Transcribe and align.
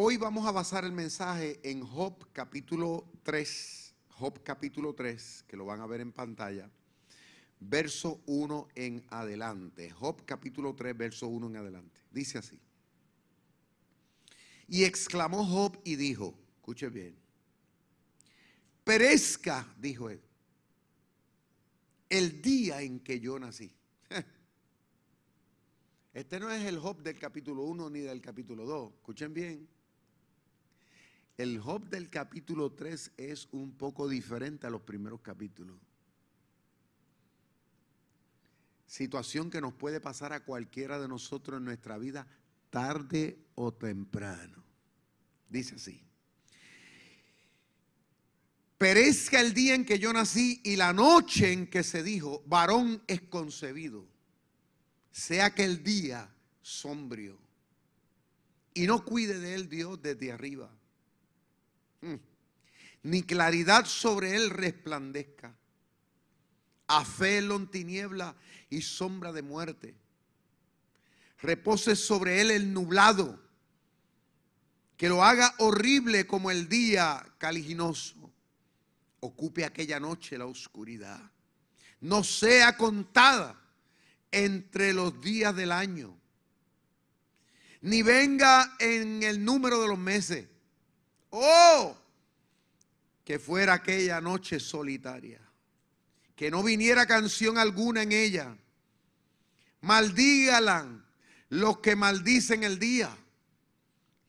Hoy 0.00 0.16
vamos 0.16 0.46
a 0.46 0.52
basar 0.52 0.84
el 0.84 0.92
mensaje 0.92 1.58
en 1.68 1.84
Job 1.84 2.28
capítulo 2.32 3.10
3, 3.24 3.96
Job 4.10 4.40
capítulo 4.44 4.94
3, 4.94 5.44
que 5.48 5.56
lo 5.56 5.64
van 5.64 5.80
a 5.80 5.88
ver 5.88 6.00
en 6.00 6.12
pantalla, 6.12 6.70
verso 7.58 8.22
1 8.26 8.68
en 8.76 9.04
adelante. 9.08 9.90
Job 9.90 10.24
capítulo 10.24 10.76
3, 10.76 10.96
verso 10.96 11.26
1 11.26 11.48
en 11.48 11.56
adelante. 11.56 12.00
Dice 12.12 12.38
así. 12.38 12.60
Y 14.68 14.84
exclamó 14.84 15.44
Job 15.44 15.80
y 15.82 15.96
dijo, 15.96 16.38
escuche 16.58 16.90
bien, 16.90 17.16
perezca, 18.84 19.66
dijo 19.78 20.10
él, 20.10 20.22
el 22.08 22.40
día 22.40 22.82
en 22.82 23.00
que 23.00 23.18
yo 23.18 23.36
nací. 23.36 23.74
Este 26.14 26.38
no 26.38 26.52
es 26.52 26.64
el 26.64 26.78
Job 26.78 27.02
del 27.02 27.18
capítulo 27.18 27.64
1 27.64 27.90
ni 27.90 27.98
del 27.98 28.20
capítulo 28.20 28.64
2. 28.64 28.92
Escuchen 28.94 29.34
bien. 29.34 29.77
El 31.38 31.60
Job 31.60 31.88
del 31.88 32.10
capítulo 32.10 32.72
3 32.72 33.12
es 33.16 33.46
un 33.52 33.70
poco 33.70 34.08
diferente 34.08 34.66
a 34.66 34.70
los 34.70 34.82
primeros 34.82 35.20
capítulos. 35.20 35.78
Situación 38.86 39.48
que 39.48 39.60
nos 39.60 39.72
puede 39.72 40.00
pasar 40.00 40.32
a 40.32 40.44
cualquiera 40.44 40.98
de 40.98 41.06
nosotros 41.06 41.58
en 41.58 41.64
nuestra 41.64 41.96
vida 41.96 42.26
tarde 42.70 43.38
o 43.54 43.72
temprano. 43.72 44.64
Dice 45.48 45.76
así. 45.76 46.02
Perezca 48.76 49.40
el 49.40 49.54
día 49.54 49.76
en 49.76 49.84
que 49.84 50.00
yo 50.00 50.12
nací 50.12 50.60
y 50.64 50.74
la 50.74 50.92
noche 50.92 51.52
en 51.52 51.68
que 51.68 51.84
se 51.84 52.02
dijo, 52.02 52.42
varón 52.46 53.00
es 53.06 53.20
concebido. 53.22 54.08
Sea 55.12 55.54
que 55.54 55.64
el 55.64 55.84
día 55.84 56.28
sombrío 56.62 57.38
y 58.74 58.86
no 58.86 59.04
cuide 59.04 59.38
de 59.38 59.54
él 59.54 59.68
Dios 59.68 60.02
desde 60.02 60.32
arriba. 60.32 60.77
Ni 63.02 63.22
claridad 63.22 63.86
sobre 63.86 64.36
él 64.36 64.50
resplandezca. 64.50 65.54
Afelo 66.86 67.56
en 67.56 67.70
tiniebla 67.70 68.34
y 68.70 68.82
sombra 68.82 69.32
de 69.32 69.42
muerte. 69.42 69.94
Repose 71.40 71.94
sobre 71.96 72.40
él 72.40 72.50
el 72.50 72.72
nublado, 72.72 73.40
que 74.96 75.08
lo 75.08 75.22
haga 75.22 75.54
horrible 75.58 76.26
como 76.26 76.50
el 76.50 76.68
día 76.68 77.24
caliginoso. 77.38 78.32
Ocupe 79.20 79.64
aquella 79.64 80.00
noche 80.00 80.38
la 80.38 80.46
oscuridad. 80.46 81.30
No 82.00 82.24
sea 82.24 82.76
contada 82.76 83.60
entre 84.30 84.92
los 84.92 85.20
días 85.20 85.54
del 85.54 85.72
año, 85.72 86.16
ni 87.80 88.02
venga 88.02 88.76
en 88.78 89.22
el 89.22 89.44
número 89.44 89.80
de 89.80 89.88
los 89.88 89.98
meses 89.98 90.48
Oh, 91.30 91.96
que 93.24 93.38
fuera 93.38 93.74
aquella 93.74 94.20
noche 94.20 94.58
solitaria, 94.58 95.40
que 96.34 96.50
no 96.50 96.62
viniera 96.62 97.06
canción 97.06 97.58
alguna 97.58 98.02
en 98.02 98.12
ella. 98.12 98.56
Maldígalan 99.80 101.04
los 101.50 101.78
que 101.78 101.94
maldicen 101.94 102.64
el 102.64 102.78
día, 102.78 103.14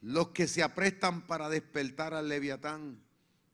los 0.02 0.30
que 0.30 0.48
se 0.48 0.64
aprestan 0.64 1.26
para 1.26 1.50
despertar 1.50 2.14
al 2.14 2.28
leviatán. 2.28 3.02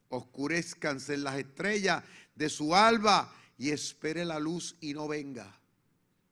Oscurezcanse 0.09 1.17
las 1.17 1.38
estrellas 1.38 2.03
de 2.35 2.50
su 2.50 2.75
alba 2.75 3.34
y 3.57 3.72
espere 3.72 4.25
la 4.25 4.39
luz 4.39 4.75
y 4.81 4.94
no 4.94 5.07
venga, 5.07 5.59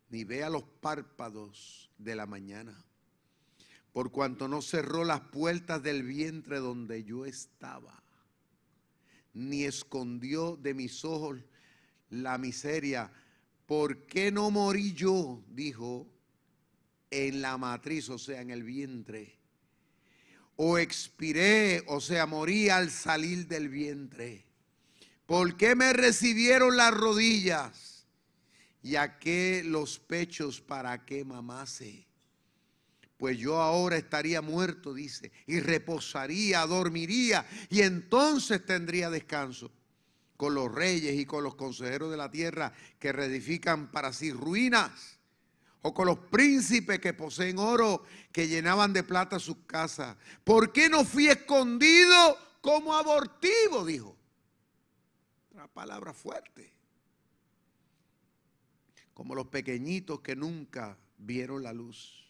ni 0.09 0.23
vea 0.23 0.50
los 0.50 0.63
párpados 0.63 1.90
de 1.97 2.16
la 2.16 2.25
mañana 2.25 2.84
por 3.94 4.12
cuanto 4.12 4.48
no 4.48 4.62
cerró 4.62 5.06
las 5.06 5.22
puertas 5.22 5.81
del 5.84 6.04
vientre 6.04 6.58
donde 6.58 7.04
yo 7.04 7.26
estaba, 7.26 8.04
ni 9.34 9.64
escondió 9.64 10.58
de 10.58 10.74
mis 10.74 11.06
ojos 11.06 11.40
la 12.09 12.40
miseria. 12.40 13.12
¿Por 13.68 14.06
qué 14.08 14.32
no 14.32 14.50
morí 14.50 14.94
yo? 14.94 15.44
Dijo, 15.48 16.08
en 17.12 17.42
la 17.42 17.58
matriz, 17.59 18.09
o 18.09 18.18
sea, 18.18 18.42
en 18.42 18.50
el 18.50 18.64
vientre. 18.64 19.38
O 20.56 20.80
expiré, 20.80 21.84
o 21.88 22.02
sea, 22.02 22.26
morí 22.26 22.70
al 22.70 22.90
salir 22.90 23.48
del 23.48 23.70
vientre. 23.70 24.46
¿Por 25.28 25.56
qué 25.56 25.76
me 25.76 25.94
recibieron 25.94 26.78
las 26.78 26.94
rodillas? 26.94 28.08
¿Y 28.82 28.96
a 28.96 29.20
qué 29.20 29.62
los 29.64 30.00
pechos 30.00 30.62
para 30.62 31.06
que 31.06 31.24
mamase? 31.24 32.08
Pues 33.23 33.38
yo 33.38 33.61
ahora 33.61 33.95
estaría 33.95 34.41
muerto, 34.41 34.94
dice, 34.94 35.31
y 35.47 35.61
reposaría, 35.61 36.66
dormiría, 36.66 37.47
y 37.69 37.79
entonces 37.79 38.66
tendría 38.66 39.09
descanso 39.09 39.72
con 40.35 40.53
los 40.53 40.69
reyes 40.69 41.17
y 41.17 41.25
con 41.25 41.41
los 41.41 41.56
consejeros 41.56 42.11
de 42.11 42.17
la 42.17 42.29
tierra 42.29 42.73
que 43.00 43.13
reedifican 43.13 43.89
para 43.91 44.11
sí 44.11 44.34
ruinas, 44.34 45.19
o 45.84 45.94
con 45.94 46.07
los 46.07 46.17
príncipes 46.17 47.00
que 47.00 47.13
poseen 47.13 47.59
oro, 47.59 48.03
que 48.34 48.50
llenaban 48.50 48.91
de 48.91 49.03
plata 49.03 49.40
sus 49.40 49.55
casas. 49.67 50.17
¿Por 50.44 50.73
qué 50.73 50.90
no 50.90 51.05
fui 51.05 51.29
escondido 51.29 52.38
como 52.59 52.94
abortivo? 52.94 53.85
Dijo. 53.85 54.17
Una 55.51 55.69
palabra 55.69 56.13
fuerte. 56.13 56.73
Como 59.13 59.34
los 59.34 59.47
pequeñitos 59.47 60.19
que 60.19 60.35
nunca 60.35 60.97
vieron 61.17 61.63
la 61.63 61.72
luz. 61.72 62.22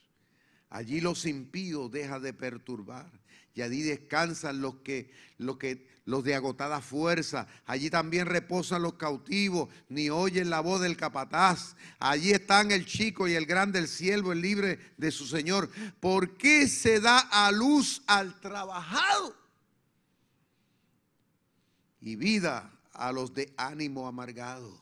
Allí 0.73 1.01
los 1.01 1.27
impíos 1.27 1.91
deja 1.91 2.19
de 2.19 2.33
perturbar. 2.33 3.07
Y 3.53 3.61
allí 3.61 3.83
descansan 3.83 4.59
los 4.59 4.77
que, 4.77 5.11
los 5.37 5.57
que, 5.57 5.87
los 6.05 6.23
de 6.23 6.33
agotada 6.33 6.81
fuerza. 6.81 7.45
Allí 7.67 7.91
también 7.91 8.25
reposan 8.25 8.81
los 8.81 8.95
cautivos, 8.95 9.69
ni 9.87 10.09
oyen 10.09 10.49
la 10.49 10.61
voz 10.61 10.81
del 10.81 10.97
capataz. 10.97 11.75
Allí 11.99 12.31
están 12.31 12.71
el 12.71 12.87
chico 12.87 13.27
y 13.27 13.35
el 13.35 13.45
grande, 13.45 13.77
el 13.77 13.87
siervo, 13.87 14.31
el 14.31 14.41
libre 14.41 14.79
de 14.97 15.11
su 15.11 15.27
Señor. 15.27 15.69
¿Por 15.99 16.37
qué 16.37 16.67
se 16.67 16.99
da 16.99 17.19
a 17.19 17.51
luz 17.51 18.01
al 18.07 18.39
trabajado? 18.39 19.37
Y 22.01 22.15
vida 22.15 22.73
a 22.93 23.11
los 23.11 23.35
de 23.35 23.53
ánimo 23.57 24.07
amargado, 24.07 24.81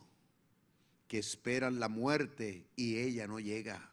que 1.06 1.18
esperan 1.18 1.78
la 1.78 1.90
muerte 1.90 2.66
y 2.76 2.96
ella 2.96 3.26
no 3.26 3.38
llega 3.38 3.91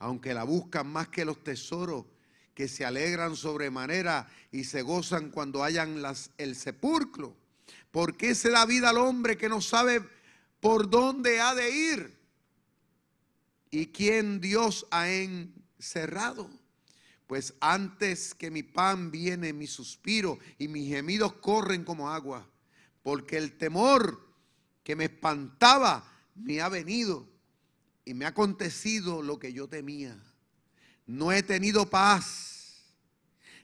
aunque 0.00 0.34
la 0.34 0.44
buscan 0.44 0.88
más 0.88 1.08
que 1.08 1.24
los 1.24 1.44
tesoros, 1.44 2.06
que 2.54 2.66
se 2.68 2.84
alegran 2.84 3.36
sobremanera 3.36 4.28
y 4.50 4.64
se 4.64 4.82
gozan 4.82 5.30
cuando 5.30 5.62
hayan 5.62 6.02
las, 6.02 6.30
el 6.38 6.56
sepulcro. 6.56 7.36
¿Por 7.90 8.16
qué 8.16 8.34
se 8.34 8.50
da 8.50 8.66
vida 8.66 8.90
al 8.90 8.96
hombre 8.96 9.36
que 9.36 9.48
no 9.48 9.60
sabe 9.60 10.02
por 10.58 10.88
dónde 10.90 11.40
ha 11.40 11.54
de 11.54 11.70
ir? 11.70 12.18
¿Y 13.70 13.86
quién 13.86 14.40
Dios 14.40 14.86
ha 14.90 15.10
encerrado? 15.10 16.50
Pues 17.26 17.54
antes 17.60 18.34
que 18.34 18.50
mi 18.50 18.62
pan 18.62 19.10
viene 19.10 19.52
mi 19.52 19.66
suspiro 19.66 20.38
y 20.58 20.66
mis 20.66 20.88
gemidos 20.88 21.34
corren 21.34 21.84
como 21.84 22.10
agua, 22.10 22.48
porque 23.02 23.36
el 23.36 23.56
temor 23.58 24.28
que 24.82 24.96
me 24.96 25.04
espantaba 25.04 26.10
me 26.34 26.60
ha 26.60 26.68
venido 26.70 27.28
y 28.04 28.14
me 28.14 28.24
ha 28.24 28.28
acontecido 28.28 29.22
lo 29.22 29.38
que 29.38 29.52
yo 29.52 29.68
temía. 29.68 30.16
No 31.06 31.32
he 31.32 31.42
tenido 31.42 31.88
paz. 31.88 32.82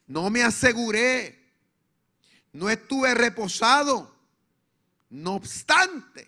No 0.07 0.31
me 0.31 0.43
aseguré. 0.43 1.53
No 2.53 2.71
estuve 2.71 3.15
reposado. 3.15 4.15
No 5.11 5.35
obstante, 5.35 6.27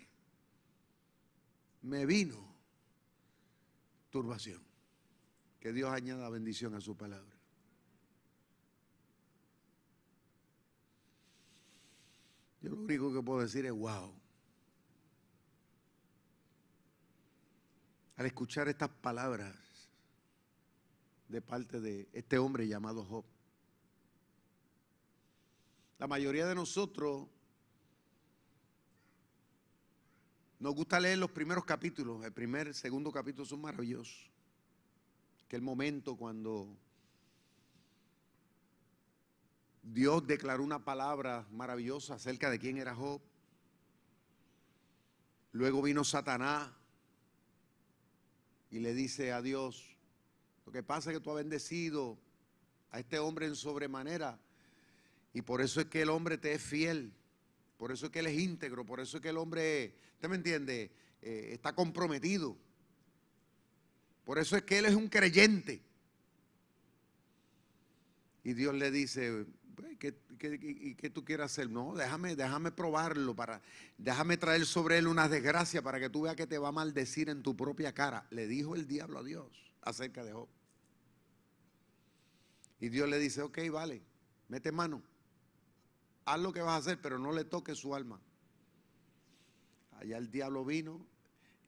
me 1.83 2.07
vino 2.07 2.37
turbación. 4.11 4.63
Que 5.61 5.73
Dios 5.73 5.91
añada 5.91 6.29
bendición 6.29 6.75
a 6.75 6.81
su 6.81 6.97
palabra. 6.97 7.37
Yo 12.61 12.71
lo 12.71 12.77
único 12.77 13.13
que 13.13 13.23
puedo 13.23 13.41
decir 13.41 13.67
es 13.67 13.73
wow. 13.73 14.13
Al 18.19 18.27
escuchar 18.27 18.69
estas 18.69 18.89
palabras 18.89 19.55
de 21.29 21.41
parte 21.41 21.81
de 21.81 22.09
este 22.13 22.37
hombre 22.37 22.67
llamado 22.67 23.05
Job. 23.05 23.25
La 25.99 26.09
mayoría 26.09 26.45
de 26.47 26.57
nosotros 26.57 27.29
nos 30.59 30.75
gusta 30.75 30.99
leer 30.99 31.19
los 31.19 31.31
primeros 31.31 31.65
capítulos, 31.65 32.25
el 32.25 32.33
primer, 32.33 32.75
segundo 32.75 33.13
capítulo 33.13 33.45
son 33.45 33.61
maravillosos. 33.61 34.29
Que 35.47 35.55
el 35.55 35.63
momento 35.63 36.17
cuando 36.17 36.77
Dios 39.81 40.27
declaró 40.27 40.65
una 40.65 40.85
palabra 40.85 41.47
maravillosa 41.53 42.15
acerca 42.15 42.51
de 42.51 42.59
quién 42.59 42.79
era 42.79 42.97
Job. 42.97 43.21
Luego 45.53 45.81
vino 45.83 46.03
Satanás 46.03 46.69
y 48.71 48.81
le 48.81 48.95
dice 48.95 49.33
a 49.33 49.43
Dios, 49.43 49.97
lo 50.67 50.73
que 50.73 50.83
pasa 50.83 51.11
es 51.11 51.17
que 51.17 51.23
tú 51.23 51.31
has 51.31 51.37
bendecido 51.37 52.19
a 52.91 53.01
este 53.01 53.19
hombre 53.19 53.47
en 53.47 53.57
sobremanera 53.57 54.39
y 55.33 55.43
por 55.43 55.61
eso 55.61 55.81
es 55.81 55.87
que 55.87 56.03
el 56.03 56.11
hombre 56.11 56.39
te 56.39 56.53
es 56.53 56.63
fiel, 56.63 57.13
por 57.77 57.93
eso 57.93 58.07
es 58.07 58.13
que 58.13 58.19
él 58.21 58.27
es 58.27 58.39
íntegro, 58.39 58.85
por 58.85 59.01
eso 59.01 59.19
es 59.19 59.23
que 59.23 59.29
el 59.29 59.39
hombre, 59.39 59.95
¿usted 60.15 60.29
me 60.29 60.37
entiende? 60.37 60.91
Eh, 61.23 61.51
está 61.53 61.75
comprometido. 61.75 62.57
Por 64.25 64.39
eso 64.39 64.57
es 64.57 64.63
que 64.65 64.79
él 64.79 64.85
es 64.87 64.95
un 64.95 65.09
creyente. 65.09 65.81
Y 68.45 68.53
Dios 68.53 68.75
le 68.75 68.91
dice, 68.91 69.47
¿qué, 69.99 70.15
qué, 70.39 71.11
tú 71.11 71.25
quieres 71.25 71.47
hacer? 71.47 71.71
No, 71.71 71.95
déjame, 71.95 72.37
déjame 72.37 72.71
probarlo, 72.71 73.35
para, 73.35 73.61
déjame 73.97 74.37
traer 74.37 74.67
sobre 74.67 74.99
él 74.99 75.07
una 75.07 75.29
desgracia 75.29 75.83
para 75.83 76.01
que 76.01 76.11
tú 76.11 76.23
veas 76.23 76.37
que 76.37 76.47
te 76.47 76.59
va 76.59 76.69
a 76.69 76.73
maldecir 76.73 77.29
en 77.29 77.43
tu 77.43 77.57
propia 77.57 77.93
cara. 77.93 78.27
Le 78.31 78.47
dijo 78.47 78.75
el 78.75 78.87
diablo 78.87 79.19
a 79.19 79.23
Dios 79.23 79.47
acerca 79.83 80.25
de 80.25 80.33
Job. 80.33 80.49
Y 82.81 82.89
Dios 82.89 83.09
le 83.09 83.19
dice, 83.19 83.43
ok, 83.43 83.59
vale, 83.73 84.03
mete 84.49 84.71
mano, 84.71 85.03
haz 86.25 86.41
lo 86.41 86.53
que 86.53 86.61
vas 86.61 86.75
a 86.75 86.77
hacer, 86.77 87.01
pero 87.01 87.19
no 87.19 87.33
le 87.33 87.45
toques 87.45 87.79
su 87.79 87.95
alma. 87.95 88.21
Allá 89.99 90.17
el 90.17 90.31
diablo 90.31 90.65
vino, 90.65 91.05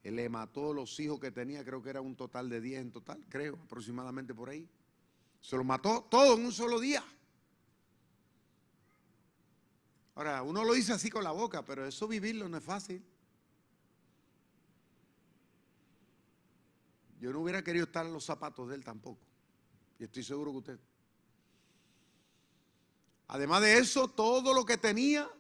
él 0.05 0.17
le 0.17 0.29
mató 0.29 0.73
los 0.73 0.99
hijos 1.01 1.19
que 1.19 1.31
tenía, 1.31 1.65
creo 1.65 1.83
que 1.83 1.91
era 1.91 2.01
un 2.01 2.15
total 2.15 2.49
de 2.49 2.61
10 2.61 2.81
en 2.81 2.93
total, 2.93 3.25
creo, 3.29 3.59
aproximadamente 3.65 4.35
por 4.35 4.49
ahí. 4.49 4.69
Se 5.41 5.57
los 5.57 5.65
mató 5.65 6.07
todo 6.11 6.37
en 6.37 6.45
un 6.45 6.53
solo 6.53 6.79
día. 6.79 7.03
Ahora, 10.15 10.43
uno 10.43 10.65
lo 10.65 10.75
dice 10.75 10.93
así 10.93 11.11
con 11.11 11.25
la 11.25 11.31
boca, 11.31 11.65
pero 11.65 11.87
eso 11.87 12.09
vivirlo 12.09 12.49
no 12.49 12.57
es 12.57 12.65
fácil. 12.65 13.03
Yo 17.21 17.33
no 17.33 17.41
hubiera 17.41 17.63
querido 17.63 17.85
estar 17.85 18.07
en 18.07 18.13
los 18.13 18.25
zapatos 18.25 18.69
de 18.69 18.75
él 18.75 18.85
tampoco. 18.85 19.21
Y 19.99 20.05
estoy 20.05 20.25
seguro 20.25 20.53
que 20.53 20.59
usted. 20.59 20.81
Además 23.29 23.61
de 23.61 23.79
eso, 23.79 24.09
todo 24.09 24.55
lo 24.55 24.65
que 24.65 24.79
tenía, 24.79 25.31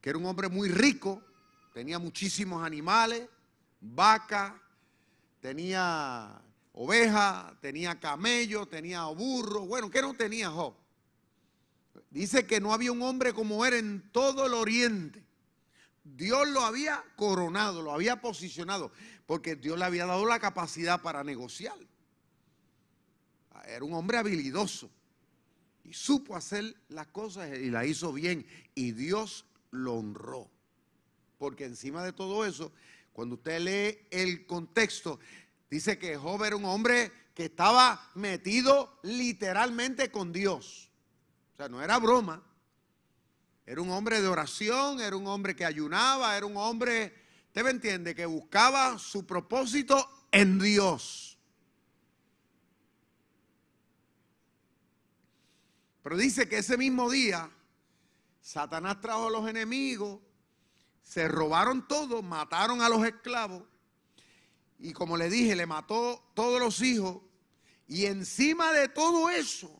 que 0.00 0.10
era 0.10 0.18
un 0.18 0.26
hombre 0.26 0.48
muy 0.48 0.68
rico, 0.68 1.22
tenía 1.74 1.98
muchísimos 1.98 2.64
animales, 2.64 3.28
vacas, 3.80 4.54
tenía 5.40 6.42
ovejas, 6.72 7.60
tenía 7.60 8.00
camello, 8.00 8.66
tenía 8.66 9.04
burro. 9.04 9.66
Bueno, 9.66 9.90
¿qué 9.90 10.00
no 10.00 10.14
tenía 10.14 10.50
Job? 10.50 10.79
Dice 12.10 12.44
que 12.44 12.60
no 12.60 12.72
había 12.72 12.90
un 12.90 13.02
hombre 13.02 13.32
como 13.32 13.64
él 13.64 13.74
en 13.74 14.10
todo 14.10 14.46
el 14.46 14.54
oriente. 14.54 15.24
Dios 16.02 16.48
lo 16.48 16.62
había 16.62 17.04
coronado, 17.14 17.82
lo 17.82 17.92
había 17.92 18.20
posicionado, 18.20 18.90
porque 19.26 19.54
Dios 19.54 19.78
le 19.78 19.84
había 19.84 20.06
dado 20.06 20.26
la 20.26 20.40
capacidad 20.40 21.00
para 21.00 21.22
negociar. 21.22 21.78
Era 23.64 23.84
un 23.84 23.94
hombre 23.94 24.18
habilidoso 24.18 24.90
y 25.84 25.92
supo 25.92 26.34
hacer 26.34 26.74
las 26.88 27.06
cosas 27.08 27.56
y 27.56 27.70
la 27.70 27.86
hizo 27.86 28.12
bien 28.12 28.44
y 28.74 28.90
Dios 28.90 29.46
lo 29.70 29.94
honró. 29.94 30.50
Porque 31.38 31.66
encima 31.66 32.02
de 32.02 32.12
todo 32.12 32.44
eso, 32.44 32.72
cuando 33.12 33.36
usted 33.36 33.60
lee 33.60 34.06
el 34.10 34.46
contexto, 34.46 35.20
dice 35.70 35.96
que 35.98 36.16
Job 36.16 36.42
era 36.42 36.56
un 36.56 36.64
hombre 36.64 37.12
que 37.34 37.44
estaba 37.44 38.10
metido 38.14 38.98
literalmente 39.02 40.10
con 40.10 40.32
Dios 40.32 40.89
sea, 41.60 41.68
no 41.68 41.82
era 41.82 41.98
broma. 41.98 42.42
Era 43.66 43.82
un 43.82 43.90
hombre 43.90 44.20
de 44.20 44.28
oración, 44.28 45.00
era 45.00 45.14
un 45.14 45.26
hombre 45.26 45.54
que 45.54 45.64
ayunaba, 45.64 46.36
era 46.36 46.46
un 46.46 46.56
hombre, 46.56 47.14
usted 47.48 47.62
me 47.62 47.70
entiende, 47.70 48.14
que 48.14 48.26
buscaba 48.26 48.98
su 48.98 49.26
propósito 49.26 50.08
en 50.32 50.58
Dios. 50.58 51.38
Pero 56.02 56.16
dice 56.16 56.48
que 56.48 56.58
ese 56.58 56.78
mismo 56.78 57.10
día 57.10 57.50
Satanás 58.40 59.00
trajo 59.00 59.26
a 59.26 59.30
los 59.30 59.48
enemigos, 59.48 60.18
se 61.02 61.28
robaron 61.28 61.86
todo, 61.86 62.22
mataron 62.22 62.80
a 62.80 62.88
los 62.88 63.04
esclavos 63.04 63.64
y 64.78 64.94
como 64.94 65.18
le 65.18 65.28
dije, 65.28 65.54
le 65.54 65.66
mató 65.66 66.30
todos 66.34 66.58
los 66.58 66.80
hijos 66.80 67.20
y 67.86 68.06
encima 68.06 68.72
de 68.72 68.88
todo 68.88 69.28
eso 69.28 69.79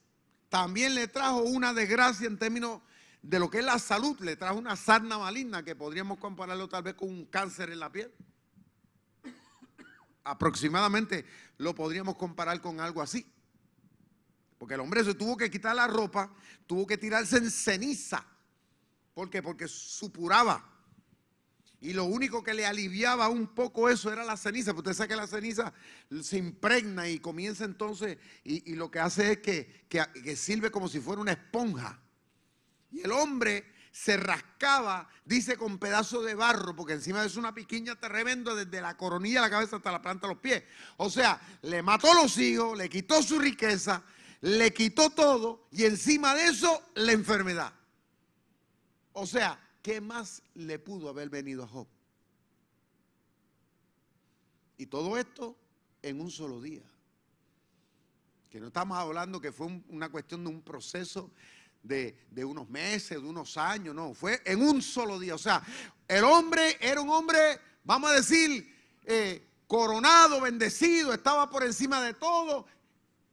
también 0.50 0.94
le 0.94 1.08
trajo 1.08 1.42
una 1.42 1.72
desgracia 1.72 2.26
en 2.26 2.36
términos 2.36 2.82
de 3.22 3.38
lo 3.38 3.48
que 3.48 3.60
es 3.60 3.64
la 3.64 3.78
salud, 3.78 4.18
le 4.20 4.36
trajo 4.36 4.58
una 4.58 4.76
sarna 4.76 5.16
maligna 5.16 5.62
que 5.62 5.76
podríamos 5.76 6.18
compararlo 6.18 6.68
tal 6.68 6.82
vez 6.82 6.94
con 6.94 7.08
un 7.08 7.24
cáncer 7.26 7.70
en 7.70 7.78
la 7.78 7.90
piel. 7.90 8.12
Aproximadamente 10.24 11.24
lo 11.58 11.74
podríamos 11.74 12.16
comparar 12.16 12.60
con 12.60 12.80
algo 12.80 13.00
así. 13.00 13.26
Porque 14.58 14.74
el 14.74 14.80
hombre 14.80 15.04
se 15.04 15.14
tuvo 15.14 15.36
que 15.36 15.50
quitar 15.50 15.74
la 15.74 15.86
ropa, 15.86 16.30
tuvo 16.66 16.86
que 16.86 16.98
tirarse 16.98 17.38
en 17.38 17.50
ceniza. 17.50 18.26
¿Por 19.14 19.30
qué? 19.30 19.42
Porque 19.42 19.68
supuraba. 19.68 20.68
Y 21.82 21.94
lo 21.94 22.04
único 22.04 22.42
que 22.44 22.52
le 22.52 22.66
aliviaba 22.66 23.28
un 23.30 23.46
poco 23.48 23.88
eso 23.88 24.12
era 24.12 24.22
la 24.22 24.36
ceniza. 24.36 24.74
Porque 24.74 24.90
usted 24.90 24.98
sabe 24.98 25.08
que 25.08 25.16
la 25.16 25.26
ceniza 25.26 25.72
se 26.22 26.36
impregna 26.36 27.08
y 27.08 27.18
comienza 27.18 27.64
entonces, 27.64 28.18
y, 28.44 28.74
lo 28.74 28.90
que 28.90 28.98
hace 28.98 29.32
es 29.32 29.38
que, 29.38 29.86
que, 29.88 30.36
sirve 30.36 30.70
como 30.70 30.88
si 30.88 31.00
fuera 31.00 31.22
una 31.22 31.32
esponja. 31.32 31.98
Y 32.90 33.00
el 33.00 33.12
hombre 33.12 33.72
se 33.92 34.18
rascaba, 34.18 35.08
dice, 35.24 35.56
con 35.56 35.78
pedazos 35.78 36.24
de 36.24 36.34
barro, 36.34 36.76
porque 36.76 36.92
encima 36.92 37.24
eso 37.24 37.40
una 37.40 37.54
piquiña 37.54 37.98
tremenda 37.98 38.54
desde 38.54 38.80
la 38.82 38.96
coronilla 38.96 39.40
de 39.40 39.46
la 39.46 39.50
cabeza 39.50 39.76
hasta 39.76 39.90
la 39.90 40.02
planta 40.02 40.26
de 40.26 40.34
los 40.34 40.42
pies. 40.42 40.62
O 40.98 41.08
sea, 41.08 41.40
le 41.62 41.82
mató 41.82 42.12
los 42.12 42.36
hijos, 42.36 42.76
le 42.76 42.90
quitó 42.90 43.22
su 43.22 43.38
riqueza, 43.38 44.02
le 44.42 44.72
quitó 44.74 45.10
todo 45.10 45.66
y 45.70 45.84
encima 45.84 46.34
de 46.34 46.44
eso 46.44 46.90
la 46.94 47.12
enfermedad. 47.12 47.72
O 49.12 49.26
sea, 49.26 49.58
¿qué 49.82 50.00
más 50.00 50.42
le 50.54 50.78
pudo 50.78 51.08
haber 51.08 51.28
venido 51.28 51.64
a 51.64 51.68
Job? 51.68 51.86
Y 54.76 54.86
todo 54.86 55.18
esto 55.18 55.56
en 56.02 56.20
un 56.20 56.30
solo 56.30 56.60
día. 56.60 56.82
Que 58.50 58.58
no 58.58 58.68
estamos 58.68 58.98
hablando 58.98 59.40
que 59.40 59.52
fue 59.52 59.66
una 59.88 60.08
cuestión 60.10 60.42
de 60.42 60.50
un 60.50 60.62
proceso 60.62 61.30
de, 61.82 62.44
unos 62.44 62.68
meses, 62.68 63.22
de 63.22 63.28
unos 63.28 63.56
años, 63.56 63.94
no, 63.94 64.14
fue 64.14 64.40
en 64.44 64.62
un 64.62 64.82
solo 64.82 65.18
día. 65.18 65.34
O 65.34 65.38
sea, 65.38 65.62
el 66.08 66.24
hombre 66.24 66.76
era 66.80 67.00
un 67.00 67.10
hombre, 67.10 67.60
vamos 67.84 68.10
a 68.10 68.14
decir, 68.14 68.74
eh, 69.04 69.46
coronado, 69.66 70.40
bendecido, 70.40 71.12
estaba 71.12 71.48
por 71.48 71.62
encima 71.62 72.02
de 72.02 72.14
todo. 72.14 72.66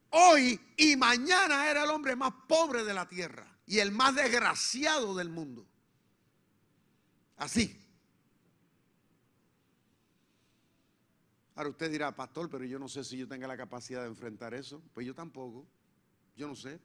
Hoy 0.10 0.60
y 0.78 0.96
mañana 0.96 1.70
era 1.70 1.84
el 1.84 1.90
hombre 1.90 2.16
más 2.16 2.34
pobre 2.48 2.84
de 2.84 2.94
la 2.94 3.08
tierra 3.08 3.46
y 3.66 3.80
el 3.80 3.92
más 3.92 4.16
desgraciado 4.16 5.16
del 5.16 5.30
mundo. 5.30 5.68
Así. 7.38 7.84
Ahora 11.56 11.70
usted 11.70 11.90
dirá, 11.90 12.16
pastor, 12.16 12.50
pero 12.50 12.66
yo 12.66 12.78
no 12.78 12.88
sé 12.88 13.04
si 13.04 13.18
yo 13.18 13.28
tenga 13.28 13.48
la 13.48 13.58
capacidad 13.58 14.02
de 14.02 14.08
enfrentar 14.08 14.54
eso. 14.54 14.84
Pues 14.94 15.08
yo 15.08 15.16
tampoco. 15.16 15.66
Yo 16.36 16.48
no 16.48 16.56
sé. 16.56 16.80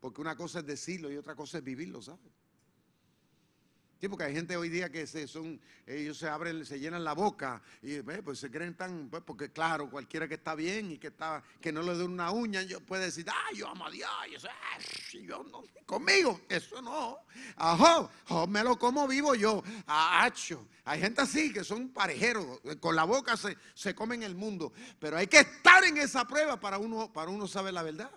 Porque 0.00 0.20
una 0.20 0.36
cosa 0.36 0.60
es 0.60 0.66
decirlo 0.66 1.10
y 1.10 1.16
otra 1.16 1.34
cosa 1.34 1.58
es 1.58 1.64
vivirlo, 1.64 2.02
¿sabes? 2.02 2.32
Porque 4.08 4.24
hay 4.24 4.34
gente 4.34 4.56
hoy 4.56 4.68
día 4.68 4.90
que 4.90 5.06
se 5.06 5.26
son, 5.26 5.60
ellos 5.86 6.18
se 6.18 6.28
abren, 6.28 6.64
se 6.64 6.78
llenan 6.78 7.04
la 7.04 7.12
boca 7.12 7.62
y 7.82 8.00
pues 8.02 8.38
se 8.38 8.50
creen 8.50 8.74
tan, 8.74 9.08
pues, 9.08 9.22
porque 9.24 9.50
claro, 9.50 9.90
cualquiera 9.90 10.28
que 10.28 10.34
está 10.34 10.54
bien 10.54 10.92
y 10.92 10.98
que 10.98 11.08
está, 11.08 11.42
que 11.60 11.72
no 11.72 11.82
le 11.82 11.96
dé 11.96 12.04
una 12.04 12.30
uña, 12.30 12.62
yo 12.62 12.80
puede 12.80 13.04
decir, 13.06 13.26
ah, 13.28 13.52
yo 13.54 13.68
amo 13.68 13.86
a 13.86 13.90
Dios, 13.90 14.10
y 15.12 15.26
yo 15.26 15.44
no, 15.44 15.62
conmigo, 15.86 16.40
eso 16.48 16.80
no. 16.82 17.18
Ajá, 17.56 18.08
me 18.46 18.62
lo 18.62 18.78
como 18.78 19.06
vivo 19.06 19.34
yo, 19.34 19.62
acho. 19.86 20.66
Hay 20.84 21.00
gente 21.00 21.22
así 21.22 21.52
que 21.52 21.64
son 21.64 21.88
parejeros, 21.88 22.60
con 22.80 22.94
la 22.94 23.04
boca 23.04 23.36
se, 23.36 23.56
se 23.74 23.94
comen 23.94 24.22
el 24.22 24.34
mundo, 24.34 24.72
pero 24.98 25.16
hay 25.16 25.26
que 25.26 25.40
estar 25.40 25.82
en 25.84 25.96
esa 25.98 26.26
prueba 26.26 26.58
para 26.58 26.78
uno, 26.78 27.12
para 27.12 27.30
uno 27.30 27.46
saber 27.46 27.74
la 27.74 27.82
verdad. 27.82 28.10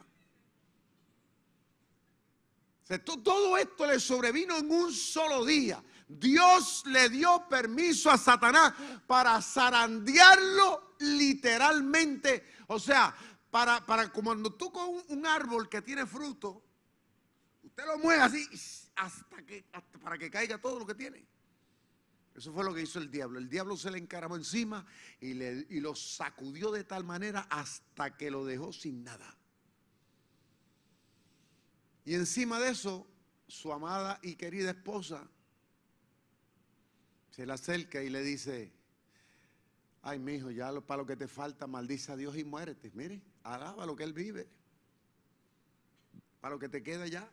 Todo 3.04 3.58
esto 3.58 3.86
le 3.86 4.00
sobrevino 4.00 4.58
en 4.58 4.72
un 4.72 4.94
solo 4.94 5.44
día. 5.44 5.84
Dios 6.08 6.84
le 6.86 7.10
dio 7.10 7.46
permiso 7.50 8.10
a 8.10 8.18
Satanás 8.18 8.74
para 9.06 9.42
zarandearlo 9.42 10.96
literalmente. 11.00 12.56
O 12.68 12.80
sea, 12.80 13.14
para, 13.52 13.86
para 13.86 14.10
cuando 14.12 14.54
tú 14.54 14.72
con 14.72 15.04
un, 15.10 15.26
árbol 15.26 15.68
que 15.68 15.82
tiene 15.82 16.06
fruto, 16.06 16.64
usted 17.64 17.86
lo 17.86 17.98
mueve 18.00 18.22
así 18.22 18.48
hasta 18.96 19.46
que, 19.46 19.66
para 20.02 20.18
que 20.18 20.30
caiga 20.30 20.58
todo 20.58 20.80
lo 20.80 20.86
que 20.86 20.96
tiene. 20.96 21.28
Eso 22.36 22.54
fue 22.54 22.64
lo 22.64 22.74
que 22.74 22.84
hizo 22.84 23.00
el 23.00 23.12
diablo. 23.12 23.40
El 23.40 23.50
diablo 23.50 23.76
se 23.76 23.92
le 23.92 23.98
encaramó 23.98 24.36
encima 24.38 24.86
y, 25.20 25.34
le, 25.34 25.66
y 25.70 25.82
lo 25.82 25.94
sacudió 25.96 26.72
de 26.72 26.86
tal 26.86 27.04
manera 27.04 27.48
hasta 27.50 28.16
que 28.16 28.32
lo 28.32 28.46
dejó 28.46 28.72
sin 28.72 29.04
nada. 29.04 29.37
Y 32.08 32.16
encima 32.16 32.58
de 32.58 32.70
eso, 32.70 33.06
su 33.50 33.74
amada 33.74 34.18
y 34.22 34.38
querida 34.38 34.70
esposa 34.70 35.28
se 37.32 37.46
le 37.46 37.52
acerca 37.52 38.02
y 38.02 38.10
le 38.10 38.24
dice, 38.24 38.72
ay, 40.04 40.18
mi 40.18 40.36
hijo, 40.36 40.50
ya 40.50 40.72
para 40.80 41.02
lo 41.02 41.06
que 41.06 41.18
te 41.18 41.28
falta, 41.28 41.68
maldice 41.68 42.14
a 42.14 42.16
Dios 42.16 42.38
y 42.38 42.46
muérete. 42.46 42.92
Mire, 42.94 43.22
alaba 43.44 43.86
lo 43.86 43.98
que 43.98 44.06
Él 44.06 44.14
vive. 44.14 44.48
Para 46.40 46.56
lo 46.56 46.60
que 46.60 46.70
te 46.70 46.82
queda 46.82 47.08
ya. 47.08 47.30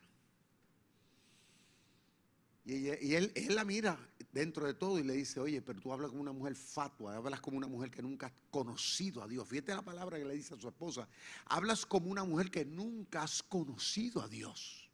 Y, 2.65 3.15
él, 3.15 3.33
la 3.51 3.65
mira 3.65 3.97
dentro 4.35 4.67
de 4.67 4.75
todo 4.75 4.99
y 4.99 5.05
le 5.05 5.15
dice, 5.15 5.39
oye, 5.39 5.63
pero 5.63 5.81
tú 5.81 5.93
hablas 5.93 6.11
como 6.11 6.21
una 6.21 6.33
mujer 6.33 6.57
fatua, 6.57 7.15
hablas 7.15 7.41
como 7.41 7.57
una 7.57 7.69
mujer 7.69 7.89
que 7.89 8.03
nunca 8.03 8.27
has 8.27 8.33
conocido 8.51 9.23
a 9.23 9.29
Dios. 9.29 9.47
Fíjate 9.47 9.73
la 9.73 9.85
palabra 9.85 10.19
que 10.19 10.25
le 10.25 10.35
dice 10.35 10.55
a 10.55 10.61
su 10.61 10.67
esposa, 10.67 11.09
hablas 11.47 11.87
como 11.87 12.11
una 12.11 12.25
mujer 12.25 12.51
que 12.51 12.65
nunca 12.65 13.23
has 13.23 13.45
conocido 13.45 14.21
a 14.21 14.29
Dios. 14.29 14.91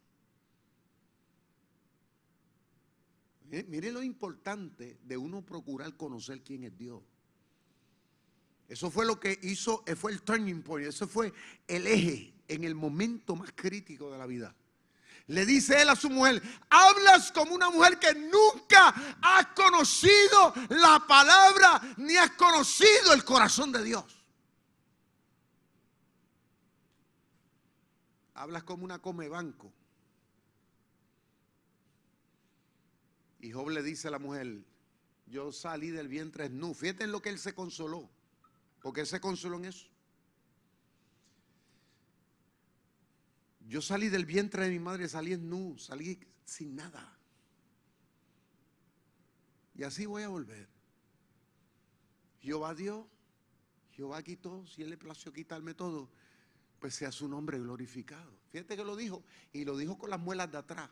Mire 3.49 3.91
lo 3.91 4.03
importante 4.03 4.99
de 5.03 5.17
uno 5.17 5.45
procurar 5.45 5.97
conocer 5.97 6.43
quién 6.43 6.65
es 6.65 6.77
Dios. 6.77 7.03
Eso 8.69 8.91
fue 8.91 9.07
lo 9.07 9.19
que 9.19 9.37
hizo, 9.43 9.83
eh, 9.87 9.97
fue 9.97 10.13
el 10.13 10.23
turning 10.23 10.63
point, 10.63 10.87
eso 10.87 11.09
fue 11.09 11.33
el 11.67 11.87
eje 11.87 12.35
en 12.47 12.63
el 12.63 12.75
momento 12.75 13.35
más 13.35 13.51
crítico 13.53 14.13
de 14.13 14.19
la 14.19 14.27
vida. 14.27 14.55
Le 15.31 15.47
dice 15.47 15.81
él 15.81 15.89
a 15.89 15.95
su 15.95 16.11
mujer, 16.11 16.43
hablas 16.69 17.31
como 17.31 17.55
una 17.55 17.71
mujer 17.71 18.01
que 18.01 18.13
nunca 18.17 18.93
ha 19.23 19.55
conocido 19.55 20.53
la 20.71 21.05
palabra 21.07 21.81
ni 21.99 22.17
has 22.17 22.33
conocido 22.33 23.13
el 23.13 23.25
corazón 23.25 23.71
de 23.71 23.85
Dios. 23.85 24.05
Hablas 28.35 28.65
como 28.65 28.85
una 28.85 28.99
come 28.99 29.29
banco. 29.29 29.73
Y 33.39 33.53
Job 33.53 33.69
le 33.69 33.85
dice 33.85 34.09
a 34.09 34.11
la 34.11 34.19
mujer, 34.19 34.65
yo 35.27 35.53
salí 35.53 35.91
del 35.91 36.09
vientre 36.09 36.49
nu. 36.51 36.75
Fíjate 36.75 37.05
en 37.05 37.13
lo 37.13 37.23
que 37.23 37.29
él 37.29 37.39
se 37.39 37.55
consoló, 37.55 38.11
porque 38.83 39.03
él 39.03 39.07
se 39.07 39.21
consoló 39.21 39.59
en 39.59 39.67
eso. 39.67 39.90
Yo 43.71 43.81
salí 43.81 44.09
del 44.09 44.27
vientre 44.27 44.65
de 44.65 44.71
mi 44.71 44.81
madre, 44.81 45.09
salí 45.09 45.33
en 45.33 45.49
nu, 45.49 45.79
salí 45.79 46.19
sin 46.45 46.75
nada. 46.75 47.17
Y 49.77 49.85
así 49.85 50.07
voy 50.07 50.25
a 50.25 50.29
volver. 50.29 50.69
Jehová 52.41 52.75
dio, 52.75 53.09
Jehová 53.93 54.25
quitó, 54.25 54.67
si 54.67 54.83
él 54.83 54.91
le 54.91 54.97
plació 54.97 55.33
quitarme 55.33 55.75
todo, 55.75 56.11
pues 56.81 56.97
sea 56.97 57.13
su 57.13 57.29
nombre 57.29 57.61
glorificado. 57.61 58.33
Fíjate 58.51 58.77
que 58.77 58.83
lo 58.83 58.97
dijo, 58.97 59.23
y 59.53 59.65
lo 59.65 59.77
dijo 59.77 59.97
con 59.97 60.11
las 60.11 60.19
muelas 60.19 60.51
de 60.51 60.59
atrás. 60.59 60.91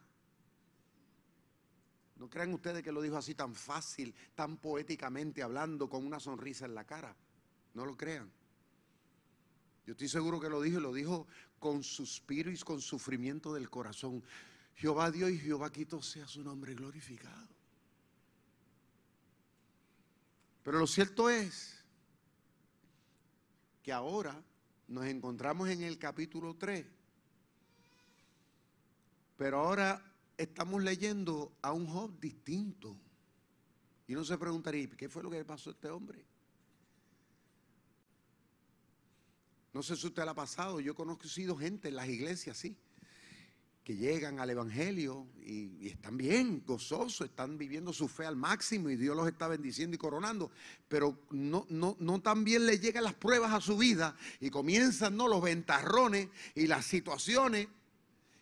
No 2.15 2.31
crean 2.31 2.55
ustedes 2.55 2.85
que 2.85 2.93
lo 2.93 3.03
dijo 3.03 3.17
así 3.17 3.35
tan 3.35 3.57
fácil, 3.57 4.15
tan 4.37 4.57
poéticamente, 4.57 5.43
hablando 5.43 5.91
con 5.91 6.07
una 6.07 6.21
sonrisa 6.21 6.67
en 6.67 6.77
la 6.77 6.85
cara. 6.85 7.17
No 7.75 7.85
lo 7.85 7.97
crean. 7.97 8.31
Yo 9.85 9.93
estoy 9.93 10.09
seguro 10.09 10.39
que 10.39 10.51
lo 10.51 10.61
dijo 10.61 10.79
y 10.79 10.83
lo 10.83 10.93
dijo 10.93 11.27
con 11.59 11.83
suspiro 11.83 12.51
y 12.51 12.59
con 12.59 12.81
sufrimiento 12.81 13.53
del 13.53 13.69
corazón. 13.71 14.23
Jehová 14.77 15.11
Dios 15.11 15.31
y 15.31 15.39
Jehová 15.39 15.73
quito 15.73 16.01
sea 16.03 16.27
su 16.27 16.43
nombre 16.43 16.75
glorificado. 16.75 17.49
Pero 20.63 20.79
lo 20.79 20.87
cierto 20.87 21.31
es 21.31 21.77
que 23.83 23.93
ahora 23.93 24.41
nos 24.87 25.07
encontramos 25.07 25.69
en 25.69 25.83
el 25.83 25.99
capítulo 25.99 26.55
3. 26.55 26.87
Pero 29.37 29.61
ahora 29.61 30.03
estamos 30.37 30.83
leyendo 30.83 31.53
a 31.63 31.73
un 31.73 31.87
Job 31.87 32.19
distinto. 32.21 32.97
Y 34.07 34.15
uno 34.15 34.25
se 34.25 34.39
preguntaría, 34.39 34.89
¿qué 34.91 35.09
fue 35.09 35.23
lo 35.23 35.31
que 35.31 35.45
pasó 35.45 35.71
a 35.71 35.73
este 35.73 35.89
hombre? 35.89 36.25
No 39.73 39.83
sé 39.83 39.97
si 39.97 40.07
usted 40.07 40.25
lo 40.25 40.31
ha 40.31 40.35
pasado, 40.35 40.81
yo 40.81 40.93
he 40.93 40.95
conocido 40.95 41.57
gente 41.57 41.89
en 41.89 41.97
las 41.97 42.09
iglesias, 42.09 42.57
sí, 42.57 42.77
que 43.85 43.97
llegan 43.97 44.39
al 44.39 44.51
Evangelio 44.51 45.27
y, 45.43 45.89
están 45.89 46.17
bien, 46.17 46.63
gozosos, 46.67 47.29
están 47.29 47.57
viviendo 47.57 47.93
su 47.93 48.07
fe 48.09 48.27
al 48.27 48.37
máximo 48.37 48.91
y 48.91 48.97
Dios 48.97 49.17
los 49.17 49.27
está 49.27 49.49
bendiciendo 49.49 49.95
y 49.95 49.99
coronando, 49.99 50.51
pero 50.89 51.19
no, 51.31 51.67
no, 51.71 51.97
no 51.99 52.21
tan 52.21 52.45
bien 52.45 52.67
le 52.67 52.79
llegan 52.79 53.05
las 53.05 53.15
pruebas 53.15 53.53
a 53.53 53.61
su 53.61 53.79
vida 53.79 54.15
y 54.41 54.51
comienzan 54.51 55.17
¿no? 55.17 55.27
los 55.27 55.41
ventarrones 55.41 56.29
y 56.55 56.67
las 56.67 56.85
situaciones 56.85 57.69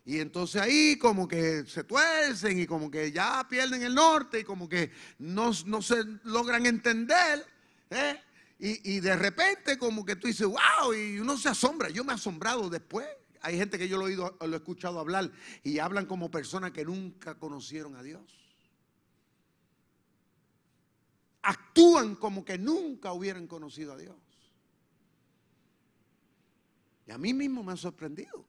y 0.07 0.21
entonces 0.21 0.63
ahí 0.63 0.97
como 0.97 1.27
que 1.27 1.65
se 1.67 1.83
tuercen 1.83 2.61
y 2.61 2.67
como 2.67 2.89
que 2.89 3.11
ya 3.11 3.45
pierden 3.51 3.83
el 3.83 3.93
norte 3.93 4.41
y 4.41 4.45
como 4.45 4.69
que 4.69 4.93
no, 5.19 5.53
se 5.53 6.05
logran 6.23 6.65
entender. 6.65 7.45
¿eh? 7.91 8.17
Y, 8.59 9.01
de 9.01 9.15
repente 9.17 9.77
como 9.77 10.05
que 10.05 10.17
tú 10.17 10.29
dices, 10.29 10.47
wow, 10.47 10.95
y 10.95 11.19
uno 11.19 11.37
se 11.37 11.51
asombra. 11.51 11.91
Yo 11.91 12.05
me 12.05 12.13
he 12.13 12.15
asombrado 12.15 12.71
después. 12.71 13.07
Hay 13.43 13.59
gente 13.59 13.79
que 13.79 13.87
yo 13.87 13.99
lo 13.99 14.05
he, 14.09 14.13
oído, 14.13 14.37
lo 14.41 14.55
he 14.55 14.57
escuchado 14.57 14.99
hablar 14.99 15.31
y 15.63 15.79
hablan 15.79 16.07
como 16.07 16.31
personas 16.31 16.73
que 16.73 16.85
nunca 16.85 17.39
conocieron 17.39 17.97
a 17.97 18.03
Dios. 18.03 18.23
Actúan 21.43 22.17
como 22.17 22.45
que 22.45 22.57
nunca 22.57 23.13
hubieran 23.13 23.47
conocido 23.47 23.93
a 23.93 23.97
Dios. 23.99 24.17
Y 27.07 27.13
a 27.13 27.19
mí 27.19 27.35
mismo 27.35 27.63
me 27.63 27.73
ha 27.73 27.77
sorprendido. 27.77 28.45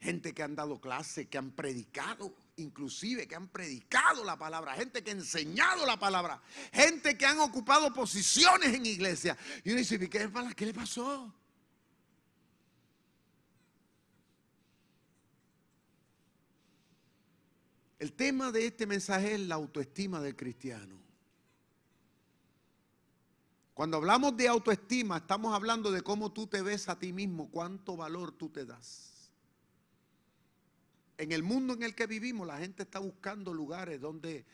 Gente 0.00 0.32
que 0.32 0.42
han 0.42 0.54
dado 0.54 0.80
clase, 0.80 1.28
que 1.28 1.38
han 1.38 1.50
predicado, 1.50 2.32
inclusive 2.58 3.26
que 3.26 3.34
han 3.34 3.48
predicado 3.48 4.24
la 4.24 4.36
palabra, 4.38 4.74
gente 4.74 5.02
que 5.02 5.10
ha 5.10 5.14
enseñado 5.14 5.86
la 5.86 5.98
palabra, 5.98 6.42
gente 6.72 7.16
que 7.16 7.26
han 7.26 7.38
ocupado 7.40 7.92
posiciones 7.92 8.74
en 8.74 8.86
iglesia. 8.86 9.36
Y 9.64 9.70
uno 9.70 9.78
dice, 9.78 9.98
¿qué, 9.98 10.30
qué 10.56 10.66
le 10.66 10.74
pasó? 10.74 11.32
El 17.98 18.12
tema 18.12 18.52
de 18.52 18.66
este 18.66 18.86
mensaje 18.86 19.34
es 19.34 19.40
la 19.40 19.56
autoestima 19.56 20.20
del 20.20 20.36
cristiano. 20.36 20.96
Cuando 23.74 23.96
hablamos 23.96 24.36
de 24.36 24.48
autoestima, 24.48 25.18
estamos 25.18 25.54
hablando 25.54 25.90
de 25.90 26.02
cómo 26.02 26.32
tú 26.32 26.46
te 26.46 26.62
ves 26.62 26.88
a 26.88 26.98
ti 26.98 27.12
mismo, 27.12 27.48
cuánto 27.50 27.96
valor 27.96 28.32
tú 28.32 28.48
te 28.48 28.64
das 28.64 29.07
en 31.18 31.32
el 31.32 31.42
mundo 31.42 31.74
en 31.74 31.82
el 31.82 31.94
que 31.94 32.06
vivimos, 32.06 32.46
la 32.46 32.58
gente 32.58 32.84
está 32.84 33.00
buscando 33.00 33.52
lugares 33.52 34.00
donde 34.00 34.46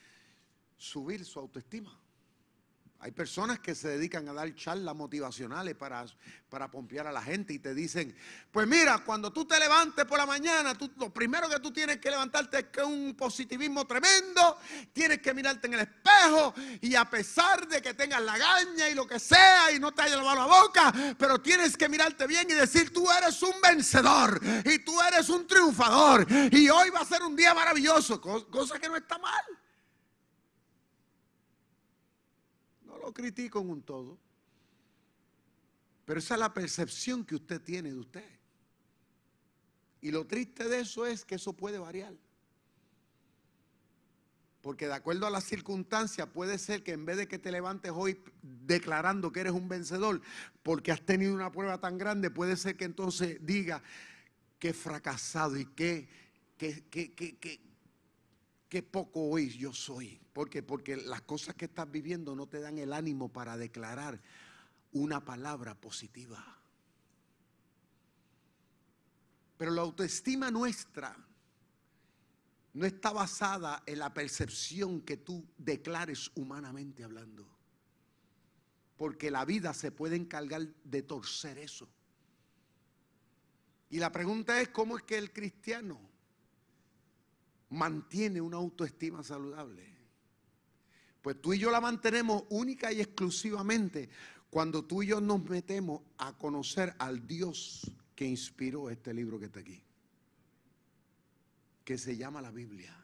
subir 0.77 1.25
su 1.25 1.39
autoestima. 1.39 2.01
Hay 3.05 3.11
personas 3.11 3.59
que 3.59 3.75
se 3.75 3.89
dedican 3.89 4.27
a 4.31 4.33
dar 4.33 4.55
charlas 4.55 4.97
motivacionales 4.97 5.75
para, 5.75 6.07
para 6.49 6.71
pompear 6.71 7.07
a 7.07 7.13
la 7.13 7.21
gente 7.21 7.53
y 7.53 7.59
te 7.59 7.75
dicen, 7.75 8.17
pues 8.51 8.67
mira, 8.67 9.05
cuando 9.05 9.31
tú 9.31 9.45
te 9.45 9.61
levantes 9.61 10.07
por 10.07 10.17
la 10.17 10.25
mañana, 10.25 10.75
tú, 10.75 10.91
lo 10.97 11.13
primero 11.13 11.47
que 11.51 11.61
tú 11.61 11.71
tienes 11.71 11.99
que 11.99 12.11
levantarte 12.11 12.61
es 12.61 12.65
que 12.69 12.83
un 12.83 13.15
positivismo 13.15 13.87
tremendo, 13.87 14.57
tienes 14.95 15.19
que 15.19 15.35
mirarte 15.35 15.67
en 15.67 15.75
el 15.75 15.81
espejo 15.81 16.55
y 16.81 16.95
a 16.95 17.05
pesar 17.05 17.69
de 17.69 17.83
que 17.83 17.93
tengas 17.93 18.23
la 18.23 18.39
gaña 18.39 18.89
y 18.89 18.95
lo 18.95 19.07
que 19.07 19.21
sea 19.21 19.71
y 19.71 19.79
no 19.79 19.93
te 19.93 20.01
haya 20.01 20.17
lavado 20.17 20.37
la 20.37 20.47
boca, 20.47 20.95
pero 21.19 21.43
tienes 21.43 21.77
que 21.77 21.91
mirarte 21.91 22.27
bien 22.27 22.51
y 22.51 22.55
decir, 22.55 22.91
tú 22.91 23.07
eres 23.13 23.43
un 23.43 23.61
vencedor 23.61 24.41
y 24.65 24.79
tú 24.79 24.99
eres 25.03 25.29
un 25.29 25.47
triunfador 25.47 26.27
y 26.51 26.71
hoy 26.71 26.89
va 26.89 27.01
a 27.01 27.05
ser 27.05 27.23
un 27.23 27.37
día 27.37 27.53
maravilloso, 27.53 28.19
cosa 28.19 28.79
que 28.79 28.89
no 28.89 28.97
está 28.97 29.19
mal. 29.19 29.45
Lo 33.05 33.13
critico 33.13 33.61
en 33.61 33.71
un 33.71 33.83
todo. 33.83 34.19
Pero 36.05 36.19
esa 36.19 36.35
es 36.35 36.41
la 36.41 36.53
percepción 36.53 37.25
que 37.25 37.35
usted 37.35 37.61
tiene 37.61 37.93
de 37.93 37.99
usted. 37.99 38.29
Y 40.01 40.11
lo 40.11 40.27
triste 40.27 40.69
de 40.69 40.81
eso 40.81 41.07
es 41.07 41.25
que 41.25 41.37
eso 41.37 41.53
puede 41.55 41.79
variar. 41.79 42.15
Porque 44.61 44.87
de 44.87 44.95
acuerdo 44.95 45.27
a 45.27 45.31
las 45.31 45.45
circunstancias 45.45 46.27
puede 46.29 46.59
ser 46.59 46.83
que 46.83 46.93
en 46.93 47.05
vez 47.05 47.19
de 47.19 47.29
que 47.29 47.39
te 47.39 47.53
levantes 47.53 47.93
hoy 47.95 48.19
declarando 48.43 49.33
que 49.33 49.41
eres 49.41 49.53
un 49.53 49.69
vencedor, 49.69 50.23
porque 50.63 50.93
has 50.93 51.05
tenido 51.05 51.35
una 51.35 51.53
prueba 51.53 51.79
tan 51.79 51.99
grande, 51.99 52.31
puede 52.31 52.57
ser 52.57 52.77
que 52.77 52.85
entonces 52.85 53.39
diga 53.43 53.83
que 54.59 54.71
he 54.71 54.75
fracasado 54.75 55.59
y 55.59 55.67
que, 55.67 56.09
que, 56.57 56.85
que, 56.89 57.15
que 57.15 57.61
qué 58.69 58.83
poco 58.83 59.29
hoy 59.29 59.51
yo 59.51 59.73
soy. 59.73 60.21
¿Por 60.33 60.51
qué? 60.51 60.63
Porque 60.63 60.97
las 60.97 61.23
cosas 61.23 61.55
que 61.55 61.67
estás 61.67 61.91
viviendo 61.91 62.35
no 62.35 62.47
te 62.47 62.61
dan 62.61 62.79
el 62.79 62.93
ánimo 62.93 63.33
para 63.33 63.57
declarar 63.57 64.21
una 64.93 65.25
palabra 65.25 65.75
positiva. 65.75 66.45
Pero 69.57 69.71
la 69.71 69.83
autoestima 69.83 70.51
nuestra 70.51 71.17
no 72.75 72.85
está 72.85 73.13
basada 73.13 73.83
en 73.87 74.01
la 74.01 74.13
percepción 74.13 75.01
que 75.03 75.17
tú 75.17 75.47
declares 75.57 76.31
humanamente 76.35 77.05
hablando. 77.05 77.47
Porque 78.97 79.31
la 79.31 79.45
vida 79.45 79.73
se 79.75 79.93
puede 79.93 80.17
encargar 80.17 80.67
de 80.83 81.03
torcer 81.03 81.59
eso. 81.59 81.89
Y 83.91 83.99
la 83.99 84.11
pregunta 84.11 84.61
es, 84.61 84.69
¿cómo 84.71 84.97
es 84.97 85.05
que 85.05 85.17
el 85.17 85.33
cristiano 85.33 86.01
mantiene 87.75 88.41
una 88.41 88.57
autoestima 88.57 89.23
saludable? 89.23 89.95
Pues 91.21 91.41
tú 91.41 91.53
y 91.53 91.59
yo 91.59 91.71
la 91.71 91.81
mantenemos 91.81 92.45
única 92.51 92.93
y 92.93 93.01
exclusivamente 93.01 94.09
cuando 94.51 94.85
tú 94.85 95.03
y 95.03 95.09
yo 95.09 95.21
nos 95.21 95.43
metemos 95.45 96.03
a 96.19 96.33
conocer 96.39 96.95
al 96.99 97.27
Dios 97.27 97.91
que 98.15 98.27
inspiró 98.27 98.91
este 98.91 99.13
libro 99.13 99.39
que 99.39 99.47
está 99.47 99.61
aquí 99.61 99.83
que 101.85 101.99
se 101.99 102.17
llama 102.17 102.41
la 102.41 102.51
Biblia. 102.51 102.97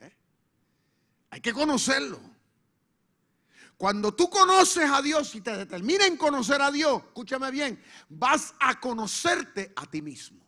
¿Eh? 0.00 0.12
Hay 1.30 1.40
que 1.40 1.52
conocerlo. 1.52 2.18
Cuando 3.76 4.14
tú 4.14 4.30
conoces 4.30 4.88
a 4.88 5.02
Dios 5.02 5.34
y 5.34 5.40
te 5.40 5.56
determinas 5.56 6.06
en 6.06 6.16
conocer 6.16 6.62
a 6.62 6.70
Dios, 6.70 7.02
escúchame 7.04 7.50
bien, 7.50 7.82
vas 8.08 8.54
a 8.60 8.80
conocerte 8.80 9.72
a 9.76 9.86
ti 9.90 10.00
mismo. 10.00 10.41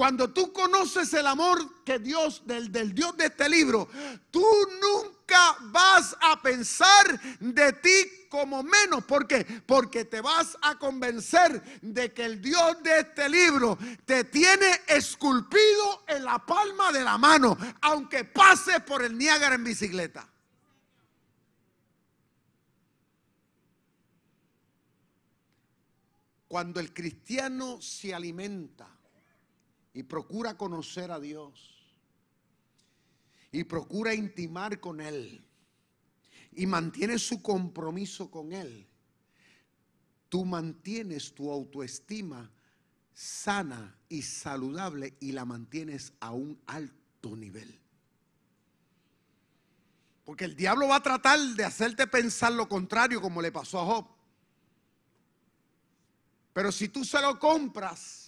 Cuando 0.00 0.30
tú 0.32 0.50
conoces 0.50 1.12
el 1.12 1.26
amor 1.26 1.84
que 1.84 1.98
Dios, 1.98 2.46
del, 2.46 2.72
del 2.72 2.94
Dios 2.94 3.14
de 3.18 3.26
este 3.26 3.50
libro, 3.50 3.86
tú 4.30 4.42
nunca 4.80 5.58
vas 5.64 6.16
a 6.22 6.40
pensar 6.40 7.20
de 7.38 7.74
ti 7.74 8.26
como 8.30 8.62
menos. 8.62 9.04
¿Por 9.04 9.26
qué? 9.26 9.44
Porque 9.66 10.06
te 10.06 10.22
vas 10.22 10.56
a 10.62 10.78
convencer 10.78 11.62
de 11.82 12.14
que 12.14 12.24
el 12.24 12.40
Dios 12.40 12.82
de 12.82 13.00
este 13.00 13.28
libro 13.28 13.76
te 14.06 14.24
tiene 14.24 14.70
esculpido 14.88 16.04
en 16.08 16.24
la 16.24 16.38
palma 16.46 16.90
de 16.92 17.04
la 17.04 17.18
mano, 17.18 17.58
aunque 17.82 18.24
pases 18.24 18.80
por 18.80 19.02
el 19.02 19.18
Niágara 19.18 19.56
en 19.56 19.64
bicicleta. 19.64 20.26
Cuando 26.48 26.80
el 26.80 26.94
cristiano 26.94 27.82
se 27.82 28.14
alimenta 28.14 28.89
y 29.92 30.02
procura 30.02 30.56
conocer 30.56 31.10
a 31.10 31.20
Dios 31.20 31.80
y 33.52 33.64
procura 33.64 34.14
intimar 34.14 34.78
con 34.80 35.00
Él, 35.00 35.44
y 36.52 36.66
mantiene 36.66 37.18
su 37.18 37.42
compromiso 37.42 38.30
con 38.30 38.52
Él, 38.52 38.86
tú 40.28 40.44
mantienes 40.44 41.34
tu 41.34 41.50
autoestima 41.50 42.50
sana 43.12 43.96
y 44.08 44.22
saludable 44.22 45.14
y 45.20 45.32
la 45.32 45.44
mantienes 45.44 46.12
a 46.20 46.32
un 46.32 46.60
alto 46.66 47.36
nivel. 47.36 47.78
Porque 50.24 50.44
el 50.44 50.54
diablo 50.54 50.88
va 50.88 50.96
a 50.96 51.02
tratar 51.02 51.38
de 51.40 51.64
hacerte 51.64 52.06
pensar 52.06 52.52
lo 52.52 52.68
contrario 52.68 53.20
como 53.20 53.42
le 53.42 53.50
pasó 53.50 53.80
a 53.80 53.84
Job. 53.84 54.06
Pero 56.52 56.70
si 56.70 56.88
tú 56.88 57.04
se 57.04 57.20
lo 57.20 57.38
compras, 57.38 58.19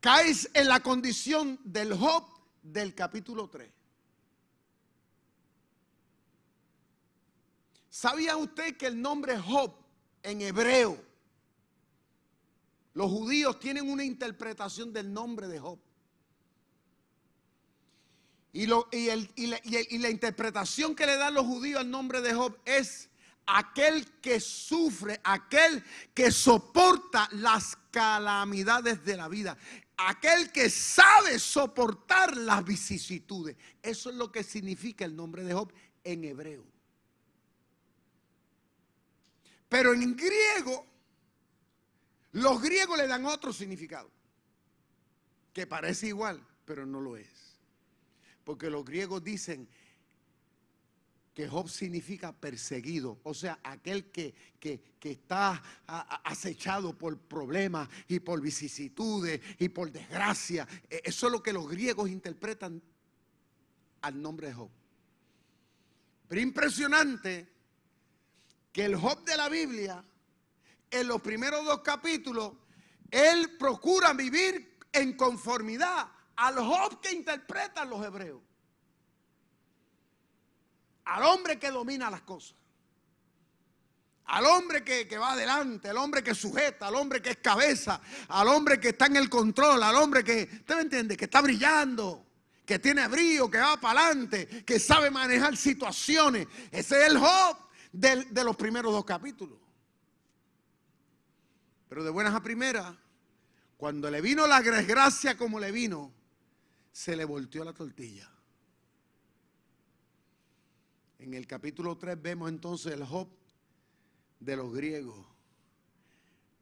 caes 0.00 0.50
en 0.54 0.68
la 0.68 0.80
condición 0.80 1.58
del 1.64 1.94
Job 1.94 2.24
del 2.62 2.94
capítulo 2.94 3.48
3. 3.48 3.70
¿Sabía 7.90 8.36
usted 8.36 8.76
que 8.76 8.86
el 8.86 9.00
nombre 9.00 9.36
Job 9.38 9.74
en 10.22 10.40
hebreo, 10.42 11.02
los 12.94 13.10
judíos 13.10 13.58
tienen 13.58 13.90
una 13.90 14.04
interpretación 14.04 14.92
del 14.92 15.12
nombre 15.12 15.48
de 15.48 15.58
Job? 15.58 15.80
Y, 18.52 18.66
la, 18.66 18.80
la, 18.90 20.10
interpretación 20.10 20.94
que 20.94 21.06
le 21.06 21.16
dan 21.16 21.34
los 21.34 21.44
judíos 21.44 21.80
al 21.80 21.90
nombre 21.90 22.20
de 22.20 22.34
Job 22.34 22.56
es 22.64 23.08
aquel 23.46 24.06
que 24.20 24.40
sufre, 24.40 25.20
aquel 25.24 25.84
que 26.14 26.30
soporta 26.30 27.28
las 27.32 27.76
calamidades 27.90 29.04
de 29.04 29.16
la 29.16 29.28
vida, 29.28 29.56
aquel 29.98 30.50
que 30.52 30.70
sabe 30.70 31.38
soportar 31.38 32.36
las 32.36 32.64
vicisitudes. 32.64 33.56
Eso 33.82 34.10
es 34.10 34.16
lo 34.16 34.30
que 34.32 34.42
significa 34.42 35.04
el 35.04 35.14
nombre 35.14 35.42
de 35.42 35.52
Job 35.52 35.72
en 36.04 36.24
hebreo. 36.24 36.64
Pero 39.68 39.92
en 39.92 40.16
griego, 40.16 40.86
los 42.32 42.62
griegos 42.62 42.96
le 42.96 43.06
dan 43.06 43.26
otro 43.26 43.52
significado, 43.52 44.10
que 45.52 45.66
parece 45.66 46.06
igual, 46.06 46.42
pero 46.64 46.86
no 46.86 47.00
lo 47.00 47.16
es. 47.16 47.58
Porque 48.44 48.70
los 48.70 48.84
griegos 48.84 49.22
dicen 49.22 49.68
que 51.38 51.46
Job 51.46 51.68
significa 51.68 52.32
perseguido, 52.32 53.20
o 53.22 53.32
sea, 53.32 53.60
aquel 53.62 54.10
que, 54.10 54.34
que, 54.58 54.82
está 55.00 55.62
acechado 56.24 56.98
por 56.98 57.16
problemas 57.16 57.88
y 58.08 58.18
por 58.18 58.40
vicisitudes 58.40 59.40
y 59.60 59.68
por 59.68 59.92
desgracia. 59.92 60.66
E, 60.90 61.00
eso 61.04 61.26
es 61.26 61.32
lo 61.32 61.40
que 61.40 61.52
los 61.52 61.68
griegos 61.68 62.10
interpretan 62.10 62.82
al 64.00 64.20
nombre 64.20 64.48
de 64.48 64.54
Job. 64.54 64.68
Pero 66.26 66.40
impresionante 66.40 67.46
que 68.72 68.86
el 68.86 68.96
Job 68.96 69.24
de 69.24 69.36
la 69.36 69.48
Biblia, 69.48 70.04
en 70.90 71.06
los 71.06 71.22
primeros 71.22 71.64
dos 71.64 71.82
capítulos, 71.82 72.54
él 73.12 73.56
procura 73.56 74.12
vivir 74.12 74.76
en 74.90 75.16
conformidad 75.16 76.10
al 76.34 76.56
Job 76.56 77.00
que 77.00 77.12
interpretan 77.12 77.88
los 77.88 78.04
hebreos. 78.04 78.47
Al 81.08 81.22
hombre 81.24 81.58
que 81.58 81.70
domina 81.70 82.10
las 82.10 82.22
cosas. 82.22 82.54
Al 84.26 84.44
hombre 84.44 84.84
que, 84.84 85.16
va 85.16 85.32
adelante, 85.32 85.88
al 85.88 85.96
hombre 85.96 86.22
que 86.22 86.34
sujeta, 86.34 86.88
al 86.88 86.96
hombre 86.96 87.22
que 87.22 87.30
es 87.30 87.36
cabeza, 87.38 87.98
al 88.28 88.48
hombre 88.48 88.78
que 88.78 88.90
está 88.90 89.06
en 89.06 89.16
el 89.16 89.30
control, 89.30 89.82
al 89.82 89.96
hombre 89.96 90.22
que, 90.22 90.46
¿usted 90.52 90.74
me 90.74 90.82
entiende? 90.82 91.16
Que 91.16 91.24
está 91.24 91.40
brillando, 91.40 92.26
que 92.66 92.78
tiene 92.78 93.08
brío, 93.08 93.50
que 93.50 93.56
va 93.56 93.80
para 93.80 94.06
adelante, 94.06 94.64
que 94.66 94.78
sabe 94.78 95.10
manejar 95.10 95.56
situaciones. 95.56 96.46
Ese 96.70 97.00
es 97.00 97.10
el 97.10 97.18
Job 97.18 97.56
de, 97.90 98.44
los 98.44 98.54
primeros 98.54 98.92
dos 98.92 99.06
capítulos. 99.06 99.58
Pero 101.88 102.04
de 102.04 102.10
buenas 102.10 102.34
a 102.34 102.42
primeras, 102.42 102.94
cuando 103.78 104.10
le 104.10 104.20
vino 104.20 104.46
la 104.46 104.60
desgracia 104.60 105.38
como 105.38 105.58
le 105.58 105.72
vino, 105.72 106.12
se 106.92 107.16
le 107.16 107.24
volteó 107.24 107.64
la 107.64 107.72
tortilla. 107.72 108.30
En 111.18 111.34
el 111.34 111.46
capítulo 111.46 111.96
3 111.96 112.20
vemos 112.20 112.48
entonces 112.48 112.92
el 112.92 113.04
Job 113.04 113.28
de 114.40 114.56
los 114.56 114.72
griegos, 114.72 115.26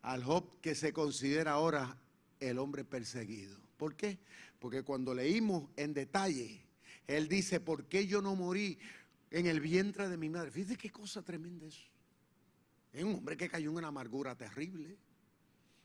al 0.03 0.25
Job 0.25 0.61
que 0.61 0.75
se 0.75 0.93
considera 0.93 1.53
ahora 1.53 1.99
el 2.41 2.59
hombre 2.59 2.85
perseguido. 2.85 3.59
¿Por 3.77 3.95
qué? 3.97 4.19
Porque 4.59 4.83
cuando 4.83 5.15
leímos 5.15 5.69
en 5.77 5.93
detalle, 5.93 6.63
él 7.07 7.29
dice, 7.29 7.61
¿por 7.61 7.85
qué 7.85 8.07
yo 8.07 8.23
no 8.23 8.35
morí 8.35 8.79
en 9.31 9.47
el 9.47 9.61
vientre 9.61 10.09
de 10.09 10.17
mi 10.17 10.29
madre. 10.29 10.51
Fíjate 10.51 10.77
qué 10.77 10.91
cosa 10.91 11.23
tremenda 11.23 11.67
eso. 11.67 11.87
Es 12.93 13.05
un 13.05 13.17
hombre 13.17 13.37
que 13.37 13.49
cayó 13.49 13.71
en 13.71 13.77
una 13.77 13.89
amargura 13.89 14.35
terrible. 14.35 14.97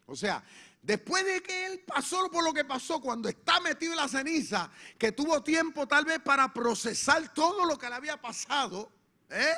O 0.06 0.16
sea, 0.16 0.44
después 0.82 1.26
de 1.26 1.42
que 1.42 1.66
él 1.66 1.84
pasó 1.86 2.30
por 2.30 2.44
lo 2.44 2.54
que 2.54 2.66
pasó, 2.66 3.00
cuando 3.00 3.30
está 3.30 3.60
metido 3.60 3.94
en 3.94 3.98
la 3.98 4.08
ceniza, 4.08 4.70
que 4.98 5.12
tuvo 5.12 5.44
tiempo 5.44 5.88
tal 5.88 6.06
vez 6.06 6.20
para 6.20 6.54
procesar 6.54 7.34
todo 7.34 7.66
lo 7.66 7.78
que 7.78 7.90
le 7.90 7.96
había 7.96 8.20
pasado, 8.20 8.92
¿eh? 9.30 9.56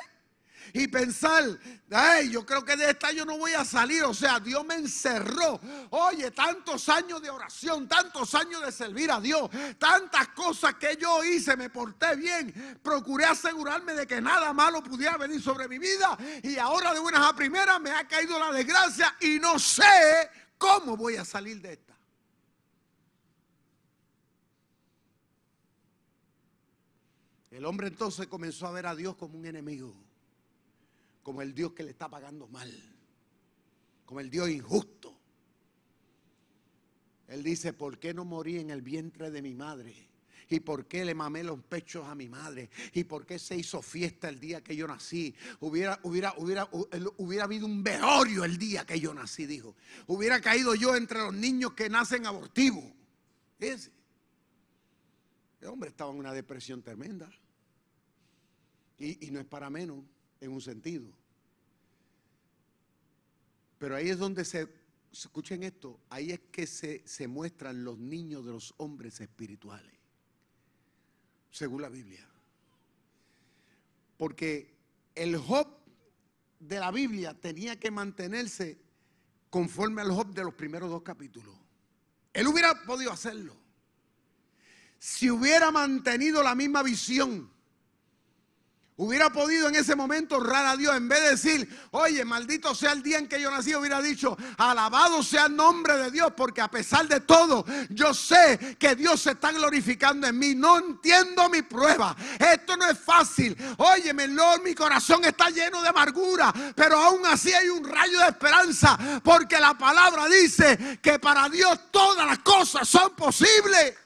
y 0.72 0.88
pensar, 0.88 1.44
ay, 1.90 2.30
yo 2.30 2.46
creo 2.46 2.64
que 2.64 2.76
de 2.76 2.90
esta 2.90 3.12
yo 3.12 3.24
no 3.24 3.36
voy 3.36 3.52
a 3.52 3.64
salir. 3.64 4.02
O 4.04 4.14
sea, 4.14 4.40
Dios 4.40 4.64
me 4.64 4.74
encerró. 4.74 5.60
Oye, 5.90 6.30
tantos 6.30 6.88
años 6.88 7.20
de 7.20 7.30
oración, 7.30 7.88
tantos 7.88 8.34
años 8.34 8.62
de 8.62 8.72
servir 8.72 9.10
a 9.10 9.20
Dios, 9.20 9.50
tantas 9.78 10.28
cosas 10.28 10.74
que 10.74 10.96
yo 10.96 11.22
hice, 11.24 11.56
me 11.56 11.70
porté 11.70 12.16
bien, 12.16 12.80
procuré 12.82 13.26
asegurarme 13.26 13.94
de 13.94 14.06
que 14.06 14.20
nada 14.20 14.52
malo 14.52 14.82
pudiera 14.82 15.16
venir 15.16 15.42
sobre 15.42 15.68
mi 15.68 15.78
vida. 15.78 16.16
Y 16.42 16.56
ahora 16.56 16.94
de 16.94 17.00
buenas 17.00 17.26
a 17.26 17.34
primeras 17.34 17.80
me 17.80 17.90
ha 17.90 18.06
caído 18.06 18.38
la 18.38 18.52
desgracia 18.52 19.14
y 19.20 19.38
no 19.38 19.58
sé 19.58 19.82
cómo 20.64 20.96
voy 20.96 21.16
a 21.16 21.24
salir 21.24 21.60
de 21.60 21.74
esta. 21.74 21.94
El 27.50 27.64
hombre 27.66 27.86
entonces 27.86 28.26
comenzó 28.26 28.66
a 28.66 28.72
ver 28.72 28.86
a 28.86 28.96
Dios 28.96 29.16
como 29.16 29.38
un 29.38 29.46
enemigo 29.46 29.94
como 31.24 31.40
el 31.40 31.54
Dios 31.54 31.72
que 31.72 31.82
le 31.82 31.90
está 31.90 32.08
pagando 32.08 32.46
mal, 32.46 32.70
como 34.04 34.20
el 34.20 34.30
Dios 34.30 34.50
injusto. 34.50 35.18
Él 37.26 37.42
dice, 37.42 37.72
¿por 37.72 37.98
qué 37.98 38.12
no 38.12 38.26
morí 38.26 38.58
en 38.58 38.70
el 38.70 38.82
vientre 38.82 39.30
de 39.30 39.40
mi 39.40 39.54
madre? 39.54 39.94
¿Y 40.48 40.60
por 40.60 40.86
qué 40.86 41.04
le 41.04 41.14
mamé 41.14 41.42
los 41.42 41.62
pechos 41.62 42.06
a 42.06 42.14
mi 42.14 42.28
madre? 42.28 42.70
¿Y 42.92 43.04
por 43.04 43.24
qué 43.24 43.38
se 43.38 43.56
hizo 43.56 43.80
fiesta 43.82 44.28
el 44.28 44.38
día 44.38 44.62
que 44.62 44.76
yo 44.76 44.86
nací? 44.86 45.34
Hubiera, 45.60 45.98
hubiera, 46.02 46.34
hubiera, 46.36 46.68
hubiera 47.16 47.44
habido 47.44 47.66
un 47.66 47.82
velorio 47.82 48.44
el 48.44 48.58
día 48.58 48.84
que 48.84 49.00
yo 49.00 49.14
nací, 49.14 49.46
dijo. 49.46 49.74
Hubiera 50.06 50.40
caído 50.40 50.74
yo 50.74 50.96
entre 50.96 51.18
los 51.18 51.34
niños 51.34 51.72
que 51.72 51.88
nacen 51.88 52.26
abortivos. 52.26 52.84
Ese. 53.58 53.90
El 55.60 55.68
hombre 55.68 55.88
estaba 55.88 56.10
en 56.10 56.18
una 56.18 56.32
depresión 56.32 56.82
tremenda. 56.82 57.30
Y, 58.98 59.26
y 59.26 59.30
no 59.30 59.40
es 59.40 59.46
para 59.46 59.70
menos, 59.70 60.04
en 60.40 60.52
un 60.52 60.60
sentido. 60.60 61.06
Pero 63.78 63.96
ahí 63.96 64.08
es 64.08 64.18
donde 64.18 64.44
se, 64.44 64.68
escuchen 65.10 65.62
esto, 65.62 66.00
ahí 66.10 66.30
es 66.30 66.40
que 66.52 66.66
se, 66.66 67.02
se 67.06 67.26
muestran 67.26 67.82
los 67.82 67.98
niños 67.98 68.44
de 68.44 68.52
los 68.52 68.74
hombres 68.76 69.20
espirituales 69.20 70.03
según 71.54 71.82
la 71.82 71.88
Biblia. 71.88 72.28
Porque 74.16 74.74
el 75.14 75.36
Job 75.36 75.68
de 76.58 76.80
la 76.80 76.90
Biblia 76.90 77.32
tenía 77.40 77.78
que 77.78 77.92
mantenerse 77.92 78.80
conforme 79.50 80.02
al 80.02 80.10
Job 80.10 80.34
de 80.34 80.42
los 80.42 80.54
primeros 80.54 80.90
dos 80.90 81.02
capítulos. 81.02 81.54
Él 82.32 82.48
hubiera 82.48 82.82
podido 82.82 83.12
hacerlo. 83.12 83.56
Si 84.98 85.30
hubiera 85.30 85.70
mantenido 85.70 86.42
la 86.42 86.56
misma 86.56 86.82
visión 86.82 87.53
Hubiera 88.96 89.28
podido 89.32 89.68
en 89.68 89.74
ese 89.74 89.96
momento 89.96 90.36
honrar 90.36 90.66
a 90.66 90.76
Dios 90.76 90.94
en 90.96 91.08
vez 91.08 91.20
de 91.20 91.30
decir, 91.30 91.88
oye, 91.90 92.24
maldito 92.24 92.76
sea 92.76 92.92
el 92.92 93.02
día 93.02 93.18
en 93.18 93.26
que 93.26 93.40
yo 93.40 93.50
nací, 93.50 93.74
hubiera 93.74 94.00
dicho, 94.00 94.36
alabado 94.56 95.20
sea 95.20 95.46
el 95.46 95.56
nombre 95.56 95.96
de 95.96 96.12
Dios, 96.12 96.32
porque 96.36 96.60
a 96.60 96.70
pesar 96.70 97.08
de 97.08 97.18
todo, 97.18 97.64
yo 97.90 98.14
sé 98.14 98.76
que 98.78 98.94
Dios 98.94 99.20
se 99.20 99.32
está 99.32 99.50
glorificando 99.50 100.28
en 100.28 100.38
mí. 100.38 100.54
No 100.54 100.78
entiendo 100.78 101.48
mi 101.48 101.62
prueba. 101.62 102.14
Esto 102.38 102.76
no 102.76 102.88
es 102.88 102.96
fácil. 102.96 103.56
Óyeme, 103.78 104.28
Lord, 104.28 104.62
mi 104.62 104.76
corazón 104.76 105.24
está 105.24 105.50
lleno 105.50 105.82
de 105.82 105.88
amargura, 105.88 106.54
pero 106.76 106.96
aún 106.96 107.26
así 107.26 107.52
hay 107.52 107.68
un 107.70 107.82
rayo 107.82 108.20
de 108.20 108.28
esperanza, 108.28 108.96
porque 109.24 109.58
la 109.58 109.74
palabra 109.76 110.28
dice 110.28 111.00
que 111.02 111.18
para 111.18 111.48
Dios 111.48 111.90
todas 111.90 112.24
las 112.24 112.38
cosas 112.38 112.88
son 112.88 113.12
posibles. 113.16 114.03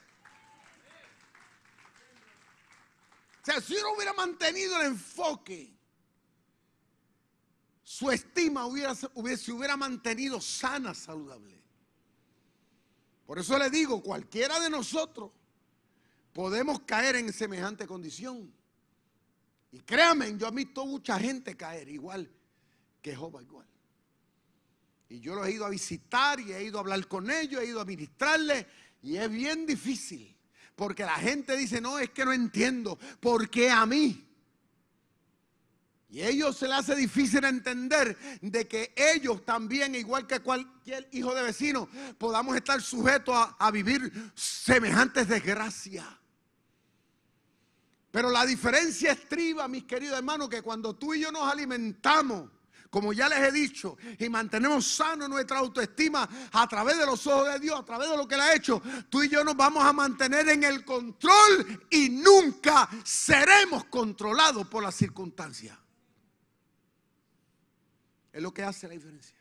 Si 3.61 3.75
uno 3.75 3.93
hubiera 3.95 4.13
mantenido 4.13 4.79
el 4.79 4.87
enfoque, 4.87 5.73
su 7.83 8.11
estima 8.11 8.65
hubiera, 8.65 8.93
se 8.95 9.07
hubiera 9.51 9.75
mantenido 9.75 10.39
sana, 10.39 10.93
saludable. 10.93 11.59
Por 13.25 13.39
eso 13.39 13.57
le 13.57 13.69
digo, 13.69 14.01
cualquiera 14.01 14.59
de 14.59 14.69
nosotros 14.69 15.31
podemos 16.33 16.81
caer 16.81 17.15
en 17.15 17.31
semejante 17.33 17.85
condición. 17.85 18.53
Y 19.71 19.79
créanme, 19.81 20.35
yo 20.37 20.47
he 20.47 20.51
visto 20.51 20.85
mucha 20.85 21.19
gente 21.19 21.55
caer 21.55 21.89
igual 21.89 22.29
que 23.01 23.15
Job 23.15 23.41
igual. 23.41 23.67
Y 25.09 25.19
yo 25.19 25.35
lo 25.35 25.45
he 25.45 25.51
ido 25.51 25.65
a 25.65 25.69
visitar 25.69 26.39
y 26.39 26.53
he 26.53 26.63
ido 26.63 26.77
a 26.77 26.81
hablar 26.81 27.07
con 27.07 27.29
ellos, 27.29 27.61
he 27.61 27.67
ido 27.67 27.81
a 27.81 27.85
ministrarles 27.85 28.65
y 29.01 29.17
es 29.17 29.29
bien 29.29 29.65
difícil. 29.65 30.35
Porque 30.79 31.03
la 31.03 31.15
gente 31.15 31.57
dice, 31.57 31.81
no, 31.81 31.99
es 31.99 32.09
que 32.11 32.23
no 32.23 32.31
entiendo. 32.31 32.97
¿Por 33.19 33.49
qué 33.49 33.69
a 33.69 33.85
mí? 33.85 34.25
Y 36.07 36.21
a 36.21 36.29
ellos 36.29 36.55
se 36.55 36.69
les 36.69 36.77
hace 36.77 36.95
difícil 36.95 37.43
entender 37.43 38.17
de 38.41 38.65
que 38.65 38.93
ellos 38.95 39.43
también, 39.43 39.93
igual 39.93 40.25
que 40.25 40.39
cualquier 40.39 41.09
hijo 41.11 41.35
de 41.35 41.43
vecino, 41.43 41.89
podamos 42.17 42.55
estar 42.55 42.81
sujetos 42.81 43.35
a, 43.59 43.71
vivir 43.71 44.31
semejantes 44.35 45.27
desgracias. 45.27 46.07
Pero 48.09 48.29
la 48.29 48.45
diferencia 48.45 49.11
estriba, 49.11 49.67
mis 49.67 49.83
queridos 49.83 50.17
hermanos, 50.17 50.47
que 50.47 50.61
cuando 50.61 50.95
tú 50.95 51.13
y 51.13 51.19
yo 51.19 51.29
nos 51.29 51.51
alimentamos 51.51 52.49
como 52.89 53.13
ya 53.13 53.29
les 53.29 53.39
he 53.39 53.51
dicho, 53.51 53.97
y 54.17 54.29
mantenemos 54.29 54.85
sano 54.87 55.27
nuestra 55.27 55.59
autoestima 55.59 56.27
a 56.51 56.67
través 56.67 56.97
de 56.97 57.05
los 57.05 57.25
ojos 57.27 57.53
de 57.53 57.59
Dios, 57.59 57.79
a 57.79 57.85
través 57.85 58.09
de 58.09 58.17
lo 58.17 58.27
que 58.27 58.35
Él 58.35 58.41
ha 58.41 58.55
hecho, 58.55 58.81
tú 59.09 59.21
y 59.21 59.29
yo 59.29 59.43
nos 59.43 59.55
vamos 59.55 59.83
a 59.83 59.93
mantener 59.93 60.49
en 60.49 60.63
el 60.63 60.83
control 60.83 61.87
y 61.91 62.09
nunca 62.09 62.89
seremos 63.03 63.85
controlados 63.85 64.67
por 64.67 64.81
las 64.81 64.95
circunstancias. 64.95 65.77
Es 68.31 68.41
lo 68.41 68.53
que 68.53 68.63
hace 68.63 68.87
la 68.87 68.93
diferencia. 68.93 69.35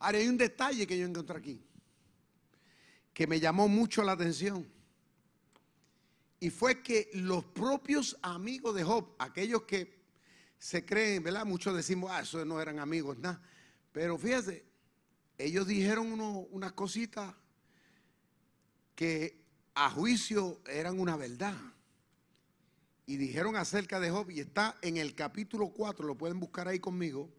Ahora 0.00 0.18
hay 0.18 0.28
un 0.28 0.36
detalle 0.36 0.86
que 0.86 0.98
yo 0.98 1.06
encontré 1.06 1.36
aquí, 1.36 1.64
que 3.12 3.26
me 3.26 3.38
llamó 3.38 3.68
mucho 3.68 4.02
la 4.02 4.12
atención. 4.12 4.68
Y 6.40 6.50
fue 6.50 6.82
que 6.82 7.10
los 7.14 7.44
propios 7.44 8.16
amigos 8.22 8.74
de 8.76 8.84
Job, 8.84 9.16
aquellos 9.18 9.62
que 9.62 9.97
se 10.58 10.84
creen, 10.84 11.22
¿verdad? 11.22 11.46
Muchos 11.46 11.74
decimos, 11.74 12.10
ah, 12.12 12.20
esos 12.20 12.44
no 12.46 12.60
eran 12.60 12.78
amigos, 12.78 13.18
nada. 13.18 13.40
Pero 13.92 14.18
fíjese, 14.18 14.64
ellos 15.38 15.66
dijeron 15.66 16.20
unas 16.50 16.72
cositas 16.72 17.34
que 18.94 19.40
a 19.74 19.90
juicio 19.90 20.60
eran 20.66 20.98
una 20.98 21.16
verdad. 21.16 21.56
Y 23.06 23.16
dijeron 23.16 23.56
acerca 23.56 24.00
de 24.00 24.10
Job, 24.10 24.30
y 24.30 24.40
está 24.40 24.76
en 24.82 24.96
el 24.96 25.14
capítulo 25.14 25.70
4, 25.70 26.06
lo 26.06 26.18
pueden 26.18 26.40
buscar 26.40 26.68
ahí 26.68 26.78
conmigo, 26.78 27.32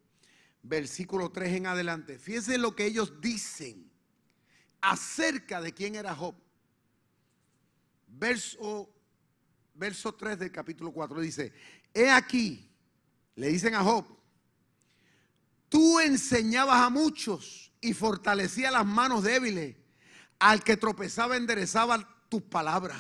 versículo 0.64 1.32
3 1.32 1.54
en 1.54 1.68
adelante. 1.68 2.18
Fíjense 2.18 2.58
lo 2.58 2.76
que 2.76 2.86
ellos 2.86 3.22
dicen 3.22 3.92
acerca 4.82 5.62
de 5.62 5.74
quién 5.74 5.96
era 5.96 6.16
Job. 6.16 6.36
Verso, 8.08 8.90
verso 9.76 10.16
3 10.16 10.40
del 10.40 10.52
capítulo 10.52 10.92
4 10.92 11.22
dice, 11.22 11.54
he 11.94 12.10
aquí, 12.10 12.69
le 13.40 13.48
dicen 13.48 13.74
a 13.74 13.84
Job, 13.86 14.06
tú 15.70 16.02
enseñabas 16.02 16.82
a 16.82 16.90
muchos 16.90 17.72
y 17.80 17.94
fortalecías 17.94 18.70
las 18.70 18.86
manos 18.86 19.24
débiles. 19.24 19.78
Al 20.40 20.62
que 20.62 20.76
tropezaba 20.76 21.38
enderezaba 21.38 22.06
tus 22.28 22.42
palabras 22.42 22.98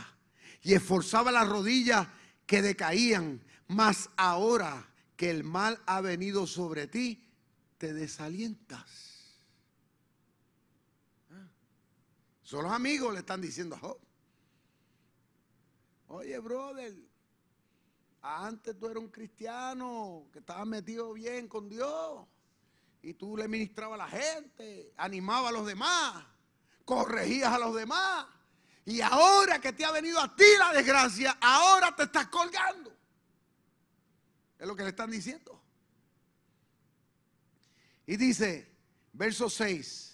y 0.62 0.76
esforzaba 0.76 1.34
las 1.34 1.48
rodillas 1.48 2.08
que 2.46 2.62
decaían. 2.62 3.44
Mas 3.68 4.10
ahora 4.16 4.90
que 5.18 5.30
el 5.30 5.44
mal 5.44 5.82
ha 5.86 6.00
venido 6.00 6.48
sobre 6.48 6.88
ti, 6.88 7.30
te 7.78 7.94
desalientas. 7.94 9.36
Ah. 11.32 11.50
Son 12.44 12.64
los 12.64 12.72
amigos 12.72 13.14
le 13.14 13.20
están 13.20 13.42
diciendo 13.42 13.76
a 13.76 13.80
Job. 13.80 14.00
Oye, 16.08 16.40
brother, 16.40 16.96
antes 18.22 18.78
tú 18.78 18.88
eras 18.88 19.04
un 19.04 19.10
cristiano 19.10 20.28
que 20.32 20.40
estaba 20.40 20.66
metido 20.66 21.14
bien 21.14 21.48
con 21.48 21.70
Dios 21.70 22.28
y 23.02 23.14
tú 23.14 23.38
le 23.38 23.48
ministrabas 23.48 24.00
a 24.00 24.04
la 24.04 24.10
gente, 24.10 24.94
animabas 24.98 25.50
a 25.50 25.54
los 25.54 25.66
demás, 25.66 26.26
corregías 26.84 27.54
a 27.54 27.60
los 27.60 27.76
demás. 27.76 28.26
Y 28.86 29.02
ahora 29.02 29.62
que 29.62 29.72
te 29.72 29.86
ha 29.86 29.92
venido 29.92 30.20
a 30.20 30.36
ti 30.36 30.44
la 30.58 30.74
desgracia, 30.74 31.38
ahora 31.40 31.96
te 31.96 32.04
estás 32.04 32.28
colgando. 32.28 32.92
Es 34.58 34.68
lo 34.68 34.76
que 34.76 34.84
le 34.84 34.90
están 34.90 35.12
diciendo. 35.12 35.62
Y 38.06 38.18
dice, 38.18 38.76
verso 39.14 39.50
6, 39.50 40.10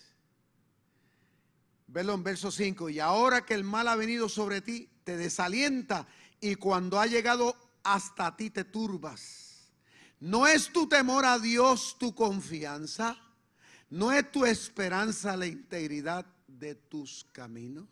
en 1.96 2.24
verso 2.24 2.52
5, 2.52 2.89
y 2.89 3.00
ahora 3.00 3.46
que 3.46 3.54
el 3.54 3.63
mal 3.63 3.88
ha 3.88 3.96
venido 3.96 4.28
sobre 4.28 4.62
ti, 4.62 4.89
te 5.06 5.15
desalienta 5.15 6.06
y 6.41 6.56
cuando 6.56 7.00
ha 7.00 7.06
llegado 7.06 7.56
hasta 7.86 8.36
ti 8.36 8.50
te 8.50 8.65
turbas. 8.65 9.71
¿No 10.19 10.48
es 10.48 10.74
tu 10.74 10.89
temor 10.89 11.24
a 11.24 11.39
Dios 11.39 11.95
tu 12.00 12.13
confianza? 12.13 13.15
¿No 13.89 14.12
es 14.12 14.30
tu 14.32 14.43
esperanza 14.43 15.38
la 15.38 15.45
integridad 15.45 16.26
de 16.48 16.76
tus 16.76 17.26
caminos? 17.32 17.88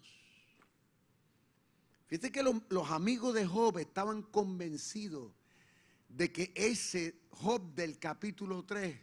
Fíjate 2.07 2.31
que 2.31 2.43
los 2.43 2.91
amigos 2.91 3.35
de 3.35 3.45
Job 3.45 3.77
estaban 3.77 4.23
convencidos 4.23 5.31
de 6.09 6.31
que 6.31 6.51
ese 6.55 7.15
Job 7.29 7.73
del 7.73 7.99
capítulo 7.99 8.65
3 8.65 8.99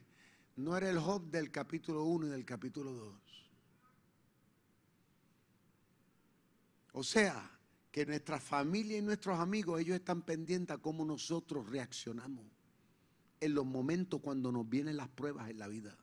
no 0.57 0.77
era 0.77 0.91
el 0.91 0.99
Job 0.99 1.31
del 1.31 1.51
capítulo 1.51 2.05
1 2.05 2.27
y 2.27 2.31
del 2.31 2.45
capítulo 2.45 2.93
2. 2.93 3.15
O 6.93 7.05
sea, 7.05 7.60
que 7.91 8.07
nuestra 8.07 8.39
familia 8.39 8.99
y 8.99 9.03
nuestros 9.03 9.39
amigos, 9.39 9.81
ellos 9.81 9.97
están 9.97 10.23
pendientes 10.23 10.77
a 10.77 10.79
cómo 10.79 11.05
nosotros 11.05 11.69
reaccionamos 11.69 12.45
en 13.41 13.55
los 13.55 13.65
momentos 13.65 14.21
cuando 14.21 14.53
nos 14.53 14.69
vienen 14.69 14.97
las 14.97 15.09
pruebas 15.09 15.51
en 15.51 15.59
la 15.59 15.67
vida. 15.67 15.97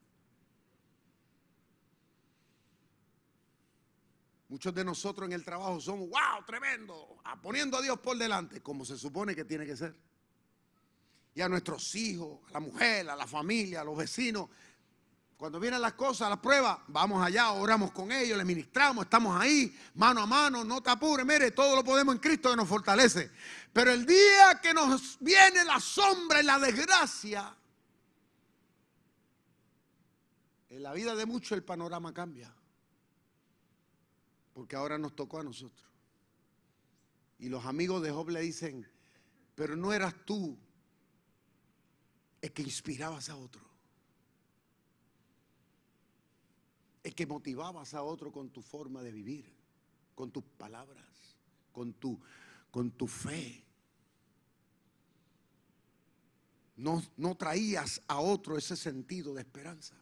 Muchos 4.49 4.73
de 4.73 4.83
nosotros 4.83 5.27
en 5.27 5.33
el 5.33 5.43
trabajo 5.43 5.79
somos, 5.79 6.09
wow, 6.09 6.45
tremendo, 6.45 7.17
poniendo 7.41 7.77
a 7.77 7.81
Dios 7.81 7.99
por 7.99 8.17
delante, 8.17 8.61
como 8.61 8.85
se 8.85 8.97
supone 8.97 9.35
que 9.35 9.45
tiene 9.45 9.65
que 9.65 9.75
ser. 9.75 9.93
Y 11.35 11.41
a 11.41 11.49
nuestros 11.49 11.93
hijos, 11.95 12.39
a 12.49 12.53
la 12.53 12.59
mujer, 12.59 13.09
a 13.09 13.15
la 13.15 13.27
familia, 13.27 13.81
a 13.81 13.83
los 13.83 13.97
vecinos, 13.97 14.49
Cuando 15.37 15.59
vienen 15.59 15.79
las 15.79 15.93
cosas, 15.93 16.31
las 16.31 16.39
pruebas, 16.39 16.79
vamos 16.87 17.23
allá, 17.23 17.51
oramos 17.51 17.91
con 17.91 18.11
ellos, 18.11 18.35
les 18.35 18.45
ministramos, 18.45 19.05
estamos 19.05 19.39
ahí, 19.39 19.77
mano 19.93 20.21
a 20.21 20.25
mano, 20.25 20.63
no 20.63 20.81
te 20.81 20.89
apures, 20.89 21.23
mire, 21.23 21.51
todo 21.51 21.75
lo 21.75 21.83
podemos 21.83 22.15
en 22.15 22.19
Cristo 22.19 22.49
que 22.49 22.55
nos 22.55 22.67
fortalece. 22.67 23.29
Pero 23.71 23.91
el 23.91 24.03
día 24.03 24.59
que 24.59 24.73
nos 24.73 25.15
viene 25.19 25.63
la 25.63 25.79
sombra 25.79 26.41
y 26.41 26.43
la 26.43 26.57
desgracia, 26.57 27.55
en 30.69 30.81
la 30.81 30.91
vida 30.93 31.15
de 31.15 31.27
muchos 31.27 31.51
el 31.51 31.63
panorama 31.63 32.11
cambia. 32.11 32.51
Porque 34.55 34.75
ahora 34.75 34.97
nos 34.97 35.15
tocó 35.15 35.39
a 35.39 35.43
nosotros. 35.43 35.87
Y 37.37 37.49
los 37.49 37.63
amigos 37.67 38.01
de 38.01 38.09
Job 38.09 38.29
le 38.29 38.41
dicen, 38.41 38.89
pero 39.53 39.75
no 39.75 39.93
eras 39.93 40.15
tú 40.25 40.57
el 42.41 42.51
que 42.51 42.63
inspirabas 42.63 43.29
a 43.29 43.35
otro. 43.35 43.66
El 47.07 47.15
que 47.15 47.25
motivabas 47.25 47.93
a 47.93 48.03
otro 48.03 48.33
con 48.33 48.49
tu 48.49 48.61
forma 48.61 49.01
de 49.01 49.13
vivir, 49.13 49.49
con 50.13 50.29
tus 50.29 50.43
palabras, 50.43 51.37
con 51.71 51.93
tu, 51.93 52.19
con 52.69 52.91
tu 52.91 53.07
fe. 53.07 53.63
No, 56.75 57.01
no 57.15 57.35
traías 57.35 58.01
a 58.09 58.19
otro 58.19 58.57
ese 58.57 58.75
sentido 58.75 59.33
de 59.33 59.43
esperanza. 59.43 59.95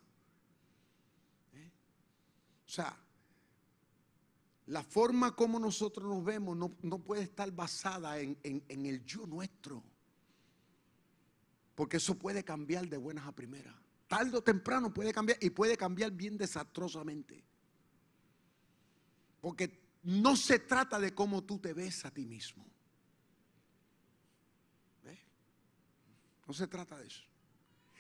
¿Eh? 1.54 1.72
O 2.66 2.70
sea, 2.72 2.98
la 4.66 4.82
forma 4.82 5.36
como 5.36 5.60
nosotros 5.60 6.10
nos 6.10 6.26
vemos 6.26 6.58
no, 6.58 6.98
puede 7.04 7.22
estar 7.22 7.52
basada 7.52 8.20
en, 8.20 8.36
en 8.42 8.86
el 8.88 9.06
yo 9.06 9.28
nuestro. 9.28 9.84
Porque 11.76 11.98
eso 11.98 12.18
puede 12.18 12.44
cambiar 12.44 12.88
de 12.88 12.98
buenas 12.98 13.28
a 13.28 13.32
primeras. 13.32 13.85
Tarde 14.08 14.38
o 14.38 14.44
temprano 14.44 14.94
puede 14.94 15.14
cambiar 15.14 15.38
y 15.42 15.50
puede 15.50 15.76
cambiar 15.76 16.12
bien 16.12 16.38
desastrosamente. 16.38 17.44
Porque 19.42 19.82
no 20.04 20.36
se 20.36 20.60
trata 20.60 21.00
de 21.00 21.14
cómo 21.14 21.44
tú 21.44 21.60
te 21.60 21.74
ves 21.74 22.06
a 22.06 22.12
ti 22.12 22.26
mismo. 22.26 22.66
No 26.48 26.54
se 26.54 26.68
trata 26.68 26.98
de 26.98 27.08
eso. 27.08 27.24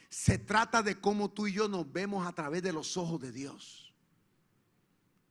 Se 0.09 0.37
trata 0.37 0.83
de 0.83 0.99
cómo 1.01 1.31
tú 1.31 1.47
y 1.47 1.53
yo 1.53 1.67
nos 1.67 1.91
vemos 1.91 2.27
a 2.27 2.31
través 2.31 2.61
de 2.61 2.71
los 2.71 2.95
ojos 2.95 3.19
de 3.19 3.31
Dios. 3.31 3.93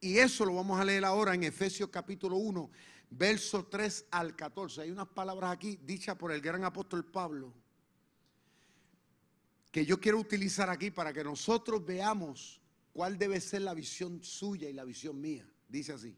Y 0.00 0.18
eso 0.18 0.44
lo 0.44 0.54
vamos 0.54 0.80
a 0.80 0.84
leer 0.84 1.04
ahora 1.04 1.34
en 1.34 1.44
Efesios 1.44 1.88
capítulo 1.90 2.36
1, 2.36 2.70
verso 3.10 3.66
3 3.66 4.06
al 4.10 4.34
14. 4.34 4.82
Hay 4.82 4.90
unas 4.90 5.06
palabras 5.06 5.52
aquí 5.52 5.76
dichas 5.76 6.16
por 6.16 6.32
el 6.32 6.40
gran 6.40 6.64
apóstol 6.64 7.04
Pablo 7.04 7.54
que 9.74 9.84
yo 9.84 9.98
quiero 9.98 10.20
utilizar 10.20 10.70
aquí 10.70 10.92
para 10.92 11.12
que 11.12 11.24
nosotros 11.24 11.84
veamos 11.84 12.60
cuál 12.92 13.18
debe 13.18 13.40
ser 13.40 13.62
la 13.62 13.74
visión 13.74 14.22
suya 14.22 14.70
y 14.70 14.72
la 14.72 14.84
visión 14.84 15.20
mía. 15.20 15.44
Dice 15.68 15.94
así. 15.94 16.16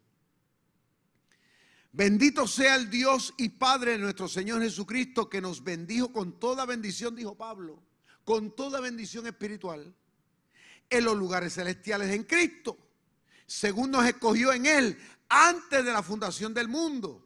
Bendito 1.91 2.47
sea 2.47 2.77
el 2.77 2.91
Dios 2.91 3.33
y 3.39 3.49
Padre 3.49 3.93
de 3.93 3.99
nuestro 3.99 4.29
Señor 4.29 4.61
Jesucristo 4.61 5.31
que 5.31 5.41
nos 5.41 5.65
bendijo 5.65 6.13
con 6.13 6.39
toda 6.39 6.67
bendición, 6.67 7.17
dijo 7.17 7.35
Pablo, 7.35 7.83
con 8.25 8.55
toda 8.55 8.79
bendición 8.79 9.27
espiritual 9.27 9.95
en 10.91 11.05
los 11.07 11.17
lugares 11.17 11.55
celestiales 11.55 12.15
en 12.15 12.25
Cristo, 12.25 12.77
según 13.47 13.91
nos 13.91 14.05
escogió 14.05 14.53
en 14.53 14.67
Él 14.67 14.99
antes 15.31 15.83
de 15.83 15.93
la 15.93 16.03
fundación 16.03 16.53
del 16.53 16.69
mundo 16.69 17.26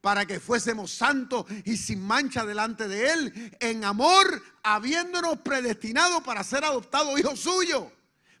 para 0.00 0.26
que 0.26 0.40
fuésemos 0.40 0.92
santos 0.92 1.44
y 1.64 1.76
sin 1.76 2.00
mancha 2.02 2.44
delante 2.44 2.88
de 2.88 3.12
Él, 3.12 3.56
en 3.60 3.84
amor, 3.84 4.42
habiéndonos 4.62 5.40
predestinado 5.40 6.22
para 6.22 6.44
ser 6.44 6.64
adoptados 6.64 7.18
hijos 7.18 7.40
suyos 7.40 7.84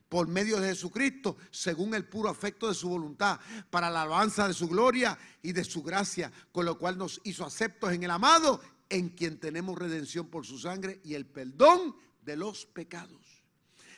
por 0.08 0.26
medio 0.26 0.58
de 0.58 0.70
Jesucristo, 0.70 1.36
según 1.52 1.94
el 1.94 2.04
puro 2.04 2.28
afecto 2.28 2.66
de 2.66 2.74
su 2.74 2.88
voluntad, 2.88 3.38
para 3.70 3.90
la 3.90 4.02
alabanza 4.02 4.48
de 4.48 4.54
su 4.54 4.68
gloria 4.68 5.16
y 5.40 5.52
de 5.52 5.62
su 5.62 5.82
gracia, 5.82 6.32
con 6.50 6.64
lo 6.64 6.78
cual 6.78 6.98
nos 6.98 7.20
hizo 7.22 7.44
aceptos 7.44 7.92
en 7.92 8.02
el 8.02 8.10
amado, 8.10 8.60
en 8.88 9.10
quien 9.10 9.38
tenemos 9.38 9.78
redención 9.78 10.26
por 10.26 10.44
su 10.44 10.58
sangre 10.58 11.00
y 11.04 11.14
el 11.14 11.26
perdón 11.26 11.94
de 12.22 12.36
los 12.36 12.66
pecados 12.66 13.29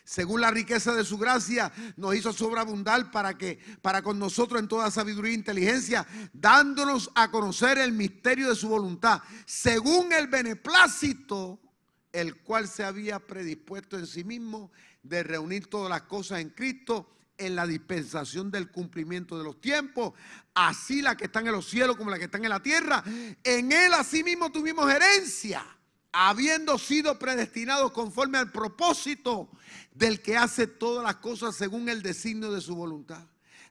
según 0.05 0.41
la 0.41 0.51
riqueza 0.51 0.95
de 0.95 1.05
su 1.05 1.19
gracia, 1.19 1.73
nos 1.97 2.15
hizo 2.15 2.33
sobreabundar 2.33 3.11
para 3.11 3.39
que, 3.39 3.59
para 3.81 4.03
con 4.03 4.19
nosotros 4.19 4.61
en 4.61 4.69
toda 4.69 4.91
sabiduría 4.91 5.33
e 5.33 5.37
inteligencia, 5.37 6.07
dándonos 6.33 7.11
a 7.15 7.31
conocer 7.31 7.79
el 7.79 7.93
misterio 7.93 8.49
de 8.49 8.57
su 8.57 8.69
voluntad, 8.69 9.21
según 9.47 10.13
el 10.13 10.27
beneplácito, 10.27 11.61
el 12.13 12.37
cual 12.43 12.69
se 12.69 12.85
había 12.85 13.19
predispuesto 13.21 13.99
en 13.99 14.07
sí 14.07 14.25
mismo 14.25 14.71
de 15.03 15.23
reunir 15.23 15.69
todas 15.69 15.89
las 15.89 16.03
cosas 16.03 16.41
en 16.41 16.51
Cristo 16.51 17.09
en 17.39 17.57
la 17.57 17.67
dispensación 17.67 18.51
del 18.51 18.71
cumplimiento 18.71 19.39
de 19.39 19.45
los 19.45 19.61
tiempos, 19.61 20.13
así 20.55 21.03
la 21.03 21.17
que 21.17 21.25
están 21.25 21.47
en 21.47 21.53
los 21.53 21.69
cielos 21.69 21.97
como 21.97 22.11
la 22.11 22.19
que 22.19 22.27
están 22.27 22.45
en 22.45 22.51
la 22.51 22.63
tierra. 22.63 23.03
En 23.43 23.73
él 23.73 23.95
asimismo 23.95 24.53
tuvimos 24.53 24.91
herencia 24.91 25.65
habiendo 26.13 26.79
sido 26.79 27.19
predestinados 27.19 27.91
conforme 27.93 28.39
al 28.39 28.53
propósito 28.53 29.49
del 29.95 30.21
que 30.21 30.37
hace 30.37 30.67
todas 30.67 31.03
las 31.03 31.17
cosas 31.17 31.57
según 31.57 31.89
el 31.89 32.03
designio 32.03 32.53
de 32.53 32.61
su 32.61 32.77
voluntad, 32.77 33.27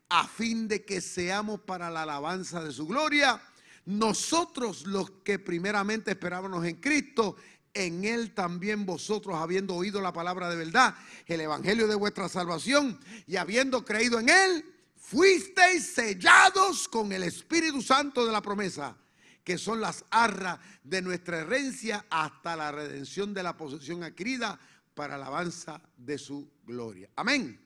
a 0.09 0.27
fin 0.27 0.67
de 0.67 0.83
que 0.83 0.99
seamos 1.01 1.61
para 1.61 1.89
la 1.89 2.01
alabanza 2.01 2.63
de 2.63 2.71
su 2.71 2.87
gloria, 2.87 3.41
nosotros 3.85 4.85
los 4.87 5.11
que 5.23 5.39
primeramente 5.39 6.11
esperábamos 6.11 6.65
en 6.65 6.75
Cristo, 6.77 7.35
en 7.73 8.03
Él 8.03 8.33
también 8.33 8.85
vosotros, 8.85 9.37
habiendo 9.37 9.75
oído 9.75 10.01
la 10.01 10.11
palabra 10.11 10.49
de 10.49 10.57
verdad, 10.57 10.95
el 11.27 11.41
Evangelio 11.41 11.87
de 11.87 11.95
vuestra 11.95 12.27
salvación, 12.27 12.99
y 13.27 13.37
habiendo 13.37 13.85
creído 13.85 14.19
en 14.19 14.29
Él, 14.29 14.65
fuisteis 14.97 15.93
sellados 15.93 16.87
con 16.87 17.11
el 17.11 17.23
Espíritu 17.23 17.81
Santo 17.81 18.25
de 18.25 18.31
la 18.31 18.41
promesa 18.41 18.97
que 19.43 19.57
son 19.57 19.81
las 19.81 20.05
arras 20.11 20.59
de 20.83 21.01
nuestra 21.01 21.39
herencia 21.39 22.05
hasta 22.09 22.55
la 22.55 22.71
redención 22.71 23.33
de 23.33 23.43
la 23.43 23.57
posesión 23.57 24.03
adquirida 24.03 24.59
para 24.93 25.15
alabanza 25.15 25.81
de 25.97 26.17
su 26.17 26.49
gloria. 26.63 27.09
Amén. 27.15 27.59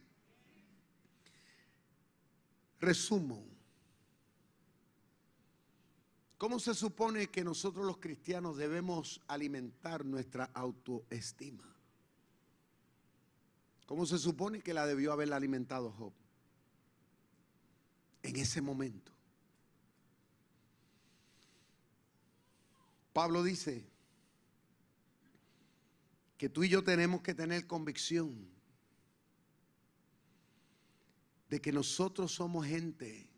Resumo. 2.80 3.44
¿Cómo 6.38 6.60
se 6.60 6.74
supone 6.74 7.28
que 7.28 7.44
nosotros 7.44 7.86
los 7.86 7.98
cristianos 7.98 8.58
debemos 8.58 9.22
alimentar 9.28 10.06
nuestra 10.06 10.46
autoestima? 10.54 11.64
¿Cómo 13.86 14.06
se 14.06 14.18
supone 14.18 14.62
que 14.62 14.74
la 14.74 14.86
debió 14.86 15.14
haber 15.14 15.32
alimentado 15.34 15.92
Job? 15.92 16.14
En 18.24 18.36
ese 18.36 18.62
momento. 18.62 19.15
Pablo 23.16 23.44
dice 23.44 23.82
que 26.38 26.50
tú 26.50 26.66
y 26.66 26.68
yo 26.68 26.84
tenemos 26.84 27.22
que 27.22 27.34
tener 27.34 27.66
convicción 27.66 28.46
de 31.50 31.62
que 31.62 31.72
nosotros 31.72 32.34
somos 32.34 32.68
gente 32.68 33.30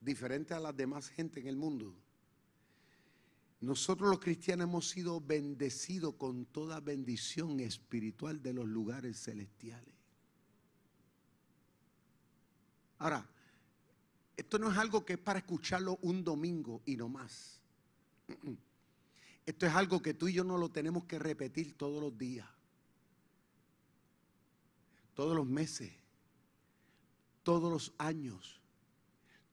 diferente 0.00 0.54
a 0.54 0.60
las 0.60 0.76
demás 0.76 1.08
gente 1.08 1.40
en 1.40 1.48
el 1.48 1.56
mundo. 1.56 1.92
Nosotros 3.60 4.10
los 4.10 4.20
cristianos 4.20 4.68
hemos 4.68 4.88
sido 4.88 5.20
bendecidos 5.20 6.14
con 6.14 6.46
toda 6.46 6.78
bendición 6.78 7.58
espiritual 7.58 8.40
de 8.40 8.52
los 8.52 8.68
lugares 8.68 9.20
celestiales. 9.20 9.96
Ahora, 12.98 13.28
esto 14.36 14.56
no 14.60 14.70
es 14.70 14.78
algo 14.78 15.04
que 15.04 15.14
es 15.14 15.18
para 15.18 15.40
escucharlo 15.40 15.98
un 16.02 16.22
domingo 16.22 16.80
y 16.86 16.96
no 16.96 17.08
más. 17.08 17.60
Esto 19.48 19.64
es 19.64 19.72
algo 19.72 20.02
que 20.02 20.12
tú 20.12 20.28
y 20.28 20.34
yo 20.34 20.44
no 20.44 20.58
lo 20.58 20.68
tenemos 20.68 21.04
que 21.04 21.18
repetir 21.18 21.72
todos 21.72 22.02
los 22.02 22.18
días, 22.18 22.46
todos 25.14 25.34
los 25.34 25.46
meses, 25.46 25.90
todos 27.42 27.72
los 27.72 27.94
años. 27.96 28.60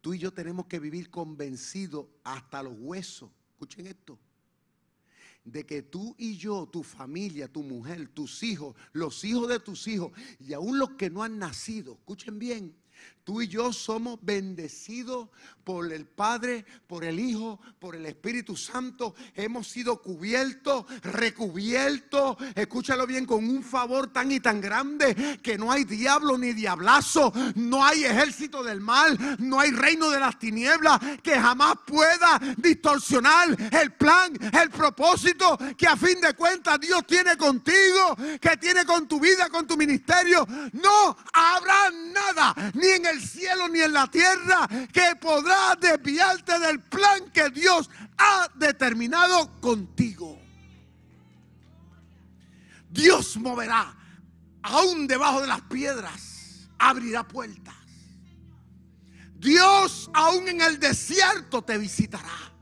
Tú 0.01 0.13
y 0.13 0.19
yo 0.19 0.34
tenemos 0.34 0.65
que 0.65 0.79
vivir 0.79 1.10
convencidos 1.10 2.08
hasta 2.25 2.62
los 2.62 2.73
huesos. 2.77 3.31
Escuchen 3.51 3.88
esto. 3.88 4.19
De 5.45 5.65
que 5.65 5.81
tú 5.81 6.13
y 6.17 6.36
yo, 6.36 6.67
tu 6.67 6.84
familia, 6.84 7.47
tu 7.47 7.63
mujer, 7.63 8.10
tus 8.10 8.43
hijos, 8.43 8.75
los 8.91 9.23
hijos 9.23 9.47
de 9.47 9.62
tus 9.62 9.88
hijos 9.88 10.12
y 10.41 10.51
aún 10.51 10.77
los 10.77 10.89
que 10.95 11.10
no 11.10 11.23
han 11.23 11.39
nacido, 11.39 11.93
escuchen 11.93 12.38
bien, 12.38 12.75
Tú 13.25 13.41
y 13.41 13.47
yo 13.47 13.73
somos 13.73 14.19
bendecidos 14.21 15.29
por 15.63 15.91
el 15.91 16.05
Padre, 16.05 16.63
por 16.85 17.03
el 17.03 17.19
Hijo, 17.19 17.59
por 17.79 17.95
el 17.95 18.05
Espíritu 18.05 18.55
Santo. 18.55 19.15
Hemos 19.33 19.67
sido 19.67 19.99
cubiertos, 19.99 20.85
recubiertos, 21.01 22.38
escúchalo 22.53 23.07
bien, 23.07 23.25
con 23.25 23.43
un 23.43 23.63
favor 23.63 24.13
tan 24.13 24.31
y 24.31 24.39
tan 24.39 24.61
grande 24.61 25.39
que 25.41 25.57
no 25.57 25.71
hay 25.71 25.85
diablo 25.85 26.38
ni 26.38 26.53
diablazo, 26.53 27.33
no 27.55 27.83
hay 27.83 28.05
ejército 28.05 28.63
del 28.63 28.79
mal, 28.79 29.17
no 29.39 29.59
hay 29.59 29.71
reino 29.71 30.11
de 30.11 30.19
las 30.19 30.38
tinieblas 30.38 30.99
que 31.23 31.33
jamás 31.33 31.77
pueda 31.83 32.39
distorsionar 32.57 33.57
el 33.71 33.91
plan, 33.93 34.33
el 34.61 34.69
propósito 34.69 35.57
que 35.75 35.88
a 35.88 35.97
fin 35.97 36.21
de 36.21 36.35
cuentas 36.35 36.79
Dios 36.79 37.03
tiene 37.07 37.35
contigo, 37.38 38.15
que 38.39 38.55
tiene 38.57 38.85
con 38.85 39.07
tu 39.07 39.19
vida, 39.19 39.49
con 39.49 39.65
tu 39.65 39.75
ministerio. 39.75 40.47
No 40.73 41.17
habrá 41.33 41.89
nada, 41.89 42.71
ni 42.75 42.88
en 42.89 43.05
el 43.07 43.14
cielo 43.21 43.67
ni 43.67 43.82
en 43.82 43.93
la 43.93 44.08
tierra, 44.08 44.67
que 44.91 45.15
podrá 45.19 45.75
desviarte 45.80 46.60
del 46.60 46.82
plan 46.82 47.30
que 47.32 47.49
Dios 47.49 47.89
ha 48.17 48.49
determinado 48.56 49.60
contigo. 49.60 50.39
Dios 52.89 53.36
moverá, 53.38 53.93
aún 54.63 55.06
debajo 55.08 55.41
de 55.41 55.47
las 55.47 55.62
piedras, 55.62 56.69
abrirá 56.80 57.28
puertas. 57.28 57.75
Dios 59.38 60.10
aún 60.13 60.47
en 60.47 60.62
el 60.62 60.80
desierto 60.80 61.62
te 61.62 61.78
visitará. 61.78 62.56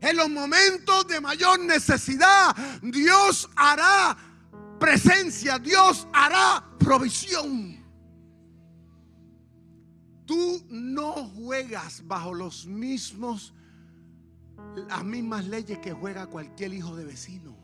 En 0.00 0.16
los 0.16 0.28
momentos 0.28 1.06
de 1.06 1.20
mayor 1.20 1.58
necesidad, 1.60 2.54
Dios 2.82 3.48
hará 3.56 4.16
presencia, 4.78 5.58
Dios 5.58 6.06
hará 6.12 6.64
provisión. 6.78 7.77
Tú 10.28 10.62
no 10.68 11.12
juegas 11.30 12.06
bajo 12.06 12.34
los 12.34 12.66
mismos, 12.66 13.54
las 14.86 15.02
mismas 15.02 15.46
leyes 15.46 15.78
que 15.78 15.92
juega 15.92 16.26
cualquier 16.26 16.74
hijo 16.74 16.94
de 16.94 17.06
vecino. 17.06 17.56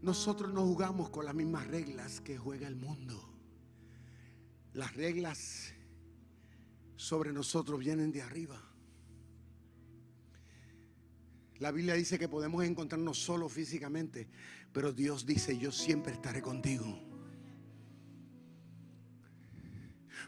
Nosotros 0.00 0.54
no 0.54 0.62
jugamos 0.62 1.10
con 1.10 1.24
las 1.24 1.34
mismas 1.34 1.66
reglas 1.66 2.20
que 2.20 2.38
juega 2.38 2.68
el 2.68 2.76
mundo. 2.76 3.20
Las 4.74 4.94
reglas 4.94 5.74
sobre 6.94 7.32
nosotros 7.32 7.80
vienen 7.80 8.12
de 8.12 8.22
arriba. 8.22 8.62
La 11.58 11.70
Biblia 11.70 11.92
dice 11.92 12.18
que 12.18 12.28
podemos 12.28 12.64
encontrarnos 12.64 13.18
solo 13.18 13.46
físicamente, 13.50 14.30
pero 14.72 14.92
Dios 14.92 15.26
dice, 15.26 15.58
yo 15.58 15.72
siempre 15.72 16.12
estaré 16.12 16.40
contigo. 16.40 17.09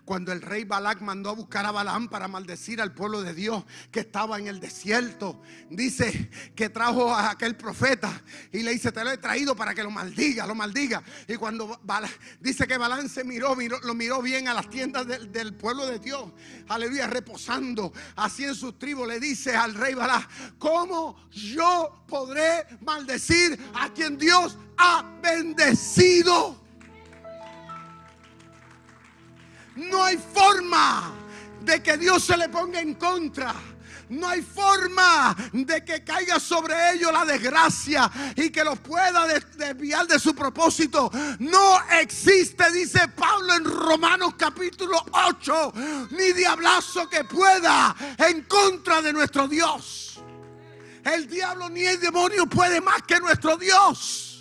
Cuando 0.05 0.33
el 0.33 0.43
rey 0.43 0.65
Balac 0.65 1.01
mandó 1.01 1.31
a 1.31 1.35
buscar 1.35 1.65
a 1.65 1.71
Balaam 1.71 2.09
para 2.09 2.27
maldecir 2.27 2.81
al 2.81 2.93
pueblo 2.93 3.23
de 3.23 3.35
Dios 3.35 3.65
que 3.91 4.01
estaba 4.01 4.38
en 4.38 4.49
el 4.49 4.59
desierto. 4.59 5.41
Dice 5.71 6.31
que 6.57 6.69
trajo 6.69 7.15
a 7.15 7.31
aquel 7.31 7.57
profeta 7.57 8.23
y 8.51 8.62
le 8.62 8.73
dice, 8.73 8.91
te 8.91 9.05
lo 9.05 9.11
he 9.11 9.19
traído 9.19 9.55
para 9.55 9.75
que 9.75 9.83
lo 9.83 9.91
maldiga, 9.91 10.47
lo 10.47 10.55
maldiga. 10.55 11.03
Y 11.29 11.37
cuando 11.37 11.81
dice 12.41 12.67
que 12.67 12.77
Balaam 12.77 13.09
se 13.09 13.25
miró, 13.25 13.57
lo 13.83 13.95
miró 13.95 14.23
bien 14.23 14.49
a 14.49 14.55
las 14.55 14.69
tiendas 14.69 15.07
del, 15.07 15.55
pueblo 15.55 15.87
de 15.87 15.99
Dios, 15.99 16.31
aleluya, 16.69 17.07
reposando 17.07 17.93
así 18.17 18.45
en 18.45 18.55
sus 18.55 18.79
tribus, 18.79 19.07
le 19.07 19.21
dice 19.21 19.55
al 19.55 19.75
rey 19.75 19.95
Balac, 19.95 20.29
¿cómo 20.59 21.17
yo 21.31 22.05
podré 22.09 22.67
maldecir 22.81 23.59
a 23.75 23.93
quien 23.93 24.19
Dios 24.19 24.57
ha 24.79 25.19
bendecido? 25.23 26.62
No 29.77 30.05
hay 30.05 30.17
forma 30.17 31.13
de 31.61 31.83
que 31.83 31.97
Dios 31.97 32.25
se 32.25 32.37
le 32.37 32.49
ponga 32.49 32.81
en 32.81 32.95
contra. 32.95 33.55
No 34.09 34.29
hay 34.29 34.43
forma 34.43 35.35
de 35.53 35.83
que 35.85 36.05
caiga 36.05 36.39
sobre 36.39 36.93
ellos 36.93 37.11
la 37.11 37.25
desgracia 37.25 38.11
y 38.37 38.51
que 38.51 38.63
los 38.63 38.79
pueda 38.81 39.27
desviar 39.27 40.07
de 40.07 40.19
su 40.19 40.35
propósito. 40.35 41.11
No 41.39 41.79
existe, 41.99 42.71
dice 42.73 43.09
Pablo 43.09 43.55
en 43.55 43.65
Romanos 43.65 44.35
capítulo 44.37 45.03
8, 45.13 45.73
ni 46.11 46.33
diablazo 46.33 47.09
que 47.09 47.25
pueda 47.25 47.97
en 48.19 48.43
contra 48.43 49.01
de 49.01 49.15
nuestro 49.15 49.49
Dios. 49.49 50.21
El 51.05 51.27
diablo 51.27 51.71
ni 51.71 51.85
el 51.85 51.99
demonio 51.99 52.47
puede 52.47 52.83
más 52.83 53.03
que 53.03 53.19
nuestro 53.19 53.57
Dios. 53.57 54.32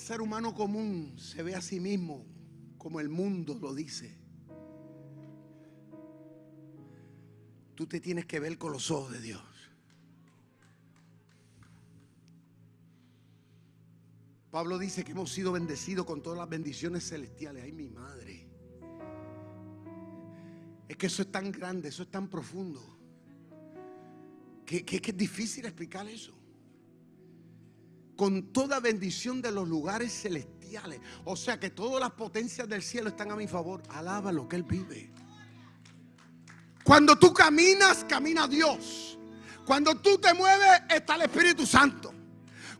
Ser 0.00 0.20
humano 0.20 0.54
común 0.54 1.14
se 1.18 1.42
ve 1.42 1.54
a 1.54 1.60
sí 1.60 1.78
mismo 1.78 2.26
como 2.78 3.00
el 3.00 3.08
mundo 3.08 3.58
lo 3.60 3.74
dice. 3.74 4.18
Tú 7.74 7.86
te 7.86 8.00
tienes 8.00 8.26
que 8.26 8.40
ver 8.40 8.58
con 8.58 8.72
los 8.72 8.90
ojos 8.90 9.12
de 9.12 9.20
Dios. 9.20 9.42
Pablo 14.50 14.78
dice 14.78 15.04
que 15.04 15.12
hemos 15.12 15.30
sido 15.30 15.52
bendecidos 15.52 16.04
con 16.06 16.22
todas 16.22 16.38
las 16.38 16.48
bendiciones 16.48 17.08
celestiales. 17.08 17.62
Ay, 17.62 17.72
mi 17.72 17.88
madre. 17.88 18.48
Es 20.88 20.96
que 20.96 21.06
eso 21.06 21.22
es 21.22 21.30
tan 21.30 21.52
grande, 21.52 21.90
eso 21.90 22.02
es 22.02 22.10
tan 22.10 22.28
profundo, 22.28 22.82
que, 24.66 24.84
que 24.84 24.96
es 24.96 25.16
difícil 25.16 25.66
explicar 25.66 26.08
eso 26.08 26.39
con 28.20 28.52
toda 28.52 28.80
bendición 28.80 29.40
de 29.40 29.50
los 29.50 29.66
lugares 29.66 30.12
celestiales. 30.12 31.00
O 31.24 31.36
sea 31.36 31.58
que 31.58 31.70
todas 31.70 32.02
las 32.02 32.10
potencias 32.10 32.68
del 32.68 32.82
cielo 32.82 33.08
están 33.08 33.30
a 33.30 33.34
mi 33.34 33.48
favor. 33.48 33.82
Alaba 33.88 34.30
lo 34.30 34.46
que 34.46 34.56
Él 34.56 34.62
vive. 34.62 35.10
Cuando 36.84 37.16
tú 37.16 37.32
caminas, 37.32 38.04
camina 38.06 38.46
Dios. 38.46 39.18
Cuando 39.64 39.94
tú 39.94 40.18
te 40.18 40.34
mueves, 40.34 40.82
está 40.90 41.14
el 41.14 41.22
Espíritu 41.22 41.64
Santo. 41.64 42.12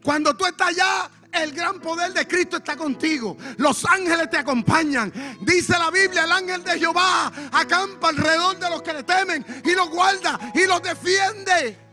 Cuando 0.05 0.37
tú 0.37 0.45
estás 0.45 0.69
allá, 0.69 1.11
el 1.33 1.53
gran 1.53 1.81
poder 1.81 2.13
de 2.13 2.29
Cristo 2.29 2.59
está 2.59 2.77
contigo. 2.77 3.39
Los 3.57 3.87
ángeles 3.87 4.29
te 4.29 4.37
acompañan. 4.37 5.11
Dice 5.41 5.73
la 5.73 5.91
Biblia, 5.91 6.25
el 6.25 6.33
ángel 6.33 6.63
de 6.63 6.79
Jehová 6.79 7.33
acampa 7.51 8.11
alrededor 8.11 8.59
de 8.59 8.69
los 8.69 8.83
que 8.83 8.93
le 8.93 9.05
temen 9.05 9.63
y 9.65 9.75
los 9.75 9.89
guarda 9.89 10.53
y 10.55 10.67
los 10.67 10.83
defiende. 10.83 11.90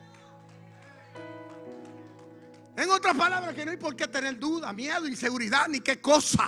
En 2.78 2.92
otras 2.92 3.18
palabras, 3.18 3.56
que 3.56 3.66
no 3.66 3.72
hay 3.72 3.78
por 3.78 3.96
qué 3.96 4.08
tener 4.08 4.38
duda, 4.38 4.72
miedo, 4.72 5.08
inseguridad, 5.08 5.68
ni 5.68 5.80
qué 5.80 6.00
cosa. 6.00 6.48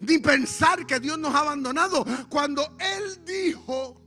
Ni 0.00 0.18
pensar 0.18 0.84
que 0.84 0.98
Dios 0.98 1.16
nos 1.16 1.32
ha 1.32 1.38
abandonado. 1.38 2.04
Cuando 2.28 2.76
Él 2.80 3.24
dijo, 3.24 4.02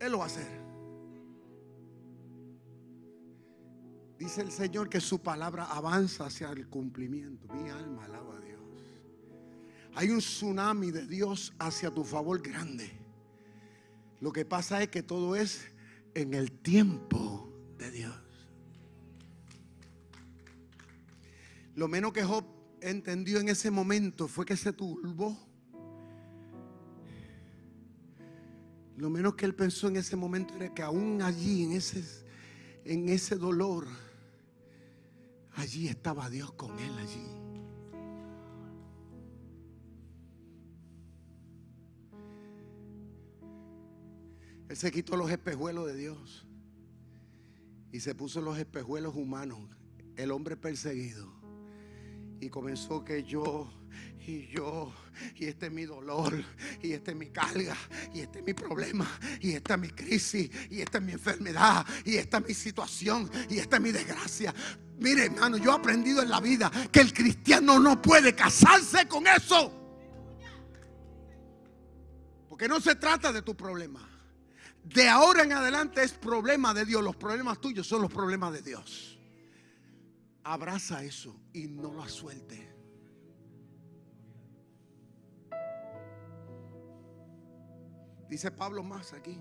Él 0.00 0.10
lo 0.10 0.18
va 0.18 0.24
a 0.24 0.26
hacer. 0.26 0.58
Dice 4.18 4.40
el 4.40 4.50
Señor 4.50 4.88
que 4.88 5.00
su 5.00 5.22
palabra 5.22 5.66
avanza 5.66 6.26
hacia 6.26 6.50
el 6.50 6.68
cumplimiento. 6.68 7.46
Mi 7.54 7.70
alma 7.70 8.04
alaba 8.04 8.38
a 8.38 8.40
Dios. 8.40 8.60
Hay 9.94 10.10
un 10.10 10.18
tsunami 10.18 10.90
de 10.90 11.06
Dios 11.06 11.54
hacia 11.60 11.92
tu 11.92 12.02
favor 12.02 12.42
grande. 12.42 12.90
Lo 14.20 14.32
que 14.32 14.44
pasa 14.44 14.82
es 14.82 14.88
que 14.88 15.04
todo 15.04 15.36
es 15.36 15.70
en 16.14 16.34
el 16.34 16.50
tiempo 16.50 17.52
de 17.78 17.92
Dios. 17.92 18.27
Lo 21.78 21.86
menos 21.86 22.12
que 22.12 22.24
Job 22.24 22.44
entendió 22.80 23.38
en 23.38 23.48
ese 23.50 23.70
momento 23.70 24.26
fue 24.26 24.44
que 24.44 24.56
se 24.56 24.72
turbó. 24.72 25.38
Lo 28.96 29.08
menos 29.08 29.36
que 29.36 29.44
él 29.44 29.54
pensó 29.54 29.86
en 29.86 29.94
ese 29.94 30.16
momento 30.16 30.56
era 30.56 30.74
que 30.74 30.82
aún 30.82 31.22
allí, 31.22 31.62
en 31.62 31.70
ese, 31.70 32.02
en 32.84 33.08
ese 33.08 33.36
dolor, 33.36 33.86
allí 35.54 35.86
estaba 35.86 36.28
Dios 36.28 36.50
con 36.54 36.76
él 36.80 36.98
allí. 36.98 37.24
Él 44.68 44.76
se 44.76 44.90
quitó 44.90 45.16
los 45.16 45.30
espejuelos 45.30 45.86
de 45.86 45.94
Dios 45.94 46.44
y 47.92 48.00
se 48.00 48.16
puso 48.16 48.40
los 48.40 48.58
espejuelos 48.58 49.14
humanos, 49.14 49.60
el 50.16 50.32
hombre 50.32 50.56
perseguido 50.56 51.37
y 52.40 52.48
comenzó 52.48 53.04
que 53.04 53.24
yo 53.24 53.70
y 54.26 54.46
yo, 54.48 54.92
y 55.36 55.46
este 55.46 55.66
es 55.66 55.72
mi 55.72 55.86
dolor, 55.86 56.34
y 56.82 56.92
este 56.92 57.12
es 57.12 57.16
mi 57.16 57.30
carga, 57.30 57.74
y 58.12 58.20
este 58.20 58.40
es 58.40 58.44
mi 58.44 58.52
problema, 58.52 59.08
y 59.40 59.52
esta 59.52 59.74
es 59.74 59.80
mi 59.80 59.88
crisis, 59.88 60.50
y 60.70 60.82
esta 60.82 60.98
es 60.98 61.04
mi 61.04 61.12
enfermedad, 61.12 61.86
y 62.04 62.16
esta 62.16 62.38
es 62.38 62.46
mi 62.46 62.54
situación, 62.54 63.30
y 63.48 63.58
esta 63.58 63.76
es 63.76 63.82
mi 63.82 63.90
desgracia. 63.90 64.54
Mire, 64.98 65.26
hermano, 65.26 65.56
yo 65.56 65.72
he 65.72 65.74
aprendido 65.74 66.22
en 66.22 66.28
la 66.28 66.40
vida 66.40 66.70
que 66.92 67.00
el 67.00 67.12
cristiano 67.14 67.78
no 67.78 68.02
puede 68.02 68.34
casarse 68.34 69.08
con 69.08 69.26
eso. 69.26 69.72
Porque 72.48 72.68
no 72.68 72.80
se 72.80 72.96
trata 72.96 73.32
de 73.32 73.40
tu 73.40 73.56
problema. 73.56 74.06
De 74.84 75.08
ahora 75.08 75.42
en 75.42 75.52
adelante 75.52 76.02
es 76.02 76.12
problema 76.12 76.74
de 76.74 76.84
Dios. 76.84 77.02
Los 77.02 77.16
problemas 77.16 77.60
tuyos 77.60 77.86
son 77.86 78.02
los 78.02 78.12
problemas 78.12 78.52
de 78.52 78.62
Dios. 78.62 79.17
Abraza 80.44 81.04
eso 81.04 81.38
y 81.52 81.66
no 81.66 81.92
lo 81.92 82.08
suelte. 82.08 82.78
Dice 88.28 88.50
Pablo 88.50 88.82
más 88.82 89.12
aquí. 89.12 89.40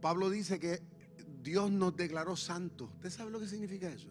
Pablo 0.00 0.28
dice 0.30 0.58
que 0.58 0.82
Dios 1.42 1.70
nos 1.70 1.96
declaró 1.96 2.36
santos. 2.36 2.90
¿Usted 2.94 3.10
sabe 3.10 3.30
lo 3.30 3.38
que 3.38 3.46
significa 3.46 3.88
eso? 3.88 4.10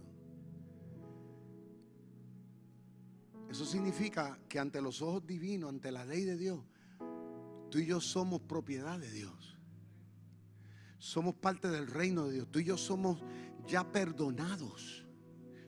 Eso 3.49 3.65
significa 3.65 4.39
que 4.47 4.59
ante 4.59 4.81
los 4.81 5.01
ojos 5.01 5.27
divinos, 5.27 5.69
ante 5.69 5.91
la 5.91 6.05
ley 6.05 6.23
de 6.23 6.37
Dios, 6.37 6.63
tú 7.69 7.79
y 7.79 7.85
yo 7.85 7.99
somos 7.99 8.39
propiedad 8.41 8.97
de 8.97 9.11
Dios. 9.11 9.57
Somos 11.01 11.33
parte 11.33 11.67
del 11.67 11.87
reino 11.87 12.27
de 12.27 12.33
Dios. 12.33 12.47
Tú 12.51 12.59
y 12.59 12.65
yo 12.65 12.77
somos 12.77 13.17
ya 13.67 13.83
perdonados. 13.83 15.03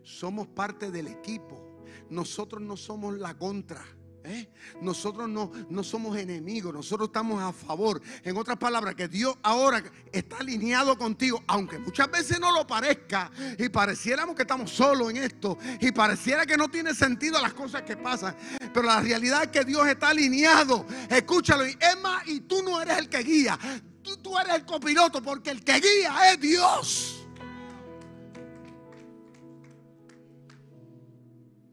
Somos 0.03 0.47
parte 0.47 0.91
del 0.91 1.07
equipo. 1.07 1.81
Nosotros 2.11 2.61
no 2.61 2.77
somos 2.77 3.17
la 3.17 3.35
contra. 3.35 3.83
¿Eh? 4.25 4.47
Nosotros 4.79 5.27
no, 5.27 5.51
no 5.69 5.83
somos 5.83 6.15
enemigos, 6.17 6.71
nosotros 6.73 7.09
estamos 7.09 7.41
a 7.41 7.51
favor. 7.51 7.99
En 8.23 8.37
otras 8.37 8.57
palabras, 8.57 8.93
que 8.93 9.07
Dios 9.07 9.35
ahora 9.41 9.83
está 10.11 10.37
alineado 10.37 10.97
contigo, 10.97 11.43
aunque 11.47 11.79
muchas 11.79 12.09
veces 12.11 12.39
no 12.39 12.51
lo 12.51 12.65
parezca 12.65 13.31
y 13.57 13.67
pareciéramos 13.69 14.35
que 14.35 14.43
estamos 14.43 14.69
solos 14.69 15.09
en 15.09 15.17
esto 15.17 15.57
y 15.81 15.91
pareciera 15.91 16.45
que 16.45 16.55
no 16.55 16.69
tiene 16.69 16.93
sentido 16.93 17.41
las 17.41 17.53
cosas 17.53 17.81
que 17.81 17.97
pasan. 17.97 18.35
Pero 18.71 18.83
la 18.83 19.01
realidad 19.01 19.43
es 19.43 19.49
que 19.49 19.65
Dios 19.65 19.87
está 19.87 20.09
alineado. 20.09 20.85
Escúchalo. 21.09 21.67
Y 21.67 21.75
Emma, 21.81 22.21
y 22.27 22.41
tú 22.41 22.61
no 22.61 22.79
eres 22.79 22.99
el 22.99 23.09
que 23.09 23.23
guía, 23.23 23.59
tú, 24.03 24.17
tú 24.17 24.37
eres 24.37 24.55
el 24.55 24.65
copiloto 24.65 25.21
porque 25.21 25.51
el 25.51 25.63
que 25.63 25.79
guía 25.79 26.33
es 26.33 26.39
Dios. 26.39 27.27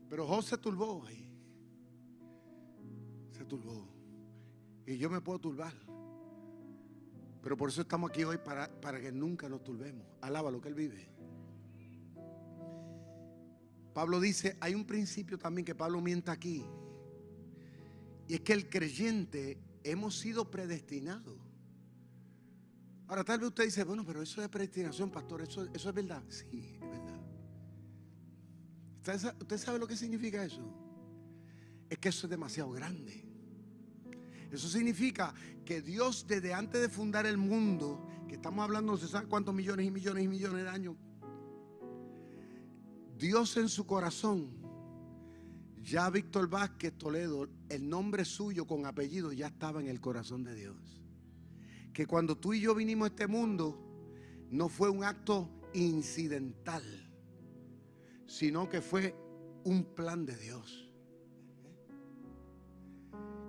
Pero 0.09 0.27
José 0.27 0.57
turbó 0.59 1.05
ahí 1.07 1.21
turbó. 3.51 3.87
Y 4.87 4.97
yo 4.97 5.11
me 5.11 5.21
puedo 5.21 5.39
turbar. 5.39 5.75
Pero 7.43 7.57
por 7.57 7.69
eso 7.69 7.83
estamos 7.83 8.11
aquí 8.11 8.25
hoy 8.25 8.39
para, 8.39 8.69
para 8.81 9.01
que 9.01 9.13
nunca 9.13 9.49
nos 9.49 9.63
turbemos. 9.63 10.07
Alaba 10.21 10.51
lo 10.51 10.61
que 10.61 10.69
Él 10.69 10.75
vive. 10.75 11.09
Pablo 13.93 14.21
dice, 14.21 14.57
hay 14.61 14.75
un 14.75 14.87
principio 14.87 15.37
también 15.37 15.65
que 15.65 15.75
Pablo 15.75 16.01
mienta 16.01 16.33
aquí. 16.33 16.65
Y 18.29 18.35
es 18.35 18.41
que 18.41 18.53
el 18.53 18.69
creyente 18.69 19.59
hemos 19.83 20.17
sido 20.17 20.51
predestinados. 20.51 21.37
Ahora 23.11 23.25
tal 23.25 23.41
vez 23.41 23.49
usted 23.49 23.65
dice, 23.65 23.83
bueno, 23.83 24.05
pero 24.07 24.23
eso 24.23 24.41
es 24.41 24.49
predestinación, 24.49 25.11
pastor, 25.11 25.43
eso, 25.43 25.67
eso 25.75 25.89
es 25.89 25.95
verdad. 25.97 26.23
Sí, 26.29 26.79
es 26.81 26.81
verdad. 26.81 27.21
¿Usted 29.41 29.59
sabe 29.59 29.81
lo 29.81 29.89
que 29.89 29.97
significa 29.97 30.45
eso? 30.45 30.63
Es 31.89 31.99
que 31.99 32.11
eso 32.11 32.29
es 32.29 32.31
demasiado 32.31 32.71
grande. 32.71 33.25
Eso 34.53 34.69
significa 34.69 35.35
que 35.65 35.83
Dios 35.83 36.25
desde 36.29 36.55
antes 36.55 36.81
de 36.81 36.89
fundar 36.89 37.27
el 37.27 37.37
mundo, 37.37 38.07
que 38.29 38.37
estamos 38.37 38.63
hablando 38.63 38.97
de 38.97 39.09
sabe 39.09 39.27
cuántos 39.27 39.57
millones 39.57 39.89
y 39.89 39.91
millones 39.91 40.25
y 40.25 40.29
millones 40.29 40.63
de 40.63 40.71
años, 40.71 40.95
Dios 43.19 43.57
en 43.57 43.69
su 43.69 43.87
corazón, 43.87 44.53
ya 45.83 46.09
Víctor 46.11 46.49
Vázquez 46.49 46.97
Toledo, 46.97 47.49
el 47.71 47.89
nombre 47.89 48.25
suyo 48.25 48.69
con 48.69 48.87
apellido 48.87 49.33
ya 49.33 49.49
estaba 49.49 49.81
en 49.81 49.89
el 49.89 50.01
corazón 50.01 50.45
de 50.45 50.55
Dios. 50.55 51.01
Que 51.93 52.07
cuando 52.07 52.37
tú 52.37 52.53
y 52.53 52.61
yo 52.61 52.75
vinimos 52.75 53.07
a 53.07 53.11
este 53.11 53.27
mundo, 53.27 53.79
no 54.51 54.69
fue 54.69 54.91
un 54.91 55.05
acto 55.05 55.51
incidental, 55.73 56.83
sino 58.27 58.69
que 58.69 58.81
fue 58.81 59.15
un 59.65 59.85
plan 59.95 60.25
de 60.25 60.37
Dios 60.37 60.91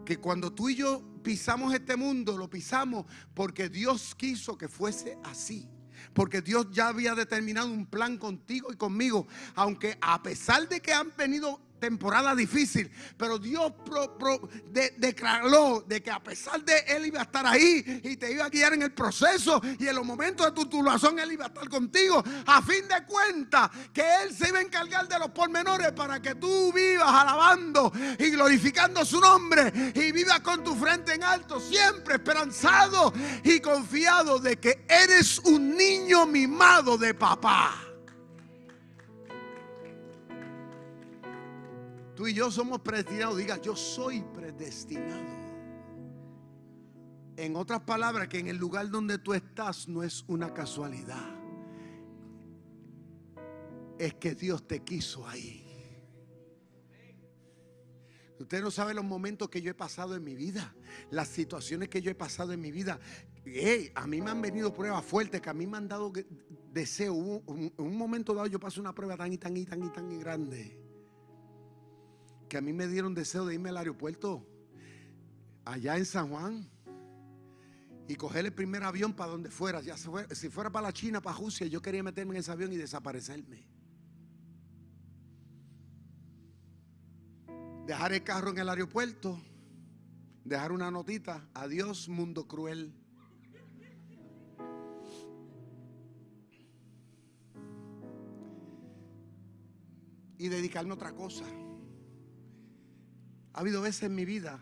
que 0.06 0.18
cuando 0.18 0.52
tú 0.52 0.70
y 0.70 0.76
yo 0.76 1.02
pisamos 1.24 1.74
este 1.74 1.96
mundo, 1.96 2.38
lo 2.38 2.50
pisamos 2.50 3.06
porque 3.34 3.70
Dios 3.70 4.16
quiso 4.16 4.58
que 4.58 4.68
fuese 4.68 5.18
así. 5.24 5.70
Porque 6.14 6.42
Dios 6.42 6.68
ya 6.72 6.88
había 6.88 7.14
determinado 7.16 7.72
un 7.72 7.86
plan 7.86 8.18
contigo 8.18 8.74
y 8.74 8.76
conmigo. 8.76 9.28
Aunque 9.56 9.98
a 10.02 10.22
pesar 10.22 10.68
de 10.68 10.82
que 10.82 10.92
han 10.92 11.14
venido 11.16 11.62
temporada 11.82 12.36
difícil, 12.36 12.90
pero 13.18 13.40
Dios 13.40 13.74
declaró 14.98 15.84
de 15.86 16.02
que 16.02 16.12
a 16.12 16.22
pesar 16.22 16.64
de 16.64 16.78
Él 16.88 17.08
iba 17.08 17.20
a 17.20 17.24
estar 17.24 17.46
ahí 17.46 18.02
y 18.04 18.16
te 18.16 18.32
iba 18.32 18.46
a 18.46 18.50
guiar 18.50 18.74
en 18.74 18.84
el 18.84 18.94
proceso 18.94 19.60
y 19.80 19.88
en 19.88 19.96
los 19.96 20.06
momentos 20.06 20.46
de 20.46 20.52
tu 20.54 20.68
tubulación 20.68 21.18
Él 21.18 21.32
iba 21.34 21.46
a 21.46 21.48
estar 21.48 21.68
contigo, 21.68 22.24
a 22.46 22.62
fin 22.62 22.88
de 22.88 23.04
cuentas 23.06 23.72
que 23.92 24.04
Él 24.24 24.34
se 24.34 24.50
iba 24.50 24.60
a 24.60 24.62
encargar 24.62 25.08
de 25.08 25.18
los 25.18 25.32
pormenores 25.32 25.92
para 25.94 26.22
que 26.22 26.36
tú 26.36 26.72
vivas 26.72 27.10
alabando 27.10 27.92
y 28.20 28.30
glorificando 28.30 29.04
su 29.04 29.20
nombre 29.20 29.74
y 29.96 30.12
vivas 30.12 30.42
con 30.42 30.64
tu 30.64 30.76
frente 30.76 31.16
en 31.16 31.24
alto, 31.24 31.60
siempre 31.60 32.16
esperanzado 32.16 33.12
y 33.44 33.60
confiado 33.60 34.38
de 34.38 34.60
que 34.60 34.86
eres 34.88 35.40
un 35.40 35.76
niño 35.76 36.28
mimado 36.28 36.96
de 36.96 37.16
papá. 37.16 37.91
Tú 42.22 42.28
y 42.28 42.36
yo 42.36 42.52
somos 42.52 42.82
predestinados. 42.82 43.36
Diga, 43.36 43.60
yo 43.60 43.76
soy 43.76 44.22
predestinado. 44.22 45.26
En 47.36 47.56
otras 47.56 47.82
palabras, 47.82 48.28
que 48.28 48.38
en 48.38 48.48
el 48.48 48.58
lugar 48.58 48.92
donde 48.92 49.18
tú 49.18 49.34
estás 49.34 49.88
no 49.88 50.04
es 50.04 50.24
una 50.28 50.54
casualidad. 50.54 51.36
Es 53.98 54.14
que 54.14 54.36
Dios 54.36 54.68
te 54.68 54.84
quiso 54.84 55.28
ahí. 55.28 55.66
Usted 58.40 58.62
no 58.62 58.70
sabe 58.70 58.94
los 58.94 59.04
momentos 59.04 59.50
que 59.50 59.60
yo 59.60 59.72
he 59.72 59.74
pasado 59.74 60.16
en 60.16 60.24
mi 60.24 60.36
vida, 60.36 60.76
las 61.10 61.28
situaciones 61.28 61.90
que 61.90 62.04
yo 62.04 62.12
he 62.12 62.16
pasado 62.16 62.54
en 62.54 62.62
mi 62.62 62.72
vida. 62.72 63.00
a 63.96 64.06
mí 64.06 64.22
me 64.22 64.30
han 64.30 64.44
venido 64.44 64.72
pruebas 64.72 65.04
fuertes, 65.04 65.42
que 65.42 65.50
a 65.50 65.56
mí 65.56 65.66
me 65.66 65.78
han 65.78 65.88
dado 65.88 66.14
deseo. 66.72 67.42
En 67.48 67.74
un 67.80 67.98
momento 67.98 68.36
dado 68.36 68.46
yo 68.46 68.60
pasé 68.60 68.80
una 68.80 68.94
prueba 68.94 69.18
tan 69.18 69.34
y 69.34 69.40
tan 69.40 69.58
y 69.58 69.66
tan 69.66 69.84
y 69.84 69.90
tan 69.90 70.20
grande 70.20 70.81
que 72.52 72.58
a 72.58 72.62
mí 72.62 72.74
me 72.74 72.86
dieron 72.86 73.16
deseo 73.16 73.46
de 73.46 73.54
irme 73.54 73.70
al 73.70 73.78
aeropuerto 73.78 74.46
allá 75.64 75.96
en 75.96 76.06
San 76.06 76.28
Juan 76.28 76.70
y 78.10 78.16
coger 78.16 78.46
el 78.46 78.52
primer 78.52 78.84
avión 78.84 79.14
para 79.14 79.32
donde 79.32 79.50
fuera. 79.50 79.80
Ya 79.80 79.96
si 79.96 80.50
fuera 80.50 80.70
para 80.70 80.88
la 80.88 80.92
China, 80.92 81.22
para 81.22 81.38
Rusia, 81.38 81.66
yo 81.68 81.82
quería 81.82 82.04
meterme 82.04 82.34
en 82.34 82.42
ese 82.42 82.52
avión 82.52 82.74
y 82.74 82.76
desaparecerme. 82.76 83.66
Dejar 87.86 88.12
el 88.12 88.24
carro 88.26 88.50
en 88.50 88.58
el 88.58 88.68
aeropuerto, 88.68 89.42
dejar 90.44 90.74
una 90.74 90.92
notita, 90.92 91.48
adiós 91.54 92.10
mundo 92.10 92.50
cruel. 92.50 92.94
Y 100.38 100.50
dedicarme 100.50 100.92
a 100.92 100.96
otra 100.96 101.14
cosa. 101.14 101.46
Ha 103.54 103.60
habido 103.60 103.82
veces 103.82 104.04
en 104.04 104.16
mi 104.16 104.26
vida 104.26 104.60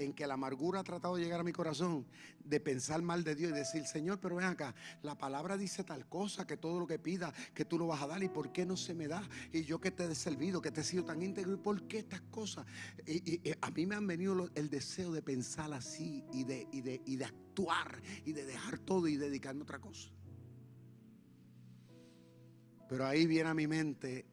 en 0.00 0.14
que 0.14 0.26
la 0.26 0.34
amargura 0.34 0.80
ha 0.80 0.84
tratado 0.84 1.16
de 1.16 1.22
llegar 1.22 1.40
a 1.40 1.44
mi 1.44 1.52
corazón, 1.52 2.06
de 2.42 2.58
pensar 2.58 3.02
mal 3.02 3.22
de 3.22 3.34
Dios 3.34 3.52
y 3.52 3.54
decir, 3.54 3.84
Señor, 3.84 4.18
pero 4.18 4.36
ven 4.36 4.46
acá, 4.46 4.74
la 5.02 5.16
palabra 5.16 5.58
dice 5.58 5.84
tal 5.84 6.08
cosa, 6.08 6.46
que 6.46 6.56
todo 6.56 6.80
lo 6.80 6.86
que 6.86 6.98
pida, 6.98 7.34
que 7.54 7.66
tú 7.66 7.78
lo 7.78 7.86
vas 7.86 8.02
a 8.02 8.06
dar, 8.06 8.22
¿y 8.22 8.28
por 8.28 8.50
qué 8.50 8.64
no 8.64 8.76
se 8.76 8.94
me 8.94 9.08
da? 9.08 9.22
Y 9.52 9.64
yo 9.64 9.78
que 9.78 9.90
te 9.90 10.06
he 10.06 10.14
servido, 10.14 10.62
que 10.62 10.70
te 10.70 10.80
he 10.80 10.84
sido 10.84 11.04
tan 11.04 11.22
íntegro, 11.22 11.52
¿y 11.52 11.58
por 11.58 11.86
qué 11.86 11.98
estas 11.98 12.22
cosas? 12.22 12.64
Y, 13.06 13.42
a 13.60 13.70
mí 13.70 13.86
me 13.86 13.94
han 13.94 14.06
venido 14.06 14.50
el 14.54 14.70
deseo 14.70 15.12
de 15.12 15.20
pensar 15.20 15.72
así 15.74 16.24
y 16.32 16.44
de, 16.44 16.66
y 16.72 16.80
de, 16.80 17.02
y 17.04 17.16
de 17.16 17.26
actuar 17.26 18.00
y 18.24 18.32
de 18.32 18.46
dejar 18.46 18.78
todo 18.78 19.06
y 19.06 19.16
dedicarme 19.16 19.60
a 19.60 19.64
otra 19.64 19.80
cosa. 19.80 20.10
Pero 22.88 23.06
ahí 23.06 23.26
viene 23.26 23.50
a 23.50 23.54
mi 23.54 23.66
mente 23.66 24.26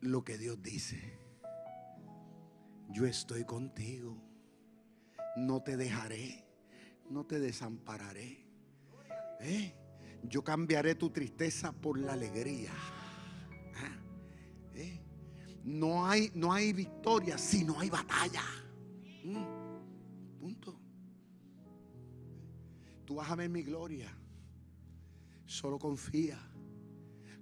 lo 0.00 0.22
que 0.22 0.36
Dios 0.36 0.62
dice 0.62 1.23
yo 2.88 3.06
estoy 3.06 3.44
contigo. 3.44 4.16
No 5.36 5.62
te 5.62 5.76
dejaré, 5.76 6.44
no 7.10 7.24
te 7.26 7.40
desampararé. 7.40 8.46
¿Eh? 9.40 9.74
Yo 10.22 10.42
cambiaré 10.42 10.94
tu 10.94 11.10
tristeza 11.10 11.72
por 11.72 11.98
la 11.98 12.12
alegría. 12.12 12.72
Ah, 13.76 13.98
¿eh? 14.74 15.00
no 15.64 16.06
hay, 16.06 16.30
no 16.34 16.52
hay 16.52 16.72
victoria 16.72 17.36
si 17.36 17.64
no 17.64 17.80
hay 17.80 17.90
batalla. 17.90 18.42
Mm, 19.24 20.38
punto. 20.38 20.80
Tú 23.04 23.16
vas 23.16 23.30
a 23.30 23.34
ver 23.34 23.50
mi 23.50 23.62
gloria. 23.62 24.16
Solo 25.46 25.78
confía. 25.78 26.38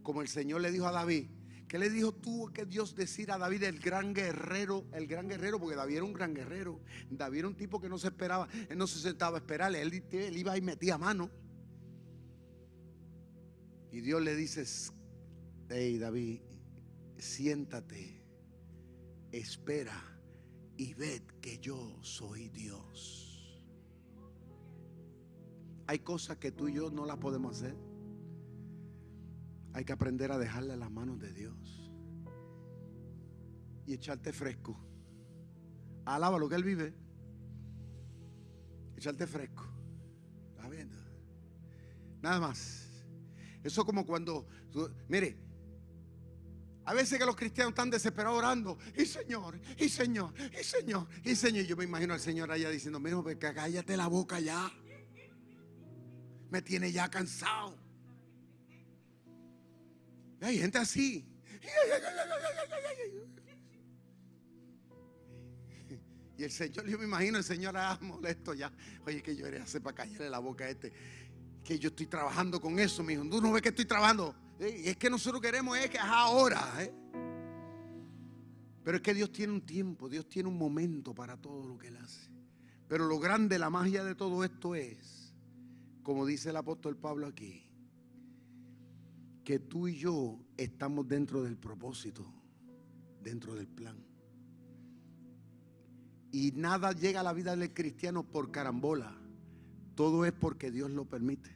Como 0.03 0.23
el 0.23 0.29
Señor 0.29 0.61
le 0.61 0.73
dijo 0.73 0.87
a 0.87 0.93
David. 0.93 1.29
¿Qué 1.73 1.79
le 1.79 1.89
dijo 1.89 2.13
tú 2.13 2.51
que 2.53 2.67
Dios 2.67 2.95
decir 2.95 3.33
a 3.33 3.39
David 3.39 3.63
el 3.63 3.79
gran 3.79 4.13
guerrero? 4.13 4.85
El 4.93 5.07
gran 5.07 5.27
guerrero, 5.27 5.59
porque 5.59 5.75
David 5.75 5.95
era 5.95 6.05
un 6.05 6.13
gran 6.13 6.35
guerrero. 6.35 6.83
David 7.09 7.39
era 7.39 7.49
un 7.49 7.57
tipo 7.57 7.81
que 7.81 7.89
no 7.89 7.97
se 7.97 8.09
esperaba, 8.09 8.47
él 8.69 8.77
no 8.77 8.87
se 8.87 8.99
sentaba 8.99 9.39
a 9.39 9.41
esperarle, 9.41 9.81
él, 9.81 10.05
él 10.11 10.37
iba 10.37 10.55
y 10.55 10.61
metía 10.61 10.99
mano. 10.99 11.31
Y 13.91 14.03
Dios 14.03 14.21
le 14.21 14.37
dice, 14.37 14.67
hey 15.71 15.97
David, 15.97 16.43
siéntate, 17.17 18.23
espera 19.31 19.99
y 20.77 20.93
ved 20.93 21.23
que 21.41 21.57
yo 21.57 21.97
soy 22.03 22.51
Dios. 22.51 23.65
Hay 25.87 26.01
cosas 26.01 26.37
que 26.37 26.53
tú 26.53 26.69
y 26.69 26.75
yo 26.75 26.91
no 26.91 27.07
las 27.07 27.17
podemos 27.17 27.57
hacer. 27.57 27.92
Hay 29.75 29.85
que 29.85 29.93
aprender 29.93 30.33
a 30.33 30.39
dejarle 30.39 30.77
las 30.77 30.91
manos 30.91 31.19
de 31.19 31.33
Dios 31.33 31.91
y 33.87 33.95
echarte 33.95 34.33
fresco. 34.33 34.79
Alaba 36.05 36.39
lo 36.39 36.49
que 36.49 36.57
Él 36.57 36.65
vive. 36.65 36.95
Echarte 38.97 39.27
fresco. 39.27 39.67
¿Está 40.51 40.69
viendo? 40.69 40.97
Nada 42.21 42.41
más. 42.41 42.89
Eso 43.63 43.85
como 43.85 44.05
cuando, 44.05 44.47
mire, 45.09 45.39
a 46.85 46.95
veces 46.95 47.19
que 47.19 47.25
los 47.25 47.37
cristianos 47.37 47.73
están 47.73 47.91
desesperados 47.91 48.39
orando, 48.39 48.77
y 48.97 49.07
Señor, 49.07 49.61
y 49.79 49.89
Señor, 49.89 50.35
y 50.59 50.65
Señor, 50.65 51.07
y 51.25 51.37
Señor. 51.37 51.65
Yo 51.65 51.77
me 51.77 51.85
imagino 51.85 52.13
al 52.13 52.21
Señor 52.21 52.51
allá 52.51 52.71
diciendo, 52.71 52.99
mira, 52.99 53.23
cállate 53.39 53.97
la 53.97 54.09
boca 54.09 54.41
ya. 54.41 54.71
Me 56.51 56.61
tiene 56.61 56.91
ya 56.93 57.09
cansado. 57.09 57.82
Hay 60.43 60.59
gente 60.59 60.79
así. 60.79 61.25
Y 66.37 66.45
el 66.45 66.51
Señor, 66.51 66.87
yo 66.87 66.99
me 66.99 67.05
imagino 67.05 67.39
el 67.39 67.45
Señor 67.45 67.77
ah, 67.77 67.99
molesto 68.01 68.53
ya. 68.55 68.73
Oye, 69.07 69.23
que 69.23 69.37
yo 69.37 69.47
iré 69.47 69.61
a 69.61 69.63
hacer 69.63 69.81
para 69.81 69.95
callarle 69.95 70.29
la 70.29 70.41
boca 70.41 70.65
a 70.65 70.71
este. 70.71 70.93
Que 71.63 71.79
yo 71.79 71.91
estoy 71.91 72.07
trabajando 72.07 72.61
con 72.61 72.79
eso, 72.81 73.05
mi 73.05 73.13
hijo. 73.13 73.23
Tú 73.29 73.41
no 73.41 73.53
ves 73.53 73.63
que 73.63 73.69
estoy 73.69 73.85
trabajando. 73.85 74.35
Y 74.59 74.89
es 74.89 74.97
que 74.97 75.09
nosotros 75.09 75.41
queremos 75.41 75.79
es 75.79 75.91
que 75.91 75.99
es 75.99 76.03
ahora. 76.03 76.61
¿eh? 76.83 76.93
Pero 78.83 78.97
es 78.97 79.03
que 79.03 79.15
Dios 79.15 79.31
tiene 79.31 79.53
un 79.53 79.65
tiempo, 79.65 80.09
Dios 80.09 80.29
tiene 80.29 80.49
un 80.49 80.59
momento 80.59 81.15
para 81.15 81.37
todo 81.37 81.69
lo 81.69 81.79
que 81.79 81.89
Él 81.89 81.97
hace. 81.99 82.31
Pero 82.89 83.07
lo 83.07 83.21
grande, 83.21 83.59
la 83.59 83.71
magia 83.71 84.03
de 84.03 84.17
todo 84.17 84.43
esto 84.43 84.75
es, 84.75 85.33
como 86.03 86.27
dice 86.27 86.51
el 86.51 86.57
apóstol 86.57 86.97
Pablo 86.97 87.29
aquí, 87.29 87.72
que 89.45 89.59
tú 89.59 89.89
y 89.89 89.97
yo 89.97 90.39
estamos 90.57 91.09
dentro 91.09 91.43
del 91.43 91.57
propósito, 91.57 92.25
dentro 93.23 93.55
del 93.55 93.67
plan. 93.67 93.97
Y 96.31 96.53
nada 96.53 96.93
llega 96.93 97.21
a 97.21 97.23
la 97.23 97.33
vida 97.33 97.55
del 97.57 97.75
cristiano 97.75 98.25
por 98.25 98.51
carambola. 98.51 99.15
Todo 99.95 100.25
es 100.25 100.33
porque 100.33 100.71
Dios 100.71 100.91
lo 100.91 101.05
permite. 101.05 101.51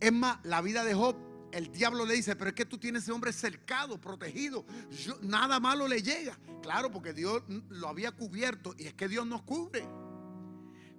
Es 0.00 0.12
más, 0.12 0.44
la 0.44 0.60
vida 0.60 0.84
de 0.84 0.94
Job, 0.94 1.16
el 1.52 1.70
diablo 1.70 2.04
le 2.04 2.14
dice, 2.14 2.34
pero 2.34 2.50
es 2.50 2.56
que 2.56 2.66
tú 2.66 2.78
tienes 2.78 3.04
ese 3.04 3.12
hombre 3.12 3.32
cercado, 3.32 4.00
protegido. 4.00 4.66
nada 5.22 5.60
malo 5.60 5.86
le 5.86 6.02
llega. 6.02 6.36
Claro, 6.62 6.90
porque 6.90 7.12
Dios 7.12 7.42
lo 7.68 7.88
había 7.88 8.10
cubierto 8.12 8.74
y 8.76 8.86
es 8.86 8.94
que 8.94 9.08
Dios 9.08 9.26
nos 9.26 9.42
cubre. 9.42 9.86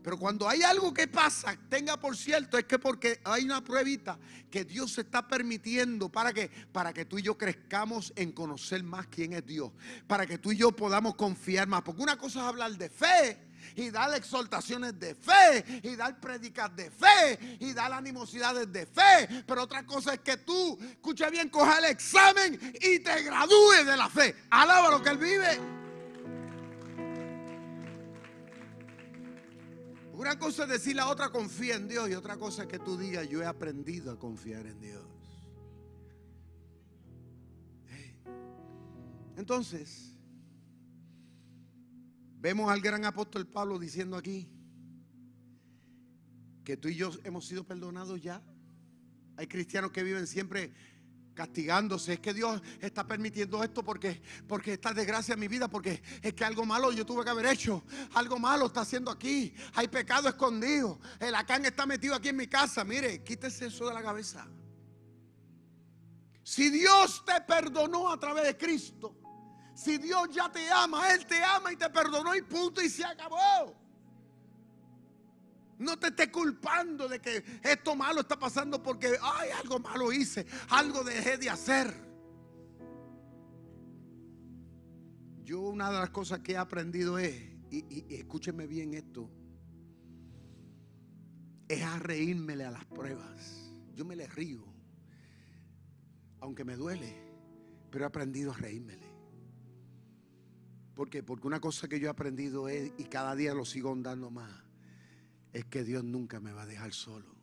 Pero 0.08 0.18
cuando 0.18 0.47
hay 0.47 0.62
algo 0.62 0.93
que 0.93 1.05
pasa, 1.05 1.58
tenga 1.68 1.97
por 1.97 2.16
cierto, 2.16 2.58
es 2.58 2.64
que 2.64 2.80
porque 2.80 3.20
hay 3.26 3.43
una 3.43 3.62
pruebita 3.62 4.18
que 4.49 4.64
Dios 4.64 4.93
se 4.93 5.01
está 5.01 5.28
permitiendo 5.28 6.08
para 6.08 6.32
que 6.32 6.49
para 6.72 6.93
que 6.93 7.03
tú 7.03 7.18
y 7.18 7.24
yo 7.24 7.38
crezcamos 7.38 8.14
en 8.16 8.32
conocer 8.32 8.82
más 8.84 9.08
quién 9.08 9.34
es 9.34 9.45
Dios, 9.45 9.70
para 10.08 10.26
que 10.26 10.38
tú 10.38 10.53
y 10.53 10.55
yo 10.55 10.72
podamos 10.72 11.16
confiar 11.16 11.68
más, 11.68 11.82
porque 11.82 12.01
una 12.01 12.18
cosa 12.18 12.39
es 12.39 12.45
hablar 12.45 12.72
de 12.78 12.89
fe 12.89 13.38
y 13.76 13.89
dar 13.89 14.16
exhortaciones 14.16 14.97
de 14.97 15.14
fe 15.14 15.82
y 15.84 15.97
dar 15.97 16.18
predicas 16.22 16.74
de 16.74 16.89
fe 16.89 17.58
y 17.60 17.74
dar 17.74 17.91
animosidades 17.91 18.72
de 18.72 18.86
fe, 18.86 19.43
pero 19.45 19.64
otra 19.64 19.86
cosa 19.86 20.14
es 20.14 20.22
que 20.22 20.38
tú, 20.38 20.80
escucha 20.89 21.30
bien, 21.30 21.49
coja 21.49 21.80
el 21.80 21.86
examen 21.91 22.58
y 22.80 22.99
te 22.99 23.24
gradúes 23.24 23.86
de 23.86 23.97
la 23.97 24.08
fe. 24.08 24.34
Alaba 24.51 24.89
lo 24.89 25.03
que 25.03 25.10
él 25.10 25.18
vive. 25.18 25.76
Una 30.18 30.39
cosa 30.39 30.63
es 30.63 30.70
decir 30.70 30.95
la 30.95 31.09
otra 31.09 31.30
confía 31.30 31.76
en 31.76 31.88
Dios 31.88 32.09
y 32.09 32.15
otra 32.15 32.38
cosa 32.38 32.63
es 32.63 32.68
que 32.68 32.80
tú 32.80 32.97
digas 32.97 33.30
yo 33.30 33.43
he 33.43 33.45
aprendido 33.45 34.11
a 34.11 34.18
confiar 34.18 34.65
en 34.65 34.82
Dios. 34.82 35.05
Entonces, 39.36 40.18
vemos 42.39 42.72
al 42.72 42.82
gran 42.82 43.05
apóstol 43.05 43.45
Pablo 43.45 43.78
diciendo 43.78 44.18
aquí 44.18 44.49
que 46.63 46.78
tú 46.78 46.88
y 46.88 46.95
yo 46.95 47.11
hemos 47.24 47.45
sido 47.45 47.63
perdonados 47.63 48.20
ya. 48.20 48.41
Hay 49.36 49.45
cristianos 49.45 49.91
que 49.91 50.01
viven 50.01 50.26
siempre 50.26 50.74
castigándose. 51.38 52.13
Es 52.13 52.19
que 52.19 52.33
Dios 52.33 52.59
está 52.81 53.05
permitiendo 53.05 53.63
esto 53.63 53.83
porque, 53.83 54.19
porque 54.47 54.73
esta 54.73 54.91
desgracia 54.91 55.35
en 55.35 55.39
mi 55.39 55.47
vida, 55.47 55.67
porque 55.67 56.01
es 56.21 56.33
que 56.33 56.43
algo 56.43 56.65
malo 56.65 56.91
yo 56.91 57.05
tuve 57.05 57.23
que 57.23 57.29
haber 57.29 57.45
hecho. 57.45 57.83
Algo 58.15 58.39
malo 58.39 58.65
está 58.65 58.81
haciendo 58.81 59.11
aquí. 59.11 59.53
Hay 59.75 59.88
pecado 59.88 60.27
escondido. 60.27 60.99
El 61.19 61.35
acán 61.35 61.63
está 61.65 61.85
metido 61.85 62.15
aquí 62.15 62.29
en 62.29 62.38
mi 62.38 62.47
casa. 62.47 62.83
Mire, 62.83 63.23
quítese 63.23 63.67
eso 63.67 63.88
de 63.88 63.93
la 63.93 64.01
cabeza. 64.01 64.47
Si 66.43 66.71
Dios 66.71 67.23
te 67.23 67.39
perdonó 67.41 68.11
a 68.11 68.19
través 68.19 68.45
de 68.45 68.57
Cristo, 68.57 69.15
si 69.75 69.99
Dios 69.99 70.29
ya 70.31 70.51
te 70.51 70.71
ama, 70.71 71.13
Él 71.13 71.23
te 71.25 71.43
ama 71.43 71.71
y 71.71 71.75
te 71.75 71.89
perdonó 71.89 72.35
y 72.35 72.41
punto 72.41 72.81
y 72.81 72.89
se 72.89 73.05
acabó. 73.05 73.86
No 75.80 75.97
te 75.97 76.07
esté 76.07 76.32
culpando 76.32 77.07
de 77.07 77.19
que 77.19 77.43
esto 77.63 77.95
malo 77.95 78.21
está 78.21 78.38
pasando 78.38 78.82
porque, 78.82 79.15
ay, 79.21 79.49
algo 79.51 79.80
malo 79.80 80.11
hice, 80.11 80.45
algo 80.69 81.03
dejé 81.03 81.38
de 81.38 81.49
hacer. 81.49 81.93
Yo 85.43 85.61
una 85.61 85.91
de 85.91 85.99
las 85.99 86.09
cosas 86.09 86.39
que 86.39 86.53
he 86.53 86.57
aprendido 86.57 87.17
es, 87.19 87.36
y, 87.69 87.86
y, 87.89 88.15
escúcheme 88.15 88.65
bien 88.65 88.93
esto, 88.95 89.30
es 91.67 91.84
a 91.84 91.99
reírmele 91.99 92.65
a 92.65 92.71
las 92.71 92.86
pruebas. 92.86 93.71
Yo 93.93 94.03
me 94.03 94.15
le 94.15 94.28
río, 94.28 94.65
aunque 96.39 96.65
me 96.65 96.75
duele, 96.75 97.13
pero 97.91 98.03
he 98.03 98.07
aprendido 98.07 98.51
a 98.51 98.57
reírmele. 98.57 99.07
¿Por 100.95 101.09
qué? 101.09 101.21
Porque 101.21 101.45
una 101.45 101.59
cosa 101.59 101.88
que 101.88 101.99
yo 101.99 102.07
he 102.07 102.09
aprendido 102.09 102.67
es, 102.67 102.91
y 102.97 103.03
cada 103.03 103.36
día 103.36 103.53
lo 103.53 103.65
sigo 103.65 103.91
andando 103.91 104.32
más, 104.32 104.66
es 105.58 105.66
que 105.66 105.84
Dios 105.84 106.03
nunca 106.03 106.39
me 106.39 106.53
va 106.53 106.62
a 106.62 106.66
dejar 106.68 106.93
solo. 106.93 107.36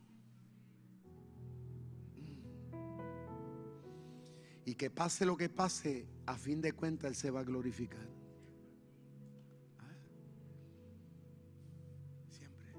Y 4.65 4.77
que 4.77 4.89
pase 4.89 5.27
lo 5.27 5.37
que 5.37 5.49
pase, 5.49 6.07
a 6.25 6.37
fin 6.37 6.61
de 6.61 6.73
cuentas 6.73 7.11
Él 7.11 7.17
se 7.17 7.33
va 7.33 7.41
a 7.41 7.43
glorificar. 7.43 8.09
¿Ah? 9.81 9.97
Siempre. 12.31 12.73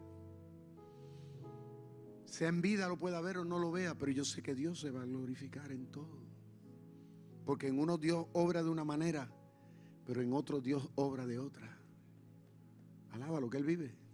Sea 2.24 2.48
en 2.48 2.62
vida 2.62 2.88
lo 2.88 2.98
pueda 2.98 3.20
ver 3.20 3.40
o 3.40 3.44
no 3.44 3.60
lo 3.60 3.74
vea, 3.74 3.94
pero 3.96 4.14
yo 4.14 4.24
sé 4.24 4.42
que 4.42 4.56
Dios 4.56 4.80
se 4.80 4.90
va 4.90 5.02
a 5.02 5.06
glorificar 5.06 5.70
en 5.74 5.92
todo. 5.92 6.24
Porque 7.44 7.68
en 7.68 7.78
uno 7.78 7.98
Dios 7.98 8.26
obra 8.32 8.64
de 8.64 8.70
una 8.70 8.86
manera, 8.86 9.30
pero 10.06 10.22
en 10.22 10.32
otro 10.32 10.62
Dios 10.62 10.90
obra 10.96 11.28
de 11.28 11.40
otra. 11.40 11.78
Alaba 13.12 13.42
lo 13.42 13.50
que 13.50 13.58
Él 13.58 13.66
vive. 13.66 14.05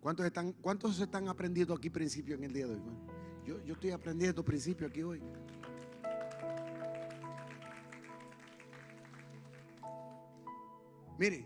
¿Cuántos 0.00 0.26
están, 0.26 0.52
¿Cuántos 0.52 0.98
están 1.00 1.28
aprendiendo 1.28 1.74
aquí 1.74 1.90
principio 1.90 2.36
en 2.36 2.44
el 2.44 2.52
día 2.52 2.66
de 2.66 2.74
hoy? 2.74 2.80
yo, 3.44 3.64
yo 3.64 3.74
estoy 3.74 3.90
aprendiendo 3.90 4.44
principio 4.44 4.86
aquí 4.86 5.02
hoy. 5.02 5.22
Mire, 11.18 11.44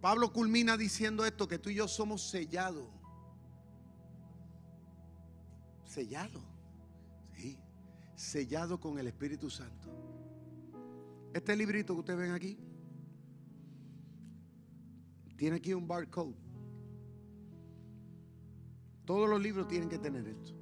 Pablo 0.00 0.32
culmina 0.32 0.76
diciendo 0.76 1.26
esto, 1.26 1.46
que 1.46 1.58
tú 1.58 1.68
y 1.68 1.74
yo 1.74 1.86
somos 1.86 2.30
sellados. 2.30 2.88
Sellado. 5.84 6.40
Sí. 7.36 7.58
Sellado 8.14 8.80
con 8.80 8.98
el 8.98 9.08
Espíritu 9.08 9.50
Santo. 9.50 9.90
Este 11.34 11.54
librito 11.54 11.94
que 11.94 12.00
ustedes 12.00 12.18
ven 12.18 12.32
aquí 12.32 12.58
tiene 15.36 15.56
aquí 15.56 15.74
un 15.74 15.86
barcode. 15.86 16.51
Todos 19.04 19.28
los 19.28 19.40
libros 19.40 19.68
tienen 19.68 19.88
que 19.88 19.98
tener 19.98 20.26
esto. 20.26 20.52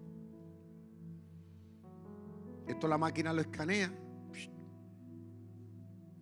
Esto 2.66 2.86
la 2.86 2.99
máquina 2.99 3.32
lo 3.32 3.41
escanea 3.41 3.93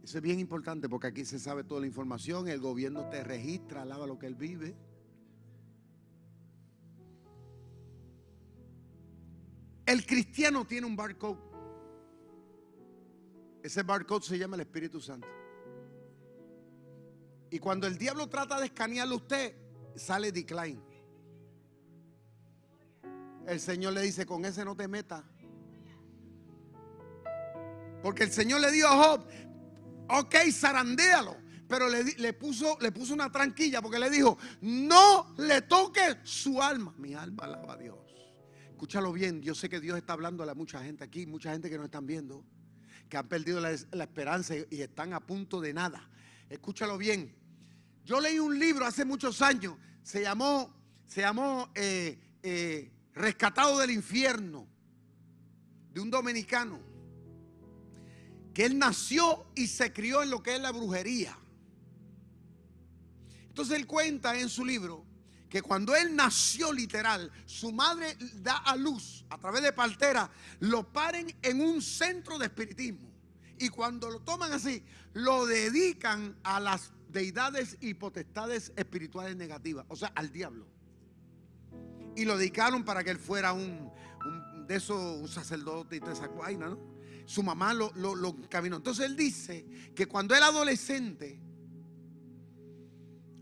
Eso 0.03 0.17
es 0.17 0.23
bien 0.23 0.41
importante 0.41 0.89
porque 0.89 1.09
aquí 1.09 1.25
se 1.27 1.39
sabe 1.39 1.65
toda 1.65 1.83
la 1.83 1.87
información, 1.87 2.49
el 2.49 2.61
gobierno 2.61 3.11
te 3.11 3.23
registra, 3.23 3.83
alaba 3.83 4.07
lo 4.07 4.19
que 4.19 4.27
él 4.27 4.35
vive. 4.35 4.75
El 9.85 10.07
cristiano 10.07 10.67
tiene 10.67 10.87
un 10.87 10.97
barcode. 10.97 11.39
Ese 13.63 13.83
barcode 13.83 14.23
se 14.23 14.39
llama 14.39 14.57
el 14.57 14.63
Espíritu 14.63 14.99
Santo. 14.99 15.29
Y 17.51 17.59
cuando 17.59 17.87
el 17.87 17.99
diablo 17.99 18.29
trata 18.29 18.59
de 18.59 18.67
escanearlo 18.67 19.15
a 19.15 19.19
usted, 19.19 19.55
sale 19.95 20.33
decline. 20.33 20.88
El 23.49 23.61
Señor 23.61 23.95
le 23.95 24.03
dice, 24.03 24.27
con 24.27 24.45
ese 24.45 24.63
no 24.63 24.77
te 24.77 24.87
metas. 24.87 25.25
Porque 28.03 28.25
el 28.25 28.31
Señor 28.31 28.61
le 28.61 28.71
dijo 28.71 28.89
a 28.89 28.97
Job, 28.97 29.27
ok, 30.09 30.35
zarandéalo. 30.53 31.35
Pero 31.67 31.89
le, 31.89 32.05
le, 32.05 32.33
puso, 32.35 32.77
le 32.81 32.93
puso 32.93 33.15
una 33.15 33.33
tranquilla 33.33 33.81
porque 33.81 33.99
le 33.99 34.11
dijo, 34.11 34.37
no 34.61 35.35
le 35.39 35.63
toque 35.63 36.19
su 36.25 36.63
alma. 36.63 36.95
Mi 36.99 37.15
alma 37.15 37.45
alaba 37.45 37.73
a 37.73 37.77
Dios. 37.79 37.99
Escúchalo 38.69 39.13
bien, 39.13 39.41
yo 39.41 39.55
sé 39.55 39.71
que 39.71 39.81
Dios 39.81 39.97
está 39.97 40.13
hablando 40.13 40.49
a 40.49 40.55
mucha 40.55 40.83
gente 40.83 41.03
aquí, 41.03 41.27
mucha 41.27 41.51
gente 41.51 41.71
que 41.71 41.77
nos 41.77 41.87
están 41.87 42.07
viendo, 42.07 42.45
que 43.09 43.17
han 43.17 43.29
perdido 43.29 43.61
la, 43.61 43.71
la 43.93 44.05
esperanza 44.05 44.55
y 44.71 44.83
están 44.83 45.15
a 45.15 45.21
punto 45.21 45.61
de 45.61 45.73
nada. 45.73 46.07
Escúchalo 46.51 46.99
bien. 46.99 47.35
Yo 48.05 48.21
leí 48.21 48.39
un 48.39 48.59
libro 48.59 48.85
hace 48.85 49.07
muchos 49.07 49.41
años, 49.41 49.75
se 50.03 50.23
llamó, 50.23 50.75
se 51.07 51.23
llamó 51.23 51.71
eh, 51.75 52.19
eh, 52.43 52.93
Rescatado 53.19 53.79
del 53.79 53.91
Infierno, 53.91 54.69
de 55.93 56.01
un 56.01 56.09
dominicano, 56.09 56.79
que 58.55 58.65
él 58.65 58.79
nació 58.79 59.45
y 59.57 59.67
se 59.67 59.93
crió 59.93 60.23
en 60.23 60.31
lo 60.31 60.41
que 60.41 60.55
es 60.55 60.61
la 60.61 60.71
brujería. 60.71 61.37
Entonces 63.49 63.77
él 63.77 63.89
cuenta 63.89 64.39
en 64.39 64.49
su 64.49 64.65
libro 64.65 65.05
que 65.49 65.63
cuando 65.63 65.97
él 65.97 66.15
nació 66.15 66.73
literal, 66.73 67.33
su 67.45 67.73
madre 67.73 68.17
da 68.35 68.59
a 68.59 68.77
luz 68.77 69.25
a 69.31 69.39
través 69.39 69.63
de 69.63 69.73
partera, 69.73 70.31
lo 70.61 70.93
paren 70.93 71.35
en 71.43 71.61
un 71.61 71.83
centro 71.83 72.39
de 72.39 72.47
espiritismo. 72.47 73.11
Y 73.59 73.69
cuando 73.69 74.11
lo 74.11 74.21
toman 74.21 74.53
así, 74.53 74.85
lo 75.15 75.45
dedican 75.45 76.39
a 76.45 76.61
las 76.61 76.93
deidades 77.09 77.79
y 77.81 77.95
potestades 77.95 78.73
espirituales 78.77 79.35
negativas, 79.35 79.87
o 79.89 79.97
sea, 79.97 80.13
al 80.15 80.31
diablo. 80.31 80.78
Y 82.19 82.25
lo 82.25 82.37
dedicaron 82.37 82.85
para 82.85 83.05
que 83.05 83.11
él 83.11 83.19
fuera 83.19 83.53
un, 83.53 83.93
de 84.67 84.75
esos, 84.75 85.21
un 85.21 85.29
sacerdote 85.29 85.95
y 85.97 86.01
toda 86.01 86.15
esa 86.15 86.27
vaina, 86.27 86.69
¿no? 86.69 86.79
Su 87.27 87.45
mamá 87.45 87.73
lo, 87.73 87.93
lo, 87.95 88.31
encaminó. 88.31 88.77
Entonces 88.77 89.07
él 89.07 89.17
dice 89.17 89.93
que 89.95 90.07
cuando 90.07 90.35
era 90.35 90.47
adolescente, 90.47 91.41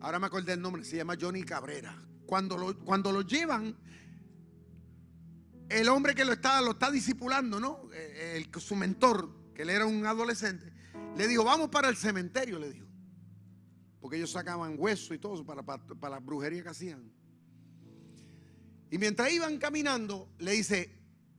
ahora 0.01 0.19
me 0.19 0.27
acordé 0.27 0.53
el 0.53 0.61
nombre, 0.61 0.85
se 0.85 0.97
llama 0.97 1.17
Johnny 1.19 1.43
Cabrera. 1.43 2.03
Cuando 2.27 2.59
lo, 2.59 2.79
cuando 2.81 3.13
lo 3.13 3.23
llevan, 3.23 3.75
el 5.71 5.89
hombre 5.89 6.15
que 6.15 6.27
lo 6.27 6.35
está, 6.35 6.61
lo 6.61 6.73
está 6.73 6.91
discipulando, 6.91 7.59
¿no? 7.59 7.89
Eh, 7.95 8.45
su 8.59 8.77
mentor, 8.77 9.55
que 9.55 9.63
él 9.63 9.71
era 9.71 9.87
un 9.87 10.05
adolescente, 10.05 10.71
le 11.17 11.27
dijo, 11.27 11.45
vamos 11.45 11.71
para 11.71 11.89
el 11.89 11.97
cementerio, 11.97 12.59
le 12.59 12.73
dijo. 12.73 12.87
Porque 14.01 14.19
ellos 14.19 14.33
sacaban 14.33 14.75
hueso 14.77 15.15
y 15.15 15.19
todo 15.19 15.47
para, 15.47 15.63
para, 15.63 15.83
para 15.83 16.17
la 16.17 16.21
brujería 16.21 16.63
que 16.63 16.69
hacían. 16.69 17.11
Y 18.91 18.99
mientras 18.99 19.33
iban 19.33 19.59
caminando, 19.59 20.29
le 20.39 20.53
dice, 20.53 20.91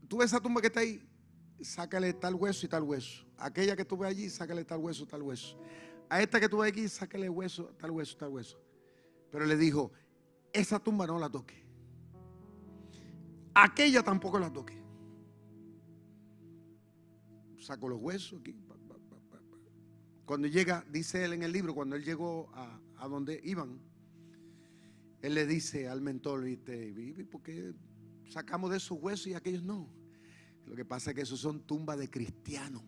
tú 0.07 0.17
ves 0.17 0.27
esa 0.27 0.41
tumba 0.41 0.61
que 0.61 0.67
está 0.67 0.81
ahí, 0.81 1.01
sácale 1.61 2.13
tal 2.13 2.35
hueso 2.35 2.65
y 2.65 2.69
tal 2.69 2.83
hueso. 2.83 3.25
Aquella 3.37 3.75
que 3.75 3.85
tú 3.85 3.97
ves 3.97 4.09
allí, 4.09 4.29
sácale 4.29 4.65
tal 4.65 4.79
hueso, 4.79 5.05
tal 5.05 5.21
hueso. 5.21 5.57
A 6.09 6.21
esta 6.21 6.39
que 6.39 6.49
tú 6.49 6.59
ves 6.59 6.71
aquí, 6.71 6.87
sácale 6.87 7.29
hueso, 7.29 7.65
tal 7.79 7.91
hueso, 7.91 8.17
tal 8.17 8.29
hueso. 8.29 8.59
Pero 9.31 9.45
le 9.45 9.57
dijo, 9.57 9.91
esa 10.53 10.79
tumba 10.79 11.07
no 11.07 11.19
la 11.19 11.29
toque. 11.29 11.65
Aquella 13.53 14.03
tampoco 14.03 14.39
la 14.39 14.51
toque. 14.51 14.77
Saco 17.59 17.89
los 17.89 17.99
huesos 17.99 18.39
aquí. 18.39 18.55
Cuando 20.25 20.47
llega, 20.47 20.85
dice 20.91 21.23
él 21.23 21.33
en 21.33 21.43
el 21.43 21.53
libro, 21.53 21.73
cuando 21.73 21.95
él 21.95 22.03
llegó 22.03 22.49
a, 22.53 22.79
a 22.97 23.07
donde 23.07 23.39
iban, 23.45 23.79
él 25.21 25.33
le 25.33 25.45
dice 25.45 25.87
al 25.87 26.01
mentor, 26.01 26.43
¿viste? 26.43 27.25
¿por 27.25 27.41
qué 27.41 27.73
sacamos 28.29 28.71
de 28.71 28.77
esos 28.77 28.97
huesos 29.01 29.27
y 29.27 29.33
aquellos 29.33 29.63
no? 29.63 29.89
Lo 30.65 30.75
que 30.75 30.85
pasa 30.85 31.11
es 31.11 31.15
que 31.15 31.21
esos 31.21 31.39
son 31.39 31.61
tumbas 31.61 31.97
de 31.97 32.09
cristianos. 32.09 32.83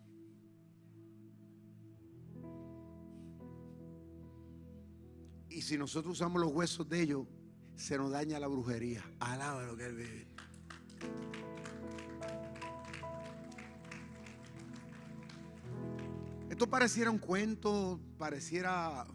Y 5.48 5.62
si 5.62 5.76
nosotros 5.76 6.12
usamos 6.12 6.40
los 6.40 6.52
huesos 6.52 6.88
de 6.88 7.02
ellos, 7.02 7.26
se 7.74 7.98
nos 7.98 8.10
daña 8.10 8.38
la 8.38 8.46
brujería. 8.46 9.02
Alaba 9.18 9.64
lo 9.64 9.76
que 9.76 9.86
él 9.86 9.96
vive. 9.96 10.26
Esto 16.50 16.68
pareciera 16.68 17.10
un 17.10 17.18
cuento, 17.18 17.98
pareciera 18.18 19.06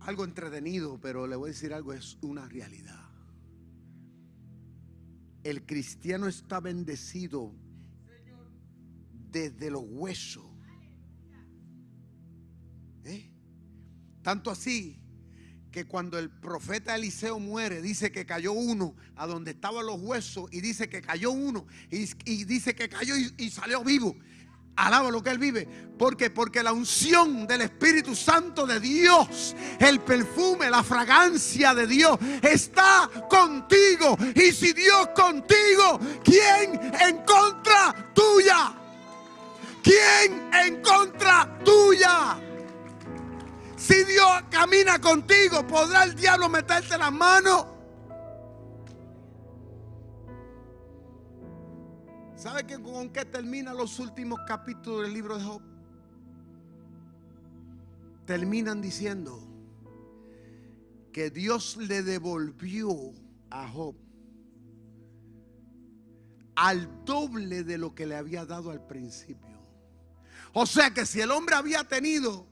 algo 0.00 0.24
entretenido, 0.24 0.98
pero 1.00 1.26
le 1.26 1.36
voy 1.36 1.50
a 1.50 1.52
decir 1.52 1.72
algo, 1.72 1.92
es 1.92 2.18
una 2.22 2.48
realidad. 2.48 3.08
El 5.42 5.64
cristiano 5.64 6.26
está 6.26 6.60
bendecido 6.60 7.54
desde 9.30 9.70
los 9.70 9.84
huesos. 9.86 10.44
¿Eh? 13.04 13.30
Tanto 14.22 14.50
así 14.50 15.00
que 15.70 15.86
cuando 15.86 16.18
el 16.18 16.30
profeta 16.30 16.94
Eliseo 16.94 17.38
muere, 17.38 17.80
dice 17.80 18.10
que 18.10 18.26
cayó 18.26 18.52
uno 18.52 18.94
a 19.16 19.26
donde 19.26 19.52
estaban 19.52 19.86
los 19.86 20.00
huesos 20.00 20.50
y 20.52 20.60
dice 20.60 20.88
que 20.88 21.00
cayó 21.00 21.30
uno 21.30 21.66
y, 21.90 22.44
dice 22.44 22.74
que 22.74 22.88
cayó 22.88 23.14
y, 23.16 23.50
salió 23.50 23.84
vivo. 23.84 24.16
Alaba 24.86 25.10
lo 25.10 25.22
que 25.22 25.30
él 25.30 25.38
vive. 25.38 25.68
porque 25.98 26.30
Porque 26.30 26.62
la 26.62 26.72
unción 26.72 27.46
del 27.46 27.62
Espíritu 27.62 28.16
Santo 28.16 28.66
de 28.66 28.80
Dios, 28.80 29.54
el 29.78 30.00
perfume, 30.00 30.70
la 30.70 30.82
fragancia 30.82 31.74
de 31.74 31.86
Dios 31.86 32.18
está 32.42 33.10
contigo. 33.28 34.16
Y 34.34 34.52
si 34.52 34.72
Dios 34.72 35.08
contigo, 35.14 36.00
¿quién 36.24 36.80
en 37.00 37.18
contra 37.24 37.94
tuya? 38.14 38.72
¿Quién 39.82 40.50
en 40.52 40.82
contra 40.82 41.58
tuya? 41.64 42.38
Si 43.76 44.04
Dios 44.04 44.42
camina 44.50 44.98
contigo, 44.98 45.66
¿podrá 45.66 46.04
el 46.04 46.14
diablo 46.14 46.48
meterte 46.48 46.96
las 46.96 47.12
manos? 47.12 47.66
¿Sabe 52.40 52.64
que 52.64 52.80
con 52.80 53.10
qué 53.10 53.26
terminan 53.26 53.76
los 53.76 53.98
últimos 53.98 54.40
capítulos 54.46 55.02
del 55.02 55.12
libro 55.12 55.36
de 55.36 55.44
Job? 55.44 55.60
Terminan 58.24 58.80
diciendo 58.80 59.46
que 61.12 61.28
Dios 61.28 61.76
le 61.76 62.02
devolvió 62.02 63.12
a 63.50 63.68
Job 63.68 63.94
al 66.54 67.04
doble 67.04 67.62
de 67.62 67.76
lo 67.76 67.94
que 67.94 68.06
le 68.06 68.16
había 68.16 68.46
dado 68.46 68.70
al 68.70 68.86
principio. 68.86 69.60
O 70.54 70.64
sea 70.64 70.94
que 70.94 71.04
si 71.04 71.20
el 71.20 71.30
hombre 71.32 71.56
había 71.56 71.84
tenido 71.84 72.46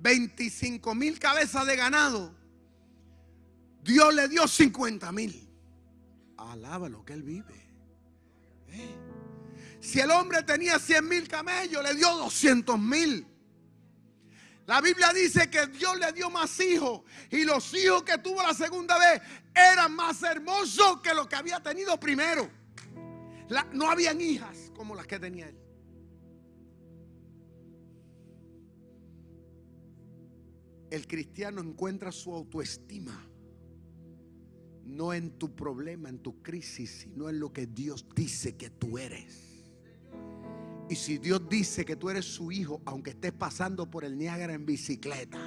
25 0.00 0.96
mil 0.96 1.20
cabezas 1.20 1.64
de 1.64 1.76
ganado, 1.76 2.34
Dios 3.84 4.12
le 4.12 4.26
dio 4.26 4.48
50 4.48 5.12
mil. 5.12 5.41
Alaba 6.36 6.88
lo 6.88 7.04
que 7.04 7.12
él 7.12 7.22
vive. 7.22 7.54
¿Eh? 8.68 8.94
Si 9.80 10.00
el 10.00 10.10
hombre 10.10 10.42
tenía 10.42 10.78
100 10.78 11.08
mil 11.08 11.28
camellos, 11.28 11.82
le 11.82 11.94
dio 11.94 12.08
200 12.16 12.78
mil. 12.78 13.26
La 14.66 14.80
Biblia 14.80 15.12
dice 15.12 15.50
que 15.50 15.66
Dios 15.66 15.98
le 15.98 16.12
dio 16.12 16.30
más 16.30 16.58
hijos 16.60 17.02
y 17.30 17.44
los 17.44 17.74
hijos 17.74 18.04
que 18.04 18.16
tuvo 18.18 18.40
la 18.42 18.54
segunda 18.54 18.96
vez 18.98 19.20
eran 19.54 19.92
más 19.94 20.22
hermosos 20.22 21.00
que 21.02 21.12
los 21.12 21.26
que 21.26 21.36
había 21.36 21.60
tenido 21.60 21.98
primero. 21.98 22.48
No 23.72 23.90
habían 23.90 24.20
hijas 24.20 24.70
como 24.74 24.94
las 24.94 25.06
que 25.06 25.18
tenía 25.18 25.48
él. 25.48 25.58
El 30.90 31.06
cristiano 31.06 31.60
encuentra 31.60 32.12
su 32.12 32.34
autoestima 32.34 33.26
no 34.84 35.12
en 35.12 35.30
tu 35.38 35.54
problema, 35.54 36.08
en 36.08 36.18
tu 36.18 36.42
crisis, 36.42 37.02
sino 37.02 37.28
en 37.28 37.40
lo 37.40 37.52
que 37.52 37.66
Dios 37.66 38.06
dice 38.14 38.56
que 38.56 38.70
tú 38.70 38.98
eres. 38.98 39.52
Y 40.88 40.96
si 40.96 41.18
Dios 41.18 41.48
dice 41.48 41.84
que 41.84 41.96
tú 41.96 42.10
eres 42.10 42.24
su 42.24 42.52
hijo, 42.52 42.82
aunque 42.84 43.10
estés 43.10 43.32
pasando 43.32 43.90
por 43.90 44.04
el 44.04 44.18
Niágara 44.18 44.52
en 44.52 44.66
bicicleta, 44.66 45.38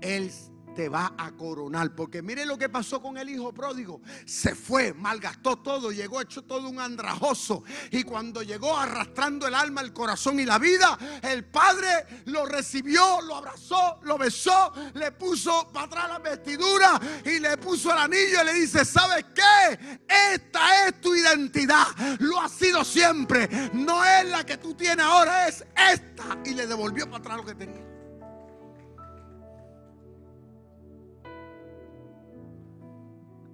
Él 0.00 0.30
te 0.74 0.88
va 0.88 1.14
a 1.16 1.32
coronar. 1.32 1.94
Porque 1.94 2.22
mire 2.22 2.44
lo 2.46 2.58
que 2.58 2.68
pasó 2.68 3.00
con 3.00 3.16
el 3.16 3.28
hijo 3.28 3.52
pródigo. 3.52 4.00
Se 4.24 4.54
fue, 4.54 4.92
malgastó 4.92 5.56
todo, 5.56 5.92
llegó 5.92 6.20
hecho 6.20 6.42
todo 6.42 6.68
un 6.68 6.80
andrajoso. 6.80 7.64
Y 7.90 8.02
cuando 8.02 8.42
llegó 8.42 8.76
arrastrando 8.76 9.46
el 9.46 9.54
alma, 9.54 9.80
el 9.80 9.92
corazón 9.92 10.40
y 10.40 10.44
la 10.44 10.58
vida, 10.58 10.98
el 11.22 11.44
padre 11.44 12.22
lo 12.26 12.46
recibió, 12.46 13.20
lo 13.22 13.36
abrazó, 13.36 14.00
lo 14.02 14.18
besó, 14.18 14.72
le 14.94 15.12
puso 15.12 15.70
para 15.72 15.86
atrás 15.86 16.08
la 16.08 16.18
vestidura 16.18 17.00
y 17.24 17.38
le 17.38 17.56
puso 17.56 17.92
el 17.92 17.98
anillo 17.98 18.42
y 18.42 18.44
le 18.46 18.54
dice, 18.54 18.84
¿sabes 18.84 19.26
qué? 19.34 20.00
Esta 20.34 20.86
es 20.86 21.00
tu 21.00 21.14
identidad. 21.14 21.86
Lo 22.20 22.40
ha 22.40 22.48
sido 22.48 22.84
siempre. 22.84 23.48
No 23.72 24.04
es 24.04 24.26
la 24.26 24.44
que 24.44 24.56
tú 24.56 24.74
tienes 24.74 25.04
ahora, 25.04 25.48
es 25.48 25.64
esta. 25.76 26.38
Y 26.44 26.54
le 26.54 26.66
devolvió 26.66 27.06
para 27.06 27.18
atrás 27.18 27.36
lo 27.38 27.44
que 27.44 27.54
tenía. 27.54 27.91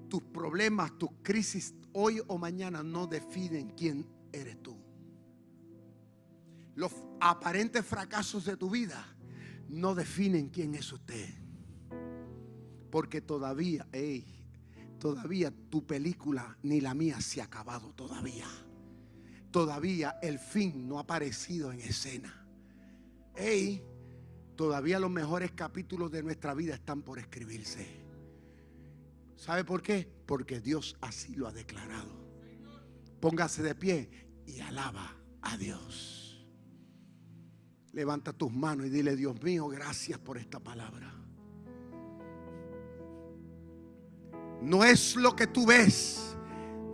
Tus 0.08 0.22
problemas, 0.22 0.96
tus 0.98 1.10
crisis 1.22 1.74
hoy 1.92 2.20
o 2.26 2.38
mañana 2.38 2.82
no 2.82 3.06
definen 3.06 3.70
quién 3.70 4.06
eres 4.32 4.62
tú. 4.62 4.76
Los 6.74 6.92
aparentes 7.20 7.84
fracasos 7.84 8.44
de 8.44 8.56
tu 8.56 8.70
vida 8.70 9.04
no 9.68 9.94
definen 9.94 10.48
quién 10.48 10.74
es 10.74 10.92
usted. 10.92 11.28
Porque 12.90 13.20
todavía, 13.20 13.86
hey, 13.92 14.24
todavía 14.98 15.52
tu 15.70 15.86
película 15.86 16.56
ni 16.62 16.80
la 16.80 16.94
mía 16.94 17.20
se 17.20 17.40
ha 17.40 17.44
acabado 17.44 17.92
todavía. 17.94 18.46
Todavía 19.50 20.18
el 20.22 20.38
fin 20.38 20.88
no 20.88 20.98
ha 20.98 21.02
aparecido 21.02 21.72
en 21.72 21.80
escena. 21.80 22.46
Hey, 23.34 23.82
todavía 24.56 24.98
los 24.98 25.10
mejores 25.10 25.52
capítulos 25.52 26.10
de 26.10 26.22
nuestra 26.22 26.54
vida 26.54 26.74
están 26.74 27.02
por 27.02 27.18
escribirse. 27.18 28.07
¿Sabe 29.38 29.64
por 29.64 29.82
qué? 29.82 30.10
Porque 30.26 30.60
Dios 30.60 30.96
así 31.00 31.36
lo 31.36 31.46
ha 31.46 31.52
declarado. 31.52 32.10
Póngase 33.20 33.62
de 33.62 33.74
pie 33.76 34.10
y 34.44 34.58
alaba 34.60 35.16
a 35.42 35.56
Dios. 35.56 36.44
Levanta 37.92 38.32
tus 38.32 38.52
manos 38.52 38.86
y 38.86 38.90
dile, 38.90 39.14
Dios 39.14 39.40
mío, 39.40 39.68
gracias 39.68 40.18
por 40.18 40.38
esta 40.38 40.58
palabra. 40.58 41.14
No 44.60 44.82
es 44.82 45.14
lo 45.14 45.36
que 45.36 45.46
tú 45.46 45.66
ves, 45.66 46.36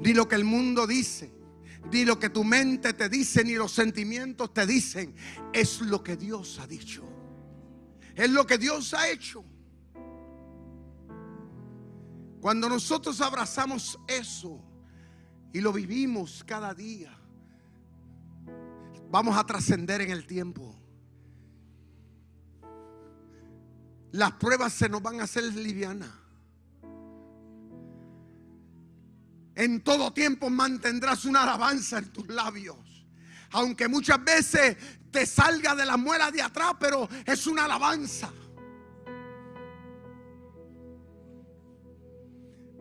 ni 0.02 0.12
lo 0.12 0.28
que 0.28 0.34
el 0.34 0.44
mundo 0.44 0.86
dice, 0.86 1.32
ni 1.90 2.04
lo 2.04 2.18
que 2.18 2.28
tu 2.28 2.44
mente 2.44 2.92
te 2.92 3.08
dice, 3.08 3.42
ni 3.42 3.54
los 3.54 3.72
sentimientos 3.72 4.52
te 4.52 4.66
dicen. 4.66 5.14
Es 5.54 5.80
lo 5.80 6.04
que 6.04 6.18
Dios 6.18 6.58
ha 6.60 6.66
dicho. 6.66 7.08
Es 8.14 8.28
lo 8.28 8.46
que 8.46 8.58
Dios 8.58 8.92
ha 8.92 9.08
hecho. 9.08 9.46
Cuando 12.44 12.68
nosotros 12.68 13.22
abrazamos 13.22 13.98
eso 14.06 14.62
y 15.50 15.62
lo 15.62 15.72
vivimos 15.72 16.44
cada 16.46 16.74
día, 16.74 17.10
vamos 19.10 19.38
a 19.38 19.46
trascender 19.46 20.02
en 20.02 20.10
el 20.10 20.26
tiempo. 20.26 20.78
Las 24.12 24.32
pruebas 24.32 24.74
se 24.74 24.90
nos 24.90 25.00
van 25.00 25.20
a 25.20 25.22
hacer 25.22 25.44
livianas. 25.54 26.10
En 29.54 29.82
todo 29.82 30.12
tiempo 30.12 30.50
mantendrás 30.50 31.24
una 31.24 31.44
alabanza 31.44 31.96
en 31.96 32.12
tus 32.12 32.28
labios. 32.28 32.76
Aunque 33.52 33.88
muchas 33.88 34.22
veces 34.22 34.76
te 35.10 35.24
salga 35.24 35.74
de 35.74 35.86
la 35.86 35.96
muela 35.96 36.30
de 36.30 36.42
atrás, 36.42 36.74
pero 36.78 37.08
es 37.24 37.46
una 37.46 37.64
alabanza. 37.64 38.30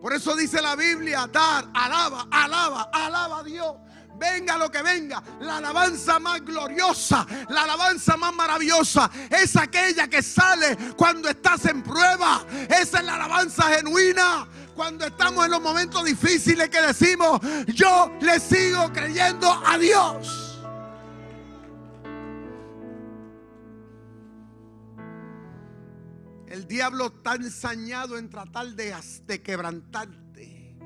Por 0.04 0.12
eso 0.12 0.36
dice 0.36 0.60
la 0.60 0.76
Biblia, 0.76 1.26
dar, 1.32 1.64
alaba, 1.72 2.28
alaba, 2.30 2.90
alaba 2.92 3.38
a 3.38 3.42
Dios. 3.42 3.74
Venga 4.18 4.58
lo 4.58 4.70
que 4.70 4.82
venga, 4.82 5.22
la 5.40 5.56
alabanza 5.56 6.18
más 6.18 6.42
gloriosa, 6.42 7.26
la 7.48 7.62
alabanza 7.62 8.14
más 8.18 8.34
maravillosa 8.34 9.10
es 9.30 9.56
aquella 9.56 10.06
que 10.06 10.22
sale 10.22 10.76
cuando 10.94 11.30
estás 11.30 11.64
en 11.64 11.82
prueba. 11.82 12.44
Esa 12.68 12.98
es 12.98 13.04
la 13.04 13.14
alabanza 13.14 13.62
genuina. 13.74 14.46
Cuando 14.74 15.06
estamos 15.06 15.46
en 15.46 15.52
los 15.52 15.62
momentos 15.62 16.04
difíciles 16.04 16.68
que 16.68 16.82
decimos, 16.82 17.40
yo 17.68 18.12
le 18.20 18.38
sigo 18.40 18.92
creyendo 18.92 19.50
a 19.64 19.78
Dios. 19.78 20.43
El 26.54 26.68
diablo 26.68 27.06
está 27.06 27.34
ensañado 27.34 28.16
en 28.16 28.30
tratar 28.30 28.76
de, 28.76 28.94
de 29.26 29.42
quebrantarte, 29.42 30.76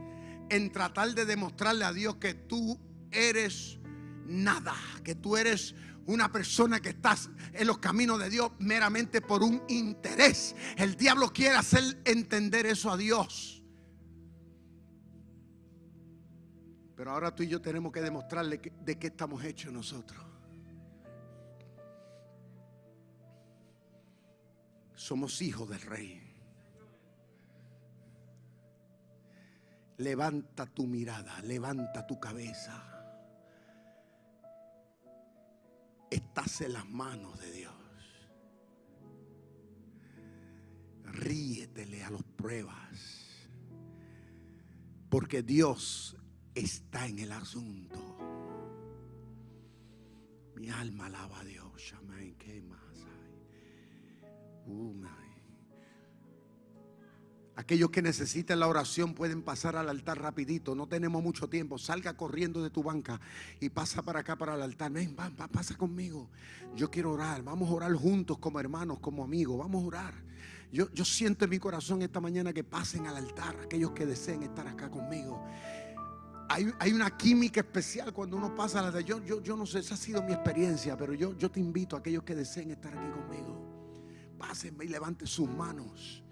en 0.49 0.73
tratar 0.73 1.15
de 1.15 1.27
demostrarle 1.27 1.85
a 1.85 1.93
Dios 1.93 2.17
que 2.17 2.33
tú 2.33 2.81
eres 3.11 3.79
nada, 4.25 4.75
que 5.05 5.15
tú 5.15 5.37
eres 5.37 5.75
una 6.07 6.33
persona 6.33 6.81
que 6.81 6.89
estás 6.89 7.29
en 7.53 7.67
los 7.67 7.77
caminos 7.81 8.19
de 8.19 8.31
Dios 8.31 8.51
meramente 8.61 9.21
por 9.21 9.43
un 9.43 9.63
interés. 9.69 10.57
El 10.79 10.97
diablo 10.97 11.35
quiere 11.35 11.57
hacer 11.57 12.01
entender 12.07 12.65
eso 12.65 12.91
a 12.91 12.97
Dios. 12.97 13.63
Pero 16.97 17.11
ahora 17.11 17.35
tú 17.35 17.43
y 17.43 17.49
yo 17.49 17.61
tenemos 17.61 17.93
que 17.93 18.01
demostrarle 18.01 18.59
de 18.87 18.99
qué 18.99 19.09
estamos 19.09 19.45
hechos 19.45 19.71
nosotros. 19.71 20.28
Somos 24.99 25.41
hijos 25.43 25.69
del 25.69 25.81
rey. 25.83 26.21
Levanta 29.99 30.67
tu 30.67 30.89
mirada, 30.89 31.41
levanta 31.43 32.05
tu 32.05 32.19
cabeza. 32.19 32.83
Estás 36.11 36.63
en 36.63 36.73
las 36.73 36.85
manos 36.89 37.39
de 37.39 37.53
Dios. 37.53 37.75
Ríetele 41.05 42.03
a 42.03 42.11
las 42.11 42.25
pruebas. 42.25 43.49
Porque 45.09 45.45
Dios 45.45 46.17
está 46.57 47.07
en 47.07 47.21
el 47.21 47.31
asunto. 47.31 48.19
Mi 50.57 50.71
alma 50.71 51.07
alaba 51.07 51.39
a 51.39 51.45
Dios. 51.45 51.95
¿Qué 52.37 52.61
Aquellos 57.59 57.91
que 57.91 58.03
necesiten 58.03 58.61
la 58.61 58.69
oración 58.69 59.15
pueden 59.15 59.43
pasar 59.43 59.75
al 59.75 59.89
altar 59.89 60.23
rapidito. 60.23 60.77
No 60.77 60.87
tenemos 60.87 61.21
mucho 61.21 61.49
tiempo. 61.49 61.77
Salga 61.77 62.17
corriendo 62.17 62.63
de 62.63 62.71
tu 62.71 62.85
banca 62.85 63.21
y 63.59 63.69
pasa 63.69 64.01
para 64.01 64.21
acá 64.21 64.37
para 64.37 64.55
el 64.55 64.63
altar. 64.63 64.93
Ven, 64.93 65.17
va, 65.19 65.29
pasa 65.49 65.77
conmigo. 65.77 66.31
Yo 66.77 66.89
quiero 66.89 67.11
orar. 67.11 67.43
Vamos 67.43 67.69
a 67.69 67.73
orar 67.73 67.93
juntos 67.95 68.39
como 68.39 68.61
hermanos, 68.61 69.01
como 69.01 69.25
amigos. 69.25 69.59
Vamos 69.59 69.83
a 69.83 69.87
orar. 69.89 70.15
Yo, 70.71 70.89
yo 70.93 71.05
siento 71.05 71.47
en 71.47 71.51
mi 71.51 71.59
corazón 71.59 72.01
esta 72.01 72.21
mañana 72.21 72.53
que 72.53 72.63
pasen 72.63 73.09
al 73.09 73.17
altar 73.17 73.57
aquellos 73.65 73.91
que 73.91 74.07
deseen 74.07 74.45
estar 74.45 74.69
acá 74.69 74.89
conmigo. 74.89 75.45
Hay, 76.49 76.93
una 76.93 77.11
química 77.17 77.61
especial 77.61 78.13
cuando 78.13 78.37
uno 78.37 78.55
pasa 78.55 78.81
la 78.81 79.01
yo, 79.01 79.23
yo, 79.25 79.43
yo 79.43 79.57
no 79.57 79.67
sé, 79.67 79.81
esa 79.81 79.95
ha 79.95 79.99
sido 79.99 80.23
mi 80.23 80.33
experiencia, 80.33 80.97
pero 80.97 81.13
yo, 81.13 81.37
yo 81.37 81.51
te 81.51 81.59
invito 81.59 81.97
a 81.97 81.99
aquellos 81.99 82.23
que 82.23 82.37
deseen 82.37 82.71
estar 82.71 82.97
aquí 82.97 83.11
conmigo 83.11 83.68
pásenme 84.39 84.85
y 84.85 84.89
levante 84.89 85.27
sus 85.27 85.49
manos. 85.49 86.23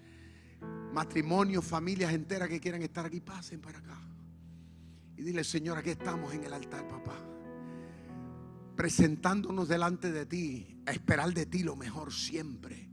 Matrimonios, 0.92 1.64
familias 1.64 2.12
enteras 2.12 2.48
que 2.48 2.60
quieran 2.60 2.82
estar 2.82 3.04
aquí, 3.04 3.20
pasen 3.20 3.60
para 3.60 3.78
acá. 3.78 4.00
Y 5.16 5.22
dile, 5.22 5.44
Señor, 5.44 5.78
aquí 5.78 5.90
estamos 5.90 6.32
en 6.32 6.44
el 6.44 6.52
altar, 6.52 6.86
papá. 6.88 7.16
Presentándonos 8.76 9.68
delante 9.68 10.12
de 10.12 10.26
ti, 10.26 10.82
a 10.86 10.92
esperar 10.92 11.32
de 11.32 11.46
ti 11.46 11.62
lo 11.62 11.76
mejor 11.76 12.12
siempre. 12.12 12.90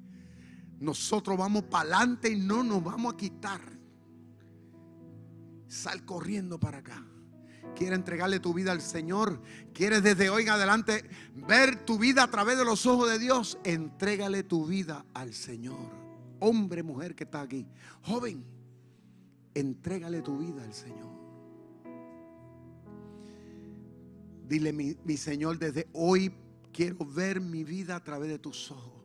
Nosotros 0.79 1.37
vamos 1.37 1.63
para 1.63 1.95
adelante 1.95 2.29
y 2.31 2.37
no 2.37 2.63
nos 2.63 2.83
vamos 2.83 3.13
a 3.13 3.17
quitar. 3.17 3.61
Sal 5.67 6.05
corriendo 6.05 6.59
para 6.59 6.79
acá. 6.79 7.05
Quieres 7.75 7.97
entregarle 7.97 8.39
tu 8.39 8.53
vida 8.53 8.71
al 8.71 8.81
Señor, 8.81 9.41
quieres 9.73 10.03
desde 10.03 10.29
hoy 10.29 10.43
en 10.43 10.49
adelante 10.49 11.09
ver 11.47 11.83
tu 11.85 11.97
vida 11.97 12.23
a 12.23 12.31
través 12.31 12.57
de 12.57 12.65
los 12.65 12.85
ojos 12.85 13.09
de 13.09 13.19
Dios, 13.19 13.57
entrégale 13.63 14.43
tu 14.43 14.65
vida 14.65 15.05
al 15.13 15.33
Señor. 15.33 15.89
Hombre, 16.39 16.83
mujer 16.83 17.15
que 17.15 17.23
está 17.23 17.41
aquí, 17.41 17.65
joven, 18.03 18.43
entrégale 19.53 20.21
tu 20.21 20.37
vida 20.37 20.63
al 20.63 20.73
Señor. 20.73 21.11
Dile, 24.47 24.71
mi, 24.71 24.95
mi 25.03 25.17
Señor, 25.17 25.57
desde 25.57 25.87
hoy 25.93 26.31
quiero 26.71 27.05
ver 27.05 27.39
mi 27.39 27.63
vida 27.63 27.95
a 27.95 28.03
través 28.03 28.29
de 28.29 28.39
tus 28.39 28.69
ojos. 28.71 29.03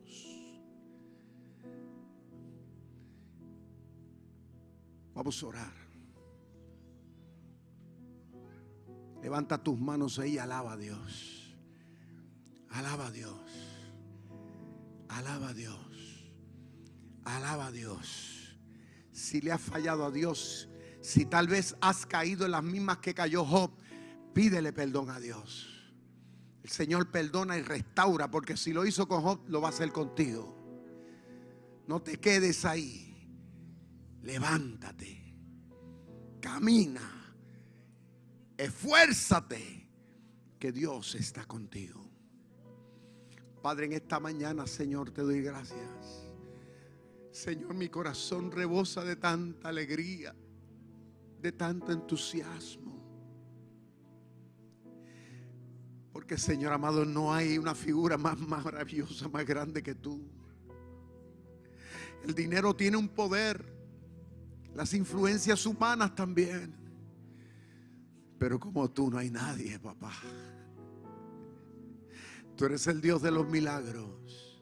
Vamos 5.13 5.41
a 5.43 5.47
orar. 5.47 5.78
Levanta 9.21 9.61
tus 9.61 9.79
manos 9.79 10.19
ahí 10.19 10.33
y 10.33 10.37
alaba 10.37 10.73
a 10.73 10.77
Dios. 10.77 11.55
Alaba 12.69 13.07
a 13.07 13.11
Dios. 13.11 13.35
Alaba 15.09 15.49
a 15.49 15.53
Dios. 15.53 16.29
Alaba 17.25 17.67
a 17.67 17.71
Dios. 17.71 18.57
Si 19.11 19.41
le 19.41 19.51
has 19.51 19.61
fallado 19.61 20.05
a 20.05 20.11
Dios, 20.11 20.69
si 21.01 21.25
tal 21.25 21.47
vez 21.47 21.75
has 21.81 22.05
caído 22.05 22.45
en 22.45 22.51
las 22.51 22.63
mismas 22.63 22.99
que 22.99 23.13
cayó 23.13 23.43
Job, 23.45 23.71
pídele 24.33 24.71
perdón 24.71 25.09
a 25.09 25.19
Dios. 25.19 25.93
El 26.63 26.69
Señor 26.69 27.09
perdona 27.11 27.57
y 27.57 27.61
restaura, 27.61 28.29
porque 28.29 28.55
si 28.55 28.73
lo 28.73 28.85
hizo 28.85 29.07
con 29.07 29.21
Job, 29.21 29.41
lo 29.47 29.61
va 29.61 29.69
a 29.69 29.71
hacer 29.71 29.91
contigo. 29.91 30.55
No 31.87 32.01
te 32.01 32.19
quedes 32.19 32.63
ahí. 32.65 33.27
Levántate. 34.21 35.33
Camina. 36.39 37.18
Esfuérzate. 38.59 39.87
Que 40.59 40.73
Dios 40.73 41.15
está 41.15 41.45
contigo. 41.45 42.05
Padre, 43.61 43.85
en 43.85 43.93
esta 43.93 44.19
mañana, 44.19 44.67
Señor, 44.67 45.11
te 45.11 45.21
doy 45.21 45.41
gracias. 45.41 46.27
Señor, 47.31 47.73
mi 47.73 47.87
corazón 47.87 48.51
rebosa 48.51 49.05
de 49.05 49.15
tanta 49.15 49.69
alegría, 49.69 50.35
de 51.41 51.51
tanto 51.53 51.93
entusiasmo. 51.93 53.01
Porque, 56.11 56.37
Señor 56.37 56.73
amado, 56.73 57.05
no 57.05 57.33
hay 57.33 57.57
una 57.57 57.73
figura 57.73 58.17
más 58.17 58.37
maravillosa, 58.37 59.29
más 59.29 59.45
grande 59.45 59.81
que 59.81 59.95
tú. 59.95 60.21
El 62.25 62.35
dinero 62.35 62.75
tiene 62.75 62.97
un 62.97 63.07
poder, 63.07 63.73
las 64.75 64.93
influencias 64.93 65.65
humanas 65.65 66.13
también. 66.13 66.78
Pero 68.39 68.57
como 68.57 68.89
tú 68.89 69.11
no 69.11 69.17
hay 69.17 69.29
nadie, 69.29 69.77
papá. 69.77 70.13
Tú 72.55 72.65
eres 72.65 72.87
el 72.87 73.01
Dios 73.01 73.21
de 73.21 73.31
los 73.31 73.47
milagros. 73.47 74.61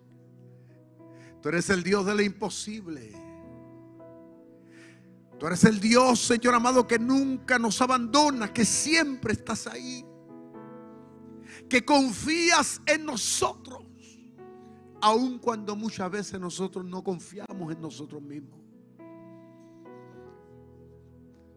Tú 1.41 1.49
eres 1.49 1.69
el 1.69 1.83
Dios 1.83 2.05
de 2.05 2.15
lo 2.15 2.21
imposible. 2.23 3.13
Tú 5.39 5.45
eres 5.45 5.63
el 5.63 5.79
Dios, 5.79 6.19
Señor 6.19 6.55
amado, 6.55 6.87
que 6.87 6.97
nunca 6.97 7.59
nos 7.59 7.79
abandona, 7.79 8.51
que 8.51 8.65
siempre 8.65 9.33
estás 9.33 9.67
ahí. 9.67 10.03
Que 11.69 11.85
confías 11.85 12.81
en 12.87 13.05
nosotros, 13.05 13.83
aun 14.99 15.37
cuando 15.37 15.75
muchas 15.75 16.09
veces 16.09 16.39
nosotros 16.39 16.83
no 16.83 17.03
confiamos 17.03 17.71
en 17.71 17.81
nosotros 17.81 18.21
mismos. 18.23 18.66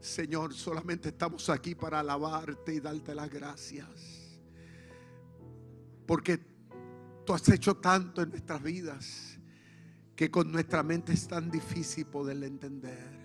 Señor, 0.00 0.54
solamente 0.54 1.10
estamos 1.10 1.48
aquí 1.50 1.74
para 1.74 2.00
alabarte 2.00 2.74
y 2.74 2.80
darte 2.80 3.14
las 3.14 3.28
gracias. 3.28 4.40
Porque 6.06 6.40
tú 7.24 7.34
has 7.34 7.48
hecho 7.48 7.76
tanto 7.76 8.22
en 8.22 8.30
nuestras 8.30 8.62
vidas 8.62 9.38
que 10.16 10.30
con 10.30 10.50
nuestra 10.50 10.82
mente 10.82 11.12
es 11.12 11.28
tan 11.28 11.50
difícil 11.50 12.06
poderle 12.06 12.46
entender. 12.46 13.20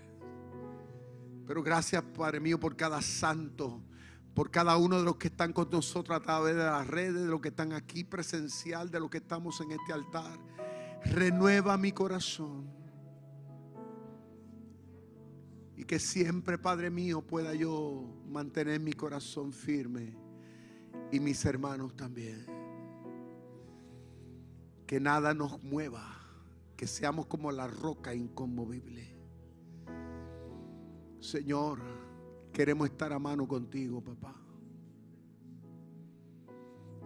Pero 1.46 1.62
gracias, 1.62 2.02
Padre 2.02 2.40
mío, 2.40 2.58
por 2.60 2.76
cada 2.76 3.00
santo, 3.00 3.82
por 4.34 4.50
cada 4.50 4.76
uno 4.76 4.98
de 4.98 5.04
los 5.04 5.16
que 5.16 5.28
están 5.28 5.52
con 5.52 5.70
nosotros 5.70 6.16
a 6.16 6.22
través 6.22 6.56
de 6.56 6.64
las 6.64 6.86
redes, 6.86 7.22
de 7.22 7.28
los 7.28 7.40
que 7.40 7.48
están 7.48 7.72
aquí 7.72 8.04
presencial, 8.04 8.90
de 8.90 9.00
los 9.00 9.08
que 9.08 9.18
estamos 9.18 9.60
en 9.60 9.72
este 9.72 9.92
altar. 9.92 10.38
Renueva 11.04 11.78
mi 11.78 11.92
corazón. 11.92 12.85
Y 15.76 15.84
que 15.84 15.98
siempre, 15.98 16.58
Padre 16.58 16.90
mío, 16.90 17.20
pueda 17.20 17.54
yo 17.54 18.04
mantener 18.28 18.80
mi 18.80 18.92
corazón 18.92 19.52
firme 19.52 20.14
y 21.12 21.20
mis 21.20 21.44
hermanos 21.44 21.94
también 21.94 22.56
que 24.86 25.00
nada 25.00 25.34
nos 25.34 25.62
mueva, 25.62 26.04
que 26.76 26.86
seamos 26.86 27.26
como 27.26 27.50
la 27.50 27.66
roca 27.66 28.14
inconmovible. 28.14 29.14
Señor, 31.18 31.80
queremos 32.52 32.88
estar 32.88 33.12
a 33.12 33.18
mano 33.18 33.48
contigo, 33.48 34.02
papá. 34.02 34.34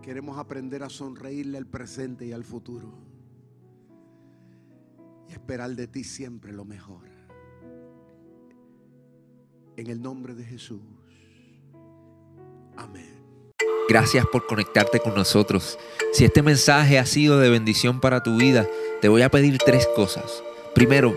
Queremos 0.02 0.38
aprender 0.38 0.82
a 0.82 0.90
sonreírle 0.90 1.56
al 1.56 1.66
presente 1.66 2.26
y 2.26 2.32
al 2.32 2.44
futuro. 2.44 2.92
Y 5.28 5.32
esperar 5.32 5.74
de 5.74 5.86
ti 5.86 6.04
siempre 6.04 6.52
lo 6.52 6.64
mejor. 6.64 7.09
En 9.80 9.86
el 9.86 10.02
nombre 10.02 10.34
de 10.34 10.44
Jesús. 10.44 10.82
Amén. 12.76 13.08
Gracias 13.88 14.26
por 14.30 14.46
conectarte 14.46 15.00
con 15.00 15.14
nosotros. 15.14 15.78
Si 16.12 16.26
este 16.26 16.42
mensaje 16.42 16.98
ha 16.98 17.06
sido 17.06 17.38
de 17.38 17.48
bendición 17.48 17.98
para 17.98 18.22
tu 18.22 18.36
vida, 18.36 18.68
te 19.00 19.08
voy 19.08 19.22
a 19.22 19.30
pedir 19.30 19.56
tres 19.56 19.88
cosas. 19.96 20.42
Primero, 20.74 21.16